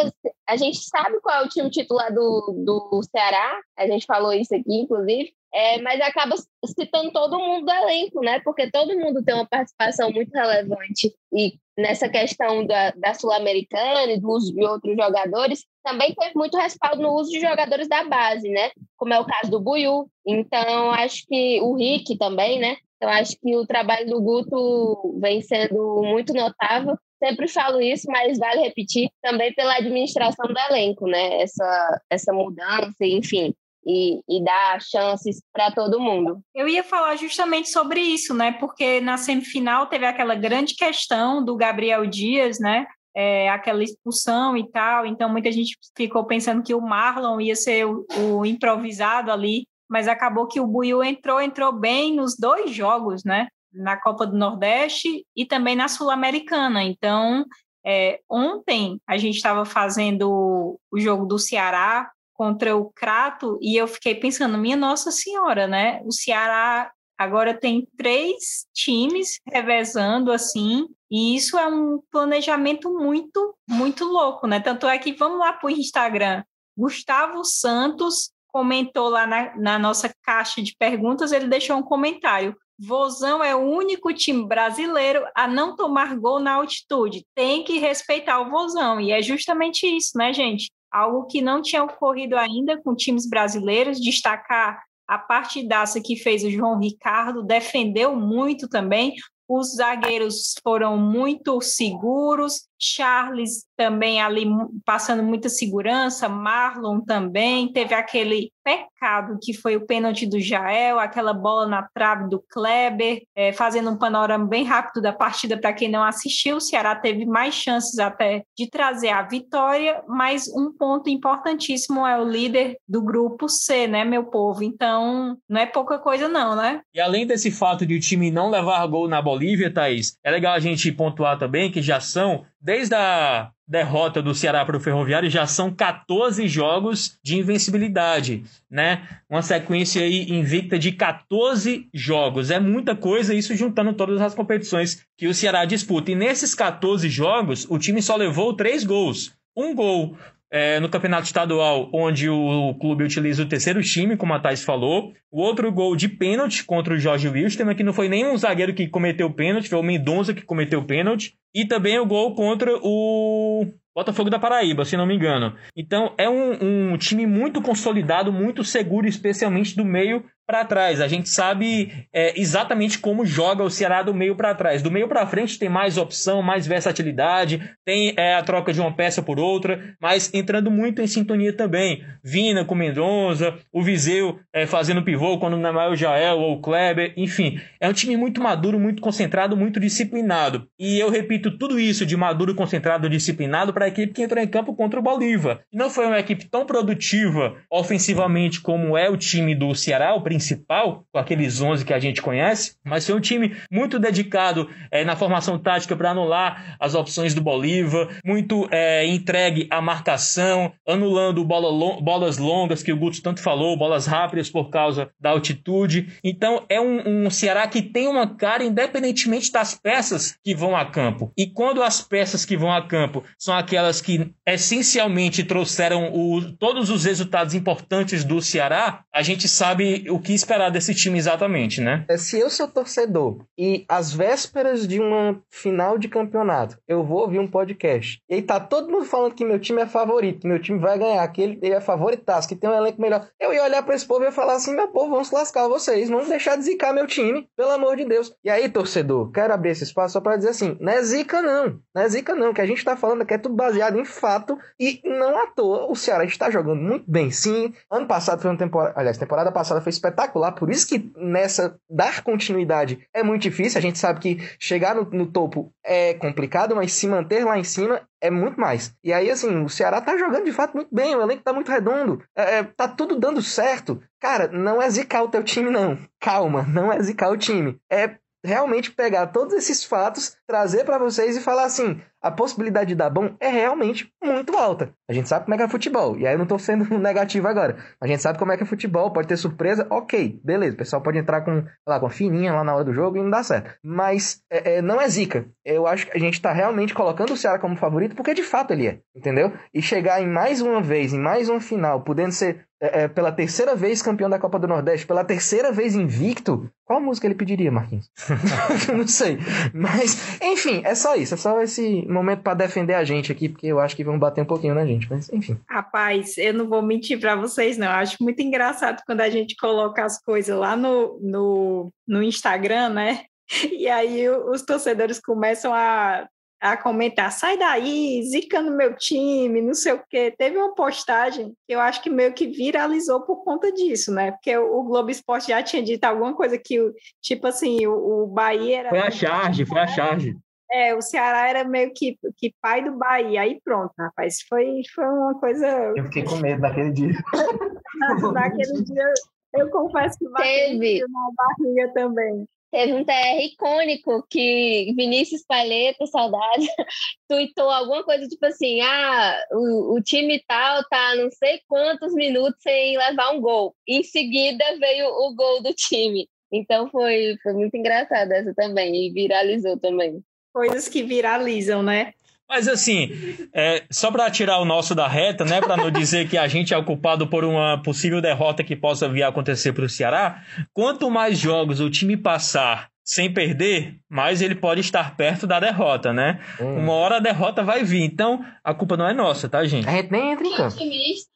A 0.49 0.57
gente 0.57 0.79
sabe 0.79 1.21
qual 1.21 1.43
é 1.43 1.45
o 1.45 1.49
time 1.49 1.71
titular 1.71 2.13
do, 2.13 2.55
do 2.65 3.03
Ceará, 3.03 3.61
a 3.77 3.87
gente 3.87 4.07
falou 4.07 4.33
isso 4.33 4.55
aqui, 4.55 4.75
inclusive, 4.75 5.35
é, 5.53 5.81
mas 5.83 6.01
acaba 6.01 6.35
citando 6.65 7.13
todo 7.13 7.39
mundo 7.39 7.67
do 7.67 7.73
elenco, 7.73 8.21
né? 8.21 8.41
Porque 8.41 8.71
todo 8.71 8.99
mundo 8.99 9.23
tem 9.23 9.35
uma 9.35 9.47
participação 9.47 10.11
muito 10.11 10.33
relevante. 10.33 11.15
E 11.33 11.59
nessa 11.79 12.09
questão 12.09 12.67
da, 12.67 12.91
da 12.93 13.15
Sul-Americana 13.15 14.13
e 14.13 14.21
do 14.21 14.31
uso 14.31 14.53
de 14.53 14.65
outros 14.65 14.97
jogadores, 14.97 15.65
também 15.85 16.15
teve 16.15 16.33
muito 16.35 16.57
respaldo 16.57 17.03
no 17.03 17.13
uso 17.13 17.31
de 17.31 17.41
jogadores 17.41 17.87
da 17.87 18.05
base, 18.05 18.49
né? 18.49 18.71
Como 18.97 19.13
é 19.13 19.21
o 19.21 19.27
caso 19.27 19.51
do 19.51 19.61
Buiu. 19.61 20.11
Então, 20.27 20.91
acho 20.91 21.27
que 21.29 21.61
o 21.61 21.75
Rick 21.75 22.17
também, 22.17 22.59
né? 22.59 22.77
Então, 22.97 23.11
acho 23.11 23.37
que 23.41 23.55
o 23.55 23.67
trabalho 23.67 24.07
do 24.07 24.21
Guto 24.21 25.19
vem 25.21 25.43
sendo 25.43 26.03
muito 26.03 26.33
notável. 26.33 26.97
Sempre 27.23 27.47
falo 27.49 27.81
isso, 27.81 28.07
mas 28.11 28.39
vale 28.39 28.63
repetir 28.63 29.11
também 29.23 29.53
pela 29.53 29.77
administração 29.77 30.47
do 30.47 30.59
elenco, 30.71 31.07
né? 31.07 31.43
Essa, 31.43 32.01
essa 32.11 32.33
mudança, 32.33 33.05
enfim 33.05 33.55
e, 33.87 34.21
e 34.29 34.43
dar 34.43 34.81
chances 34.81 35.43
para 35.53 35.71
todo 35.71 36.01
mundo. 36.01 36.41
Eu 36.55 36.69
ia 36.69 36.83
falar 36.83 37.17
justamente 37.17 37.69
sobre 37.69 38.01
isso, 38.01 38.35
né? 38.35 38.53
Porque 38.53 39.01
na 39.01 39.17
semifinal 39.17 39.87
teve 39.87 40.07
aquela 40.07 40.35
grande 40.35 40.75
questão 40.75 41.45
do 41.45 41.57
Gabriel 41.57 42.07
Dias, 42.07 42.59
né? 42.59 42.87
É, 43.17 43.49
aquela 43.49 43.85
expulsão 43.85 44.57
e 44.57 44.69
tal, 44.71 45.07
então 45.07 45.29
muita 45.29 45.53
gente 45.53 45.79
ficou 45.97 46.25
pensando 46.25 46.65
que 46.65 46.75
o 46.75 46.81
Marlon 46.81 47.41
ia 47.41 47.55
ser 47.55 47.87
o, 47.87 48.05
o 48.19 48.45
improvisado 48.45 49.31
ali, 49.31 49.69
mas 49.89 50.09
acabou 50.09 50.49
que 50.49 50.59
o 50.59 50.67
Buiu 50.67 51.03
entrou, 51.03 51.41
entrou 51.41 51.73
bem 51.73 52.17
nos 52.17 52.37
dois 52.37 52.73
jogos, 52.73 53.23
né? 53.23 53.47
Na 53.73 53.97
Copa 53.97 54.27
do 54.27 54.37
Nordeste 54.37 55.25
e 55.37 55.47
também 55.47 55.77
na 55.77 55.87
Sul-Americana. 55.87 56.83
Então, 56.83 57.45
é, 57.87 58.19
ontem 58.29 59.01
a 59.07 59.17
gente 59.17 59.37
estava 59.37 59.65
fazendo 59.65 60.81
o 60.91 60.99
jogo 60.99 61.27
do 61.27 61.39
Ceará 61.39 62.11
contra 62.33 62.77
o 62.77 62.91
Crato 62.93 63.59
e 63.61 63.77
eu 63.77 63.87
fiquei 63.87 64.15
pensando, 64.15 64.59
minha 64.59 64.77
Nossa 64.77 65.13
Senhora, 65.13 65.69
né? 65.69 66.01
O 66.05 66.13
Ceará 66.13 66.91
agora 67.19 67.55
tem 67.55 67.89
três 67.97 68.67
times 68.73 69.41
revezando 69.47 70.33
assim, 70.33 70.87
e 71.11 71.37
isso 71.37 71.59
é 71.59 71.67
um 71.67 72.01
planejamento 72.11 72.93
muito, 72.93 73.57
muito 73.69 74.05
louco, 74.05 74.47
né? 74.47 74.61
Tanto 74.61 74.87
é 74.87 74.99
que 74.99 75.13
vamos 75.13 75.39
lá 75.39 75.53
para 75.53 75.67
o 75.67 75.71
Instagram. 75.71 76.43
Gustavo 76.77 77.45
Santos 77.45 78.33
comentou 78.49 79.09
lá 79.09 79.27
na, 79.27 79.57
na 79.57 79.79
nossa 79.79 80.13
caixa 80.23 80.63
de 80.63 80.75
perguntas, 80.77 81.33
ele 81.33 81.49
deixou 81.49 81.77
um 81.77 81.83
comentário. 81.83 82.57
Vozão 82.79 83.43
é 83.43 83.55
o 83.55 83.61
único 83.61 84.13
time 84.13 84.47
brasileiro 84.47 85.25
a 85.35 85.47
não 85.47 85.77
tomar 85.77 86.17
gol 86.17 86.41
na 86.41 86.55
altitude. 86.55 87.25
Tem 87.35 87.63
que 87.63 87.79
respeitar 87.79 88.41
o 88.41 88.51
Vozão. 88.51 89.01
E 89.01 89.13
é 89.13 89.23
justamente 89.23 89.87
isso, 89.87 90.19
né, 90.19 90.33
gente? 90.33 90.73
algo 90.95 91.27
que 91.27 91.43
não 91.43 91.61
tinha 91.61 91.83
ocorrido 91.83 92.39
ainda 92.39 92.81
com 92.81 92.95
times 92.95 93.29
brasileiros, 93.29 94.01
destacar 94.01 94.81
a 95.07 95.19
partidaça 95.19 96.01
que 96.01 96.17
fez 96.17 96.43
o 96.45 96.51
João 96.51 96.79
Ricardo, 96.79 97.43
defendeu 97.43 98.17
muito 98.17 98.69
também, 98.69 99.15
os 99.49 99.75
zagueiros 99.75 100.55
foram 100.63 100.97
muito 100.97 101.61
seguros, 101.61 102.67
Charles 102.79 103.65
também 103.77 104.21
ali 104.21 104.47
passando 104.85 105.23
muita 105.23 105.49
segurança, 105.49 106.29
Marlon 106.29 107.01
também, 107.01 107.73
teve 107.73 107.95
aquele 107.95 108.53
pecado 108.65 109.39
que 109.43 109.53
foi 109.53 109.77
o 109.77 109.87
pênalti 109.87 110.27
do 110.27 110.41
Jael, 110.41 110.99
aquela 110.99 111.35
bola 111.35 111.67
na 111.67 111.87
trave 111.95 112.29
do 112.29 112.43
Kleber, 112.51 113.23
é, 113.37 113.53
fazendo 113.53 113.91
um 113.91 113.99
panorama 113.99 114.47
bem 114.47 114.65
rápido 114.65 115.03
da 115.03 115.13
partida 115.13 115.59
para 115.59 115.73
quem 115.73 115.91
não 115.91 116.03
assistiu, 116.03 116.57
o 116.57 116.61
Ceará 116.61 116.97
teve 116.97 117.27
mais 117.27 117.55
chances 117.55 117.99
até 117.99 118.43
de 118.57 118.69
trazer 118.69 119.11
a 119.11 119.23
vitória, 119.23 120.03
mas 120.09 120.49
um 120.49 120.73
ponto 120.73 121.11
importantíssimo 121.11 122.07
é 122.07 122.19
o 122.19 122.29
líder 122.29 122.77
do 122.89 123.03
grupo 123.03 123.49
C, 123.49 123.87
né, 123.87 124.05
meu 124.05 124.25
povo? 124.25 124.63
Então, 124.63 125.37
não 125.49 125.61
é 125.61 125.67
pouca 125.67 125.99
coisa 125.99 126.29
não, 126.29 126.57
né? 126.57 126.81
E 126.95 127.01
além 127.01 127.27
desse 127.27 127.51
fato 127.51 127.85
de 127.85 127.95
o 127.95 128.01
time 128.01 128.31
não 128.31 128.51
levar 128.51 128.87
gol 128.87 129.09
na 129.09 129.21
Bolívia, 129.21 129.73
Thaís, 129.73 130.17
é 130.25 130.31
legal 130.31 130.55
a 130.55 130.61
gente 130.61 130.91
pontuar 130.91 131.39
também 131.39 131.71
que 131.71 131.83
já 131.83 132.01
são 132.01 132.45
desde 132.65 132.95
a 132.95 133.51
derrota 133.69 134.23
do 134.23 134.35
Ceará 134.35 134.65
para 134.65 134.77
o 134.77 134.81
Ferroviário, 134.81 135.29
já 135.29 135.47
são 135.47 135.71
14 135.71 136.49
jogos 136.49 137.19
de 137.23 137.37
invencibilidade, 137.37 138.43
né? 138.71 139.07
Uma 139.29 139.43
sequência 139.43 140.03
aí 140.03 140.31
invicta 140.31 140.79
de 140.79 140.93
14 140.93 141.87
jogos. 141.93 142.51
É 142.51 142.59
muita 142.59 142.97
coisa, 142.97 143.35
isso 143.35 143.55
juntando 143.55 143.93
todas 143.93 144.19
as 144.21 144.35
competições 144.35 145.07
que 145.17 145.29
o 145.29 145.35
Ceará 145.35 145.67
disputa. 145.67 146.11
E 146.11 146.15
nesses 146.15 146.55
14 146.55 147.07
jogos, 147.11 147.67
o 147.69 147.79
time 147.79 148.01
só 148.01 148.17
levou 148.17 148.55
três 148.55 148.83
gols. 148.83 149.35
Um 149.55 149.75
gol 149.75 150.17
é, 150.55 150.79
no 150.79 150.89
campeonato 150.89 151.27
estadual, 151.27 151.91
onde 151.93 152.31
o 152.31 152.77
clube 152.81 153.03
utiliza 153.03 153.43
o 153.43 153.49
terceiro 153.49 153.83
time, 153.83 154.17
como 154.17 154.35
a 154.35 154.39
Thais 154.39 154.63
falou. 154.63 155.13
O 155.29 155.43
outro 155.43 155.71
gol 155.73 155.97
de 155.97 156.09
pênalti 156.09 156.63
contra 156.63 156.95
o 156.95 156.99
Jorge 156.99 157.29
Wilstermann, 157.29 157.75
que 157.75 157.83
não 157.83 157.93
foi 157.93 158.09
nem 158.09 158.25
um 158.25 158.37
zagueiro 158.37 158.73
que 158.73 158.87
cometeu 158.87 159.29
pênalti, 159.29 159.69
foi 159.69 159.81
o 159.81 159.83
Mendonça 159.83 160.33
que 160.33 160.43
cometeu 160.43 160.85
pênalti. 160.85 161.35
E 161.53 161.67
também 161.67 161.99
o 161.99 162.07
gol 162.07 162.37
contra 162.37 162.71
o 162.81 163.67
Botafogo 163.93 164.31
da 164.31 164.39
Paraíba, 164.39 164.85
se 164.85 164.97
não 164.97 165.07
me 165.07 165.17
engano. 165.17 165.57
Então 165.77 166.15
é 166.17 166.29
um, 166.29 166.93
um 166.93 166.97
time 166.99 167.27
muito 167.27 167.61
consolidado, 167.61 168.33
muito 168.33 168.63
seguro, 168.63 169.09
especialmente 169.09 169.75
do 169.75 169.85
meio 169.85 170.25
para 170.47 170.65
trás. 170.65 171.01
A 171.01 171.09
gente 171.09 171.29
sabe 171.29 172.07
é, 172.13 172.39
exatamente 172.39 172.99
como 172.99 173.25
joga 173.25 173.63
o 173.63 173.71
Ceará 173.71 174.03
do 174.03 174.15
meio 174.15 174.37
para 174.37 174.55
trás. 174.55 174.83
Do 174.83 174.91
meio 174.91 175.09
para 175.09 175.27
frente 175.27 175.59
tem 175.59 175.69
mais 175.69 175.97
opção, 175.97 176.43
mais 176.43 176.67
versatilidade, 176.67 177.61
tem 177.85 178.15
é, 178.17 178.35
a 178.35 178.43
troca 178.43 178.73
de 178.73 178.81
uma 178.81 178.93
peça 178.93 179.23
por 179.23 179.39
outra, 179.39 179.97
mas 180.01 180.33
entrando 180.33 180.71
muito 180.71 181.01
em 181.01 181.07
sintonia 181.07 181.53
também. 181.53 182.05
Vina 182.23 182.65
com 182.65 182.75
Mendonça, 182.75 183.55
o 183.73 183.83
Viseu 183.83 184.39
é, 184.53 184.67
fazendo 184.67 185.03
pivô 185.03 185.39
quando 185.39 185.57
não 185.57 185.81
é 185.81 185.89
o 185.89 185.97
Jael 185.97 186.39
ou 186.39 186.55
o 186.55 186.61
Kleber, 186.61 187.13
enfim. 187.17 187.61
É 187.81 187.89
um 187.89 187.93
time 187.93 188.17
muito 188.17 188.43
maduro, 188.43 188.79
muito 188.79 189.03
concentrado, 189.03 189.57
muito 189.57 189.81
disciplinado. 189.81 190.69
E 190.79 190.99
eu 190.99 191.11
repito 191.11 191.57
tudo 191.57 191.79
isso 191.79 192.05
de 192.05 192.17
maduro, 192.17 192.55
concentrado, 192.55 193.09
disciplinado 193.09 193.73
para 193.73 193.87
a 193.87 193.89
equipe 193.89 194.13
que 194.13 194.23
entrou 194.23 194.43
em 194.43 194.49
campo 194.49 194.75
contra 194.75 195.01
o 195.01 195.03
Bolívar. 195.03 195.61
Não 195.73 195.91
foi 195.91 196.07
uma 196.07 196.19
equipe 196.19 196.47
tão 196.47 196.67
produtiva 196.67 197.57
ofensivamente 197.71 198.61
como 198.61 198.97
é 198.97 199.09
o 199.09 199.17
time 199.17 199.55
do 199.55 199.75
Ceará, 199.75 200.15
o 200.15 200.23
principal, 200.35 201.05
com 201.13 201.19
aqueles 201.19 201.61
11 201.61 201.85
que 201.85 201.95
a 201.95 201.99
gente 202.01 202.21
conhece, 202.21 202.75
mas 202.85 203.07
foi 203.07 203.15
um 203.15 203.21
time 203.21 203.57
muito 203.71 204.01
dedicado 204.01 204.69
é, 204.91 205.05
na 205.05 205.15
formação 205.15 205.57
tática 205.59 205.95
para 205.95 206.11
anular 206.11 206.77
as 206.81 206.95
opções 206.95 207.35
do 207.35 207.41
Bolívar, 207.41 208.09
muito 208.25 208.67
é, 208.73 209.07
entregue 209.07 209.69
à 209.71 209.81
marcação, 209.81 210.73
anulando 210.87 211.45
bola 211.45 211.69
lo 211.69 212.01
bolas 212.01 212.39
longas, 212.39 212.83
que 212.83 212.93
o 212.93 212.97
Guto 212.97 213.23
tanto 213.23 213.41
falou, 213.41 213.79
bolas 213.79 214.07
rápidas 214.07 214.51
por 214.51 214.71
causa 214.71 215.09
da 215.21 215.31
altitude. 215.31 216.09
Então 216.25 216.65
é 216.69 216.81
um, 216.81 217.27
um 217.27 217.31
Ceará 217.31 217.67
que 217.69 217.81
tem 217.81 218.09
uma 218.09 218.27
cara 218.27 218.65
independentemente 218.65 219.53
das 219.53 219.75
peças 219.75 220.37
que 220.43 220.55
vão 220.55 220.77
a 220.77 220.85
campo. 220.85 221.33
E 221.39 221.47
quando 221.47 221.83
as 221.83 222.01
peças 222.01 222.45
que 222.45 222.57
vão 222.57 222.73
a 222.73 222.83
campo 222.83 223.23
são 223.39 223.57
aquelas 223.57 224.01
que 224.01 224.33
essencialmente 224.47 225.45
trouxeram 225.45 226.13
o, 226.13 226.53
todos 226.59 226.91
os 226.91 227.05
resultados 227.05 227.55
importantes 227.55 228.25
do 228.25 228.43
Ceará, 228.43 229.05
a 229.13 229.23
gente 229.23 229.47
sabe 229.47 230.07
o 230.11 230.19
que 230.25 230.35
esperar 230.35 230.71
desse 230.71 230.95
time 230.95 231.19
exatamente, 231.19 231.81
né? 231.81 232.05
É, 232.09 232.17
se 232.17 232.39
eu 232.39 232.51
sou 232.51 232.67
torcedor 232.67 233.39
e 233.57 233.85
às 233.89 234.13
vésperas 234.13 234.89
de 234.89 234.99
uma 234.99 235.41
final 235.51 235.99
de 235.99 236.09
campeonato, 236.09 236.79
eu 236.89 237.05
vou 237.05 237.21
ouvir 237.21 237.39
um 237.39 237.47
podcast 237.47 238.21
e 238.29 238.35
aí 238.35 238.43
tá 238.43 238.59
todo 238.59 238.91
mundo 238.91 239.05
falando 239.05 239.35
que 239.35 239.45
meu 239.45 239.59
time 239.59 239.83
é 239.83 239.87
favorito, 239.87 240.47
meu 240.47 240.59
time 240.59 240.79
vai 240.79 240.99
ganhar, 240.99 241.29
que 241.29 241.43
ele, 241.43 241.59
ele 241.63 241.75
é 241.75 241.81
favoritaço, 241.81 242.49
que 242.49 242.57
tem 242.57 242.69
um 242.69 242.75
elenco 242.75 243.01
melhor. 243.01 243.29
Eu 243.39 243.53
ia 243.53 243.63
olhar 243.63 243.83
para 243.83 243.95
esse 243.95 244.07
povo 244.07 244.23
e 244.23 244.27
ia 244.27 244.33
falar 244.33 244.55
assim: 244.55 244.75
meu 244.75 244.89
povo, 244.89 245.11
vamos 245.11 245.31
lascar 245.31 245.69
vocês, 245.69 246.09
vamos 246.09 246.29
deixar 246.29 246.57
de 246.57 246.65
zicar 246.65 246.93
meu 246.93 247.07
time, 247.07 247.47
pelo 247.57 247.71
amor 247.71 247.97
de 247.97 248.05
Deus. 248.05 248.35
E 248.43 248.51
aí, 248.51 248.69
torcedor, 248.69 249.31
quero 249.31 249.53
abrir 249.53 249.71
esse 249.71 249.85
espaço 249.85 250.15
só 250.15 250.21
pra 250.21 250.37
dizer 250.37 250.51
assim: 250.51 250.77
não 250.81 250.93
é 250.93 251.03
zica 251.03 251.43
não, 251.43 251.79
não 251.95 252.03
é 252.03 252.09
zica 252.09 252.35
não, 252.35 252.55
que 252.55 252.61
a 252.61 252.67
gente 252.67 252.85
tá 252.85 252.97
falando 252.97 253.23
aqui 253.23 253.35
é 253.35 253.39
tudo 253.39 253.55
baseado 253.55 253.99
em 253.99 254.05
fato 254.05 254.59
e 254.81 255.01
não 255.05 255.39
à 255.39 255.47
toa 255.49 255.91
o 255.91 255.95
Ceará 255.95 256.25
está 256.25 256.51
jogando 256.51 256.81
muito 256.81 257.05
bem, 257.11 257.31
sim. 257.31 257.75
Ano 257.91 258.07
passado 258.07 258.41
foi 258.41 258.51
uma 258.51 258.57
temporada, 258.59 258.95
aliás, 258.97 259.19
temporada 259.19 259.53
passada 259.53 259.81
foi 259.81 259.91
espetacular 259.91 260.14
espetacular. 260.15 260.53
Por 260.53 260.71
isso 260.71 260.87
que 260.87 261.13
nessa 261.17 261.77
dar 261.91 262.23
continuidade 262.23 263.07
é 263.13 263.23
muito 263.23 263.43
difícil. 263.43 263.79
A 263.79 263.83
gente 263.83 263.99
sabe 263.99 264.21
que 264.21 264.39
chegar 264.59 264.95
no, 264.95 265.05
no 265.11 265.27
topo 265.27 265.73
é 265.85 266.15
complicado, 266.15 266.75
mas 266.75 266.93
se 266.93 267.07
manter 267.07 267.45
lá 267.45 267.59
em 267.59 267.65
cima 267.65 268.01
é 268.21 268.31
muito 268.31 268.59
mais. 268.59 268.95
E 269.03 269.13
aí, 269.13 269.31
assim, 269.31 269.63
o 269.63 269.69
Ceará 269.69 270.01
tá 270.01 270.17
jogando 270.17 270.45
de 270.45 270.53
fato 270.53 270.75
muito 270.75 270.95
bem, 270.95 271.15
o 271.15 271.23
elenco 271.23 271.43
tá 271.43 271.53
muito 271.53 271.71
redondo, 271.71 272.23
é, 272.35 272.59
é, 272.59 272.63
tá 272.63 272.89
tudo 272.89 273.19
dando 273.19 273.43
certo. 273.43 274.01
Cara, 274.21 274.49
não 274.49 274.81
é 274.81 274.89
zicar 274.89 275.23
o 275.23 275.29
teu 275.29 275.43
time, 275.43 275.71
não. 275.71 275.99
Calma, 276.21 276.63
não 276.63 276.93
é 276.93 277.03
zicar 277.03 277.31
o 277.31 277.37
time. 277.37 277.77
É 277.91 278.17
realmente 278.45 278.91
pegar 278.91 279.29
todos 279.29 279.55
esses 279.55 279.83
fatos, 279.85 280.37
trazer 280.47 280.85
para 280.85 280.99
vocês 280.99 281.37
e 281.37 281.41
falar 281.41 281.65
assim: 281.65 282.01
a 282.23 282.31
possibilidade 282.31 282.89
de 282.89 282.95
dar 282.95 283.11
bom 283.11 283.35
é 283.39 283.49
realmente 283.49 284.11
muito 284.23 284.57
alta. 284.57 284.93
A 285.09 285.13
gente 285.13 285.29
sabe 285.29 285.45
como 285.45 285.55
é 285.55 285.59
que 285.59 285.63
é 285.63 285.69
futebol, 285.69 286.19
e 286.19 286.27
aí 286.27 286.35
eu 286.35 286.39
não 286.39 286.47
tô 286.47 286.59
sendo 286.59 286.87
negativo 286.99 287.47
agora. 287.47 287.77
A 288.01 288.07
gente 288.07 288.23
sabe 288.23 288.39
como 288.39 288.53
é 288.53 288.57
que 288.57 288.63
é 288.63 288.67
futebol, 288.67 289.13
pode 289.13 289.29
ter 289.29 289.37
surpresa, 289.37 289.87
ok, 289.91 290.41
beleza. 290.43 290.75
O 290.75 290.79
pessoal 290.79 291.03
pode 291.03 291.19
entrar 291.19 291.43
com, 291.43 291.65
lá, 291.87 292.01
com 292.01 292.07
a 292.07 292.11
fininha 292.11 292.53
lá 292.53 292.65
na 292.65 292.75
hora 292.75 292.85
do 292.85 292.95
jogo 292.95 293.17
e 293.17 293.23
não 293.23 293.31
dá 293.31 293.43
certo. 293.43 293.71
Mas 293.83 294.43
é, 294.51 294.77
é, 294.77 294.83
não 294.83 295.01
é 295.01 295.09
zica. 295.09 295.47
Eu 295.65 295.87
acho 295.87 296.07
que 296.07 296.17
a 296.17 296.21
gente 296.21 296.41
tá 296.41 296.53
realmente 296.53 296.95
colocando 296.95 297.33
o 297.33 297.37
Ceará 297.37 297.59
como 297.59 297.77
favorito, 297.77 298.15
porque 298.15 298.35
de 298.35 298.43
fato 298.43 298.73
ele 298.73 298.87
é, 298.87 298.99
entendeu? 299.15 299.53
E 299.73 299.83
chegar 299.83 300.23
em 300.23 300.27
mais 300.27 300.61
uma 300.61 300.81
vez, 300.81 301.13
em 301.13 301.21
mais 301.21 301.49
um 301.49 301.61
final, 301.61 302.03
podendo 302.03 302.33
ser 302.33 302.67
é, 302.85 303.05
é, 303.05 303.09
pela 303.09 303.33
terceira 303.33 303.75
vez 303.75 304.03
campeão 304.03 304.29
da 304.29 304.39
Copa 304.39 304.59
do 304.59 304.69
Nordeste, 304.69 305.07
pela 305.07 305.25
terceira 305.25 305.73
vez 305.73 305.95
invicto, 305.95 306.71
qual 306.85 307.01
música 307.01 307.27
ele 307.27 307.35
pediria, 307.35 307.73
Marquinhos? 307.73 308.11
não 308.95 309.09
sei. 309.09 309.39
Mas, 309.73 310.34
enfim, 310.43 310.83
é 310.85 310.95
só 310.95 311.15
isso. 311.15 311.35
É 311.35 311.37
só 311.37 311.61
esse 311.63 312.07
momento 312.07 312.43
para 312.43 312.55
defender 312.55 312.95
a 312.95 313.05
gente 313.05 313.31
aqui, 313.33 313.49
porque 313.49 313.67
eu 313.67 313.81
acho 313.81 313.97
que 313.97 314.05
vão 314.05 314.19
bater 314.19 314.43
um 314.43 314.47
pouquinho 314.47 314.75
na 314.75 314.87
gente. 314.87 315.09
Mas, 315.11 315.31
enfim. 315.33 315.59
Rapaz, 315.69 316.37
eu 316.39 316.55
não 316.55 316.69
vou 316.69 316.83
mentir 316.83 317.19
para 317.19 317.37
vocês, 317.37 317.77
não. 317.77 317.87
Eu 317.87 317.93
acho 317.95 318.23
muito 318.23 318.41
engraçado 318.41 319.03
quando 319.07 319.21
a 319.21 319.31
gente 319.31 319.57
coloca 319.57 320.05
as 320.05 320.21
coisas 320.21 320.57
lá 320.57 320.77
no, 320.77 321.19
no, 321.21 321.93
no 322.07 322.23
Instagram, 322.23 322.91
né? 322.91 323.25
E 323.73 323.89
aí 323.89 324.27
os 324.27 324.63
torcedores 324.63 325.21
começam 325.21 325.73
a 325.75 326.27
a 326.65 326.79
comentar, 326.79 327.31
sai 327.31 327.59
daí, 327.59 328.23
zica 328.23 328.63
no 328.63 328.75
meu 328.75 328.97
time, 328.97 329.61
não 329.61 329.75
sei 329.75 329.93
o 329.93 330.03
quê. 330.09 330.35
Teve 330.37 330.57
uma 330.57 330.75
postagem 330.75 331.53
que 331.67 331.75
eu 331.75 331.79
acho 331.79 332.03
que 332.03 332.09
meio 332.09 332.33
que 332.33 332.47
viralizou 332.47 333.21
por 333.21 333.45
conta 333.45 333.71
disso, 333.71 334.11
né? 334.11 334.31
Porque 334.33 334.57
o 334.57 334.83
Globo 334.83 335.11
Esporte 335.11 335.49
já 335.49 335.63
tinha 335.63 335.83
dito 335.83 336.05
alguma 336.05 336.35
coisa 336.35 336.57
que, 336.57 336.79
tipo 337.21 337.47
assim, 337.47 337.87
o, 337.87 338.23
o 338.23 338.27
Bahia 338.27 338.81
era... 338.81 338.89
Foi 338.89 338.99
a 338.99 339.11
charge, 339.11 339.67
foi 339.67 339.79
a 339.79 339.87
charge. 339.87 340.35
É, 340.73 340.95
o 340.95 341.03
Ceará 341.03 341.51
era 341.51 341.65
meio 341.65 341.93
que, 341.95 342.17
que 342.37 342.55
pai 342.63 342.83
do 342.83 342.97
Bahia, 342.97 343.43
aí 343.43 343.61
pronto, 343.63 343.93
rapaz, 343.99 344.39
foi, 344.49 344.81
foi 344.95 345.05
uma 345.05 345.39
coisa... 345.39 345.69
Eu 345.95 346.05
fiquei 346.05 346.25
com 346.25 346.37
medo 346.37 346.63
naquele 346.63 346.93
dia. 346.93 347.13
naquele 348.33 348.83
dia, 348.85 349.13
eu 349.55 349.69
confesso 349.69 350.19
que 350.19 350.29
bateu 350.31 351.09
na 351.09 351.29
barriga 351.37 351.93
também. 351.93 352.49
Teve 352.75 352.93
um 352.93 353.05
TR 353.05 353.39
icônico 353.53 354.27
que 354.29 354.93
Vinícius 354.97 355.45
Paleta, 355.47 356.05
saudade, 356.07 356.67
tweetou 357.31 357.71
alguma 357.71 358.03
coisa 358.03 358.27
tipo 358.27 358.45
assim: 358.47 358.81
ah, 358.81 359.41
o, 359.53 359.95
o 359.95 360.03
time 360.03 360.43
tal 360.49 360.83
tá 360.91 361.15
não 361.15 361.31
sei 361.31 361.61
quantos 361.69 362.13
minutos 362.15 362.61
sem 362.61 362.99
levar 362.99 363.31
um 363.31 363.41
gol. 363.41 363.77
Em 363.87 364.03
seguida 364.03 364.65
veio 364.81 365.07
o 365.07 365.33
gol 365.37 365.63
do 365.63 365.73
time. 365.73 366.29
Então 366.53 366.91
foi, 366.91 367.37
foi 367.45 367.53
muito 367.53 367.77
engraçado 367.77 368.33
essa 368.33 368.53
também, 368.53 369.07
e 369.07 369.13
viralizou 369.13 369.79
também. 369.79 370.21
Coisas 370.53 370.89
que 370.89 371.05
viralizam, 371.05 371.81
né? 371.81 372.13
Mas 372.49 372.69
assim, 372.69 373.11
é, 373.55 373.85
só 373.91 374.11
para 374.11 374.31
tirar 374.31 374.59
o 374.59 374.65
nosso 374.65 374.95
da 374.95 375.09
reta, 375.09 375.45
né, 375.45 375.61
para 375.61 375.77
não 375.77 375.91
dizer 375.91 376.29
que 376.29 376.37
a 376.37 376.47
gente 376.47 376.75
é 376.75 376.79
o 376.79 376.85
culpado 376.85 377.27
por 377.27 377.45
uma 377.45 377.83
possível 377.83 378.21
derrota 378.21 378.63
que 378.63 378.77
possa 378.77 379.09
vir 379.09 379.23
a 379.23 379.29
acontecer 379.29 379.73
para 379.73 379.85
o 379.85 379.89
Ceará, 379.89 380.43
quanto 380.73 381.11
mais 381.11 381.39
jogos 381.39 381.81
o 381.81 381.91
time 381.91 382.17
passar 382.17 382.89
sem 383.05 383.31
perder, 383.33 383.99
mais 384.09 384.41
ele 384.41 384.55
pode 384.55 384.81
estar 384.81 385.15
perto 385.15 385.47
da 385.47 385.61
derrota, 385.61 386.11
né? 386.11 386.41
Hum. 386.59 386.79
Uma 386.79 386.95
hora 386.95 387.17
a 387.17 387.21
derrota 387.21 387.63
vai 387.63 387.85
vir, 387.85 388.03
então 388.03 388.43
a 388.65 388.73
culpa 388.73 388.97
não 388.97 389.07
é 389.07 389.13
nossa, 389.13 389.47
tá, 389.47 389.63
gente? 389.67 389.87
A 389.87 389.93
gente 389.93 390.11
nem 390.11 390.33
entra 390.33 390.47
em 390.47 390.57
campo. 390.57 390.77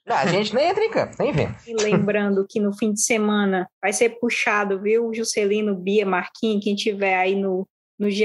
a 0.09 0.27
gente 0.27 0.55
nem 0.55 0.71
entra 0.71 0.85
em 0.85 0.91
campo, 0.91 1.17
nem 1.19 1.33
vem. 1.33 1.55
E 1.67 1.75
lembrando 1.75 2.47
que 2.49 2.59
no 2.59 2.73
fim 2.73 2.95
de 2.95 3.03
semana 3.03 3.69
vai 3.83 3.93
ser 3.93 4.19
puxado, 4.19 4.81
viu? 4.81 5.13
Juscelino, 5.13 5.75
Bia, 5.75 6.07
Marquinhos, 6.07 6.65
quem 6.65 6.75
tiver 6.75 7.19
aí 7.19 7.37
no, 7.37 7.69
no 7.99 8.11
GE. 8.11 8.25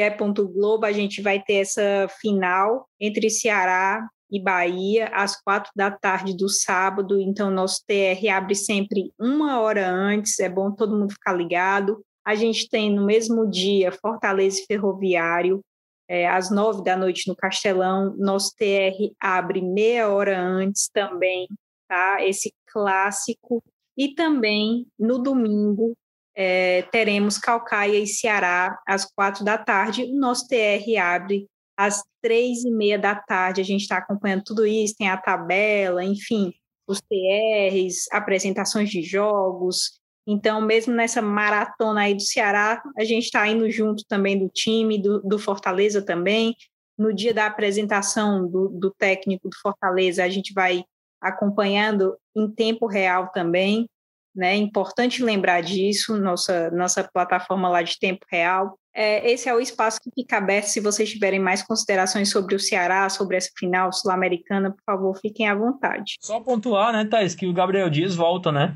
Globo, 0.54 0.86
a 0.86 0.92
gente 0.92 1.22
vai 1.22 1.42
ter 1.42 1.56
essa 1.56 2.08
final 2.22 2.88
entre 3.00 3.30
Ceará 3.30 4.08
e 4.30 4.42
Bahia 4.42 5.08
às 5.14 5.40
quatro 5.42 5.72
da 5.76 5.92
tarde 5.92 6.36
do 6.36 6.50
sábado. 6.50 7.20
Então, 7.20 7.52
nosso 7.52 7.84
TR 7.86 8.28
abre 8.30 8.56
sempre 8.56 9.12
uma 9.20 9.60
hora 9.60 9.90
antes, 9.90 10.40
é 10.40 10.50
bom 10.50 10.72
todo 10.72 10.98
mundo 10.98 11.14
ficar 11.14 11.34
ligado. 11.34 12.04
A 12.26 12.36
gente 12.36 12.70
tem 12.70 12.92
no 12.94 13.06
mesmo 13.06 13.50
dia 13.50 13.92
Fortaleza 13.92 14.62
e 14.62 14.66
Ferroviário, 14.66 15.62
é, 16.08 16.28
às 16.28 16.50
nove 16.50 16.84
da 16.84 16.96
noite 16.96 17.28
no 17.28 17.36
Castelão. 17.36 18.16
Nosso 18.18 18.54
TR 18.56 19.14
abre 19.20 19.62
meia 19.62 20.10
hora 20.10 20.40
antes 20.40 20.90
também, 20.92 21.48
tá? 21.88 22.18
Esse 22.26 22.54
clássico. 22.72 23.64
E 23.96 24.16
também 24.16 24.88
no 24.98 25.20
domingo, 25.20 25.94
é, 26.36 26.84
teremos 26.92 27.38
Calcaia 27.38 28.00
e 28.00 28.08
Ceará 28.08 28.80
às 28.88 29.06
quatro 29.06 29.44
da 29.44 29.58
tarde. 29.58 30.04
O 30.04 30.20
nosso 30.20 30.48
TR 30.48 30.98
abre 31.02 31.48
às 31.78 32.04
três 32.22 32.64
e 32.64 32.72
meia 32.72 32.98
da 32.98 33.16
tarde. 33.16 33.62
A 33.62 33.64
gente 33.64 33.82
está 33.82 33.98
acompanhando 33.98 34.44
tudo 34.44 34.66
isso, 34.66 34.96
tem 34.98 35.10
a 35.10 35.18
tabela, 35.18 36.04
enfim, 36.04 36.54
os 36.88 37.00
TRs, 37.00 38.08
apresentações 38.12 38.90
de 38.90 39.02
jogos. 39.02 40.00
Então, 40.26 40.62
mesmo 40.62 40.94
nessa 40.94 41.22
maratona 41.22 42.02
aí 42.02 42.16
do 42.16 42.22
Ceará, 42.22 42.82
a 42.98 43.04
gente 43.04 43.26
está 43.26 43.46
indo 43.48 43.70
junto 43.70 44.04
também 44.08 44.40
do 44.40 44.48
time, 44.50 45.02
do, 45.02 45.22
do, 45.22 45.38
Fortaleza 45.38 46.02
também. 46.02 46.56
No 46.98 47.14
dia 47.14 47.34
da 47.34 47.46
apresentação 47.46 48.48
do, 48.48 48.70
do 48.70 48.92
técnico 48.92 49.50
do 49.50 49.58
Fortaleza, 49.62 50.24
a 50.24 50.30
gente 50.30 50.54
vai 50.54 50.84
acompanhando 51.22 52.16
em 52.36 52.50
tempo 52.50 52.86
real 52.86 53.32
também. 53.32 53.90
Né? 54.36 54.54
É 54.54 54.56
importante 54.56 55.24
lembrar 55.24 55.62
disso, 55.62 56.18
nossa, 56.18 56.72
nossa 56.72 57.04
plataforma 57.04 57.70
lá 57.70 57.82
de 57.82 58.00
tempo 58.00 58.26
real. 58.30 58.78
É, 58.96 59.32
esse 59.32 59.50
é 59.50 59.56
o 59.56 59.60
espaço 59.60 60.00
que 60.02 60.12
fica 60.14 60.38
aberto. 60.38 60.66
Se 60.66 60.80
vocês 60.80 61.10
tiverem 61.10 61.40
mais 61.40 61.64
considerações 61.64 62.30
sobre 62.30 62.56
o 62.56 62.60
Ceará, 62.60 63.10
sobre 63.10 63.38
essa 63.38 63.50
final 63.58 63.92
sul-americana, 63.92 64.72
por 64.72 64.84
favor, 64.86 65.18
fiquem 65.20 65.50
à 65.50 65.56
vontade. 65.56 66.16
Só 66.22 66.40
pontuar, 66.40 66.94
né, 66.94 67.06
Thais, 67.06 67.34
que 67.34 67.48
o 67.48 67.54
Gabriel 67.54 67.90
Dias 67.90 68.16
volta, 68.16 68.52
né? 68.52 68.76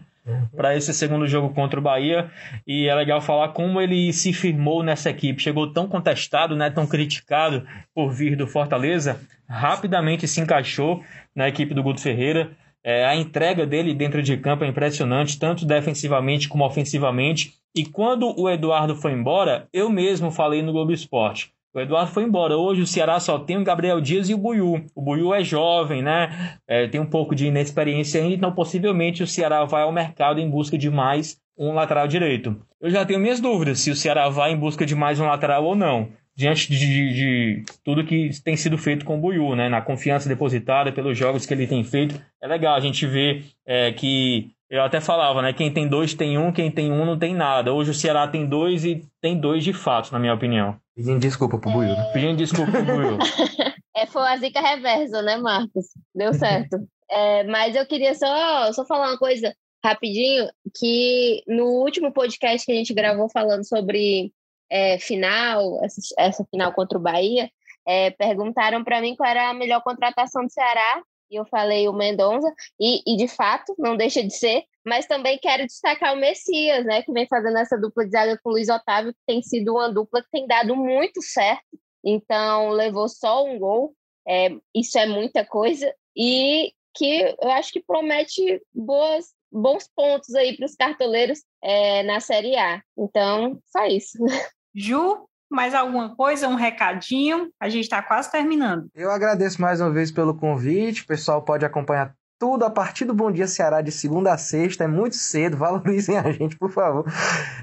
Para 0.56 0.76
esse 0.76 0.94
segundo 0.94 1.26
jogo 1.26 1.54
contra 1.54 1.80
o 1.80 1.84
Bahia. 1.84 2.30
E 2.66 2.88
é 2.88 2.96
legal 2.96 3.22
falar 3.22 3.50
como 3.50 3.80
ele 3.80 4.12
se 4.12 4.34
firmou 4.34 4.84
nessa 4.84 5.10
equipe. 5.10 5.42
Chegou 5.42 5.72
tão 5.72 5.88
contestado, 5.88 6.56
né, 6.56 6.70
tão 6.70 6.86
criticado 6.86 7.66
por 7.94 8.12
vir 8.12 8.36
do 8.36 8.46
Fortaleza, 8.46 9.22
rapidamente 9.48 10.28
se 10.28 10.42
encaixou 10.42 11.02
na 11.34 11.48
equipe 11.48 11.74
do 11.74 11.84
Guto 11.84 12.02
Ferreira. 12.02 12.52
É, 12.84 13.06
a 13.06 13.16
entrega 13.16 13.66
dele 13.66 13.94
dentro 13.94 14.22
de 14.22 14.38
campo 14.38 14.64
é 14.64 14.68
impressionante, 14.68 15.40
tanto 15.40 15.66
defensivamente 15.66 16.48
como 16.48 16.66
ofensivamente. 16.66 17.54
E 17.76 17.86
quando 17.86 18.34
o 18.40 18.50
Eduardo 18.50 18.96
foi 18.96 19.12
embora, 19.12 19.68
eu 19.74 19.90
mesmo 19.90 20.32
falei 20.32 20.62
no 20.62 20.72
Globo 20.72 20.92
Esporte. 20.92 21.52
O 21.74 21.80
Eduardo 21.80 22.12
foi 22.12 22.24
embora. 22.24 22.58
Hoje 22.58 22.82
o 22.82 22.88
Ceará 22.88 23.20
só 23.20 23.38
tem 23.38 23.58
o 23.58 23.64
Gabriel 23.64 24.02
Dias 24.02 24.30
e 24.30 24.34
o 24.34 24.38
Buiu. 24.38 24.86
O 24.96 25.02
Buiu 25.02 25.34
é 25.34 25.44
jovem, 25.44 26.02
né? 26.02 26.58
É, 26.68 26.88
tem 26.88 27.00
um 27.00 27.06
pouco 27.06 27.36
de 27.36 27.46
inexperiência 27.46 28.22
ainda, 28.22 28.36
então 28.36 28.52
possivelmente 28.52 29.22
o 29.22 29.28
Ceará 29.28 29.64
vai 29.66 29.84
ao 29.84 29.92
mercado 29.92 30.40
em 30.40 30.50
busca 30.50 30.78
de 30.78 30.90
mais 30.90 31.40
um 31.58 31.74
lateral 31.74 32.08
direito. 32.08 32.56
Eu 32.80 32.90
já 32.90 33.06
tenho 33.06 33.20
minhas 33.20 33.40
dúvidas 33.40 33.80
se 33.80 33.92
o 33.92 33.96
Ceará 33.96 34.30
vai 34.30 34.54
em 34.54 34.58
busca 34.58 34.86
de 34.86 34.96
mais 34.96 35.20
um 35.20 35.26
lateral 35.26 35.66
ou 35.66 35.76
não 35.76 36.10
diante 36.38 36.70
de, 36.70 36.78
de, 36.78 37.14
de, 37.14 37.66
tudo 37.84 38.06
que 38.06 38.30
tem 38.44 38.56
sido 38.56 38.78
feito 38.78 39.04
com 39.04 39.18
o 39.18 39.20
Buiu, 39.20 39.56
né? 39.56 39.68
Na 39.68 39.82
confiança 39.82 40.30
depositada 40.30 40.92
pelos 40.92 41.18
jogos 41.18 41.48
que 41.48 41.54
ele 41.54 41.66
tem 41.66 41.84
feito. 41.84 42.22
É 42.42 42.48
legal 42.48 42.76
a 42.76 42.80
gente 42.80 43.08
ver 43.08 43.46
é, 43.66 43.92
que 43.92 44.52
eu 44.70 44.84
até 44.84 45.02
falava, 45.02 45.42
né? 45.42 45.52
Quem 45.52 45.74
tem 45.74 45.88
dois 45.88 46.14
tem 46.14 46.38
um, 46.38 46.52
quem 46.52 46.70
tem 46.70 46.92
um 46.92 47.04
não 47.06 47.18
tem 47.18 47.34
nada. 47.34 47.74
Hoje 47.74 47.90
o 47.90 47.94
Ceará 47.94 48.28
tem 48.28 48.46
dois 48.46 48.86
e 48.86 49.04
tem 49.20 49.36
dois 49.36 49.64
de 49.64 49.74
fato, 49.74 50.12
na 50.12 50.20
minha 50.20 50.34
opinião. 50.36 50.78
Pedindo 50.96 51.20
desculpa 51.20 51.58
pro 51.58 51.72
Buiu, 51.72 51.90
né? 51.90 52.12
Pedindo 52.14 52.38
desculpa 52.38 52.72
pro 52.72 52.86
Buiu. 52.86 53.18
é, 53.98 54.06
foi 54.06 54.22
a 54.22 54.38
zica 54.38 54.62
reversa, 54.62 55.24
né, 55.24 55.38
Marcos? 55.38 55.88
Deu 56.14 56.36
certo. 56.36 56.78
é, 57.10 57.46
mas 57.46 57.76
eu 57.76 57.86
queria 57.88 58.14
só, 58.14 58.72
só 58.74 58.86
falar 58.86 59.08
uma 59.08 59.18
coisa 59.18 59.52
rapidinho, 59.84 60.48
que 60.78 61.42
no 61.48 61.66
último 61.66 62.12
podcast 62.12 62.64
que 62.64 62.72
a 62.72 62.76
gente 62.76 62.94
gravou 62.94 63.28
falando 63.30 63.68
sobre 63.68 64.32
é, 64.70 65.00
final, 65.00 65.80
essa, 66.18 66.46
final 66.46 66.74
contra 66.74 66.98
o 66.98 67.02
Bahia, 67.02 67.50
é, 67.86 68.12
perguntaram 68.12 68.84
para 68.84 69.02
mim 69.02 69.16
qual 69.16 69.30
era 69.30 69.50
a 69.50 69.54
melhor 69.54 69.82
contratação 69.82 70.44
do 70.44 70.52
Ceará, 70.52 71.02
e 71.30 71.36
eu 71.36 71.46
falei 71.46 71.88
o 71.88 71.94
Mendonça, 71.94 72.54
e, 72.80 73.02
e, 73.06 73.18
de 73.18 73.28
fato 73.28 73.76
não 73.78 73.98
deixa 73.98 74.24
de 74.24 74.34
ser, 74.34 74.64
mas 74.86 75.06
também 75.06 75.38
quero 75.38 75.66
destacar 75.66 76.14
o 76.14 76.20
Messias, 76.20 76.86
né, 76.86 77.02
que 77.02 77.12
vem 77.12 77.28
fazendo 77.28 77.58
essa 77.58 77.78
dupla 77.78 78.06
de 78.06 78.12
zaga 78.12 78.40
com 78.42 78.50
o 78.50 78.54
Luiz 78.54 78.70
Otávio, 78.70 79.14
que 79.14 79.20
tem 79.26 79.42
sido 79.42 79.74
uma 79.74 79.92
dupla 79.92 80.22
que 80.22 80.30
tem 80.32 80.48
dado 80.48 80.76
muito 80.76 81.22
certo, 81.22 81.78
então 82.04 82.70
levou 82.70 83.08
só 83.10 83.44
um 83.46 83.60
gol, 83.60 83.94
é, 84.28 84.50
isso 84.76 84.98
é 84.98 85.06
muita 85.06 85.46
coisa, 85.46 85.94
e 86.16 86.74
que 86.98 87.36
eu 87.40 87.52
acho 87.52 87.72
que 87.72 87.84
promete 87.84 88.62
boas, 88.74 89.28
bons 89.52 89.88
pontos 89.96 90.34
aí 90.34 90.58
para 90.58 90.66
os 90.66 90.76
cartoleiros 90.76 91.44
é, 91.64 92.02
na 92.04 92.20
Série 92.20 92.58
A. 92.58 92.82
Então, 92.98 93.62
só 93.68 93.86
isso. 93.86 94.18
Ju, 94.80 95.26
mais 95.50 95.74
alguma 95.74 96.16
coisa, 96.16 96.48
um 96.48 96.54
recadinho? 96.54 97.50
A 97.60 97.68
gente 97.68 97.86
está 97.86 98.00
quase 98.04 98.30
terminando. 98.30 98.88
Eu 98.94 99.10
agradeço 99.10 99.60
mais 99.60 99.82
uma 99.82 99.90
vez 99.90 100.12
pelo 100.12 100.36
convite. 100.36 101.02
O 101.02 101.08
pessoal 101.08 101.42
pode 101.42 101.66
acompanhar 101.66 102.14
tudo 102.38 102.64
a 102.64 102.70
partir 102.70 103.04
do 103.04 103.14
Bom 103.16 103.32
Dia 103.32 103.48
Ceará 103.48 103.82
de 103.82 103.92
segunda 103.92 104.32
a 104.32 104.38
sexta. 104.38 104.84
É 104.84 104.88
muito 104.88 105.16
cedo, 105.16 105.58
valorizem 105.58 106.20
a 106.20 106.32
gente, 106.32 106.56
por 106.56 106.70
favor. 106.70 107.12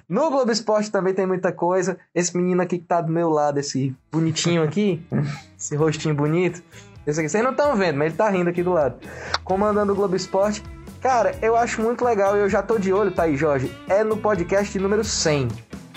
No 0.09 0.29
Globo 0.29 0.51
Esporte 0.51 0.91
também 0.91 1.15
tem 1.15 1.25
muita 1.25 1.53
coisa. 1.53 1.97
Esse 2.13 2.37
menino 2.37 2.61
aqui 2.61 2.79
que 2.79 2.85
tá 2.85 3.01
do 3.01 3.13
meu 3.13 3.31
lado, 3.31 3.61
esse 3.61 3.95
bonitinho 4.11 4.65
aqui, 4.65 5.01
esse 5.57 5.77
rostinho 5.77 6.17
bonito. 6.17 6.65
Esse 7.07 7.21
aqui, 7.21 7.29
vocês 7.29 7.45
não 7.45 7.53
estão 7.53 7.77
vendo, 7.77 7.97
mas 7.97 8.09
ele 8.09 8.17
tá 8.17 8.29
rindo 8.29 8.51
aqui 8.51 8.65
do 8.65 8.73
lado. 8.73 8.99
Comandando 9.45 9.93
o 9.93 9.95
Globo 9.95 10.17
Esporte. 10.17 10.65
Cara, 11.01 11.39
eu 11.43 11.55
acho 11.55 11.81
muito 11.81 12.05
legal 12.05 12.37
e 12.37 12.41
eu 12.41 12.49
já 12.49 12.61
tô 12.61 12.77
de 12.77 12.93
olho, 12.93 13.13
tá 13.13 13.25
aí, 13.25 13.37
Jorge. 13.37 13.71
É 13.89 14.03
no 14.03 14.17
podcast 14.17 14.77
número 14.81 15.05
100. 15.05 15.49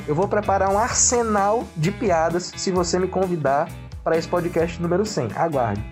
Eu 0.08 0.16
vou 0.16 0.28
preparar 0.28 0.70
um 0.70 0.80
arsenal 0.80 1.66
de 1.76 1.92
piadas 1.92 2.54
se 2.56 2.72
você 2.72 2.98
me 2.98 3.10
convidar 3.10 3.68
para 4.06 4.18
esse 4.18 4.28
podcast 4.28 4.82
número 4.82 5.06
100. 5.06 5.32
Aguarde. 5.36 5.84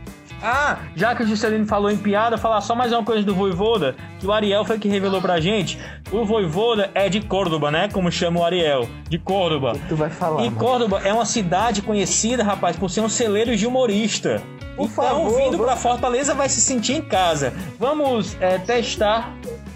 Ah, 0.41 0.78
já 0.95 1.13
que 1.13 1.24
o 1.24 1.28
Juscelino 1.28 1.66
falou 1.66 1.91
em 1.91 1.97
piada, 1.97 2.38
falar 2.38 2.61
só 2.61 2.74
mais 2.76 2.93
uma 2.93 3.03
coisa 3.03 3.24
do 3.24 3.36
Voivoda, 3.36 3.95
que 4.20 4.26
o 4.26 4.32
Ariel 4.32 4.63
foi 4.63 4.80
que 4.80 4.88
revelou 4.88 5.22
pra 5.22 5.41
gente. 5.41 5.78
O 6.11 6.24
Voivoda 6.24 6.89
é 6.93 7.09
de 7.09 7.20
Córdoba, 7.20 7.72
né? 7.72 7.89
Como 7.91 8.09
chama 8.09 8.39
o 8.39 8.45
Ariel. 8.45 8.88
De 9.09 9.20
Córdoba. 9.20 9.74
Tu 9.89 9.95
vai 9.97 10.09
falar? 10.09 10.43
E 10.43 10.45
mano? 10.45 10.57
Córdoba 10.57 11.01
é 11.03 11.11
uma 11.11 11.26
cidade 11.26 11.82
conhecida, 11.82 12.41
rapaz, 12.41 12.78
por 12.78 12.89
ser 12.89 13.01
um 13.01 13.09
celeiro 13.09 13.55
de 13.57 13.68
humorista. 13.68 14.41
Por 14.78 14.86
então, 14.86 14.88
favor, 14.88 15.38
vindo 15.38 15.57
vou... 15.57 15.66
pra 15.66 15.76
Fortaleza 15.76 16.34
vai 16.34 16.47
se 16.47 16.61
sentir 16.61 16.93
em 16.93 17.01
casa. 17.01 17.53
Vamos 17.78 18.38
é, 18.39 18.57
testar 18.59 19.34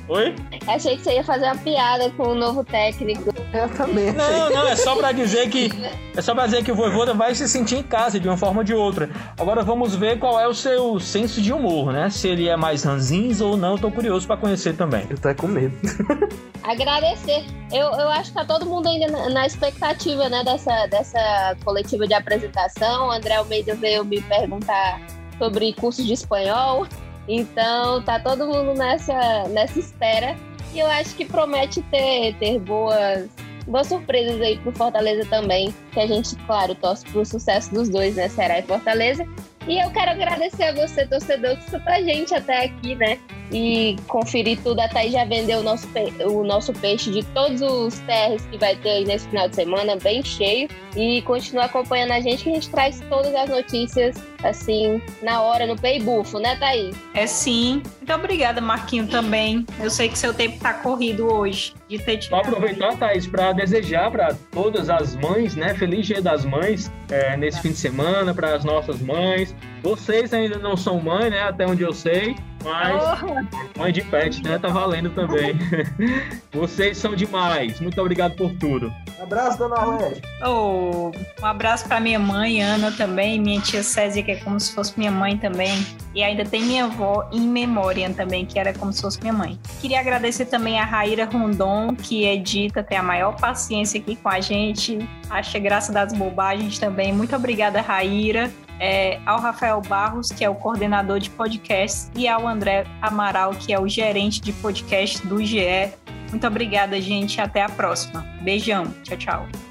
Oi? 0.09 0.35
Achei 0.67 0.97
que 0.97 1.03
você 1.03 1.13
ia 1.13 1.23
fazer 1.23 1.45
uma 1.45 1.57
piada 1.57 2.09
com 2.11 2.29
o 2.29 2.35
novo 2.35 2.63
técnico. 2.63 3.31
Eu 3.53 3.69
também. 3.69 4.11
Não, 4.11 4.49
não, 4.49 4.67
é 4.67 4.75
só 4.75 4.95
pra 4.95 5.11
dizer 5.11 5.49
que. 5.49 5.69
É 6.17 6.21
só 6.21 6.35
pra 6.35 6.45
dizer 6.45 6.65
que 6.65 6.71
o 6.71 6.75
Voivoda 6.75 7.13
vai 7.13 7.33
se 7.33 7.47
sentir 7.47 7.77
em 7.77 7.83
casa 7.83 8.19
de 8.19 8.27
uma 8.27 8.35
forma 8.35 8.57
ou 8.59 8.63
de 8.63 8.73
outra. 8.73 9.09
Agora 9.39 9.63
vamos 9.63 9.95
ver 9.95 10.19
qual 10.19 10.37
é 10.37 10.45
o 10.45 10.53
seu 10.53 10.99
senso 10.99 11.41
de 11.41 11.53
humor, 11.53 11.93
né? 11.93 12.09
Se 12.09 12.27
ele 12.27 12.49
é 12.49 12.57
mais 12.57 12.83
ranzins 12.83 13.39
ou 13.39 13.55
não, 13.55 13.77
tô 13.77 13.89
curioso 13.89 14.27
pra 14.27 14.35
conhecer 14.35 14.75
também. 14.75 15.07
Eu 15.09 15.17
tô 15.17 15.33
com 15.33 15.47
medo. 15.47 15.73
Agradecer. 16.61 17.45
Eu, 17.71 17.87
eu 17.93 18.09
acho 18.09 18.31
que 18.31 18.37
tá 18.37 18.43
todo 18.43 18.65
mundo 18.65 18.89
ainda 18.89 19.07
na, 19.07 19.29
na 19.29 19.45
expectativa, 19.47 20.27
né, 20.27 20.43
dessa, 20.43 20.87
dessa 20.87 21.55
coletiva 21.63 22.05
de 22.05 22.13
apresentação. 22.13 23.07
O 23.07 23.11
André 23.11 23.35
Almeida 23.35 23.73
veio 23.75 24.03
me 24.03 24.21
perguntar 24.21 24.99
sobre 25.37 25.71
curso 25.73 26.03
de 26.03 26.11
espanhol. 26.11 26.85
Então 27.29 28.01
tá 28.01 28.19
todo 28.19 28.47
mundo 28.47 28.73
nessa, 28.73 29.47
nessa 29.49 29.79
espera. 29.79 30.35
E 30.73 30.79
eu 30.79 30.87
acho 30.87 31.15
que 31.15 31.25
promete 31.25 31.79
ter, 31.83 32.35
ter 32.39 32.59
boas, 32.59 33.29
boas 33.67 33.87
surpresas 33.87 34.41
aí 34.41 34.57
pro 34.57 34.71
Fortaleza 34.71 35.29
também. 35.29 35.73
Que 35.91 35.99
a 35.99 36.07
gente, 36.07 36.35
claro, 36.47 36.73
torce 36.73 37.05
pro 37.05 37.23
sucesso 37.23 37.71
dos 37.71 37.87
dois, 37.87 38.15
né? 38.15 38.27
Será 38.29 38.57
e 38.57 38.63
Fortaleza. 38.63 39.27
E 39.67 39.77
eu 39.77 39.91
quero 39.91 40.11
agradecer 40.11 40.63
a 40.63 40.73
você, 40.73 41.05
torcedor, 41.05 41.55
que 41.57 41.65
escutou 41.65 41.93
a 41.93 42.01
gente 42.01 42.33
até 42.33 42.65
aqui, 42.65 42.95
né? 42.95 43.19
E 43.51 43.95
conferir 44.07 44.59
tudo. 44.61 44.79
A 44.79 44.87
Thaís 44.87 45.11
já 45.11 45.25
vendeu 45.25 45.59
o 45.59 45.63
nosso, 45.63 45.87
o 46.25 46.43
nosso 46.43 46.71
peixe 46.73 47.11
de 47.11 47.23
todos 47.23 47.61
os 47.61 47.99
TRs 47.99 48.45
que 48.45 48.57
vai 48.57 48.75
ter 48.75 48.89
aí 48.89 49.05
nesse 49.05 49.27
final 49.27 49.49
de 49.49 49.55
semana, 49.55 49.95
bem 49.95 50.23
cheio. 50.23 50.69
E 50.95 51.21
continua 51.23 51.65
acompanhando 51.65 52.11
a 52.11 52.19
gente, 52.19 52.43
que 52.43 52.49
a 52.49 52.53
gente 52.53 52.69
traz 52.69 52.99
todas 53.09 53.33
as 53.33 53.49
notícias, 53.49 54.15
assim, 54.43 55.01
na 55.21 55.41
hora, 55.41 55.67
no 55.67 55.75
Paybufo, 55.75 56.39
né, 56.39 56.55
Thaís? 56.57 56.95
É 57.13 57.27
sim. 57.27 57.81
Muito 57.97 58.13
obrigada, 58.13 58.61
Marquinho, 58.61 59.07
também. 59.07 59.65
Eu 59.79 59.89
sei 59.89 60.09
que 60.09 60.17
seu 60.17 60.33
tempo 60.33 60.59
tá 60.59 60.73
corrido 60.73 61.31
hoje. 61.31 61.73
De 61.87 61.97
ter 61.97 62.17
tirado. 62.17 62.43
Vou 62.45 62.53
aproveitar, 62.55 62.95
Thaís, 62.97 63.27
para 63.27 63.51
desejar 63.51 64.11
para 64.11 64.35
todas 64.51 64.89
as 64.89 65.15
mães, 65.15 65.55
né? 65.55 65.73
Feliz 65.73 66.05
Dia 66.05 66.21
das 66.21 66.45
Mães 66.45 66.91
é, 67.09 67.35
nesse 67.35 67.61
fim 67.61 67.69
de 67.69 67.77
semana, 67.77 68.33
para 68.33 68.55
as 68.55 68.63
nossas 68.63 68.99
mães. 69.01 69.48
Vocês 69.81 70.33
ainda 70.33 70.57
não 70.57 70.75
são 70.75 70.99
mãe, 70.99 71.29
né? 71.29 71.41
Até 71.43 71.65
onde 71.65 71.83
eu 71.83 71.93
sei. 71.93 72.35
Mas 72.63 73.21
oh. 73.23 73.79
mãe 73.79 73.93
de 73.93 74.01
pet, 74.01 74.43
né? 74.43 74.57
Tá 74.57 74.67
valendo 74.67 75.09
também. 75.11 75.57
Vocês 76.51 76.97
são 76.97 77.15
demais. 77.15 77.79
Muito 77.79 77.99
obrigado 78.01 78.35
por 78.35 78.51
tudo. 78.55 78.93
Um 79.17 79.23
abraço, 79.23 79.57
dona 79.57 79.75
Arlete. 79.77 80.21
Oh, 80.45 81.11
um 81.41 81.45
abraço 81.45 81.87
para 81.87 81.99
minha 81.99 82.19
mãe, 82.19 82.61
Ana, 82.61 82.91
também. 82.91 83.39
Minha 83.39 83.61
tia 83.61 83.81
Césia, 83.81 84.21
que 84.21 84.31
é 84.31 84.35
como 84.37 84.59
se 84.59 84.73
fosse 84.73 84.97
minha 84.97 85.11
mãe 85.11 85.37
também. 85.37 85.85
E 86.13 86.21
ainda 86.21 86.43
tem 86.43 86.63
minha 86.63 86.85
avó 86.85 87.29
em 87.31 87.41
memória 87.41 88.09
também, 88.09 88.45
que 88.45 88.59
era 88.59 88.73
como 88.73 88.91
se 88.91 89.01
fosse 89.01 89.21
minha 89.21 89.33
mãe. 89.33 89.57
Queria 89.79 89.99
agradecer 90.01 90.45
também 90.45 90.79
a 90.79 90.83
Raíra 90.83 91.25
Rondon, 91.25 91.95
que 91.95 92.25
edita, 92.25 92.83
tem 92.83 92.97
a 92.97 93.03
maior 93.03 93.35
paciência 93.37 93.99
aqui 94.01 94.17
com 94.17 94.27
a 94.27 94.41
gente. 94.41 94.97
Acha 95.29 95.59
graça 95.59 95.93
das 95.93 96.11
bobagens 96.11 96.77
também. 96.77 97.13
Muito 97.13 97.35
obrigada, 97.35 97.79
Raíra 97.79 98.51
é, 98.79 99.19
ao 99.25 99.39
Rafael 99.39 99.81
Barros, 99.81 100.31
que 100.31 100.43
é 100.43 100.49
o 100.49 100.55
coordenador 100.55 101.19
de 101.19 101.29
podcast, 101.29 102.09
e 102.15 102.27
ao 102.27 102.47
André 102.47 102.85
Amaral, 103.01 103.51
que 103.51 103.73
é 103.73 103.79
o 103.79 103.87
gerente 103.87 104.41
de 104.41 104.53
podcast 104.53 105.25
do 105.27 105.43
GE. 105.43 105.91
Muito 106.29 106.45
obrigada, 106.45 106.99
gente. 107.01 107.41
Até 107.41 107.61
a 107.61 107.69
próxima. 107.69 108.21
Beijão. 108.41 108.85
Tchau, 109.03 109.17
tchau. 109.17 109.68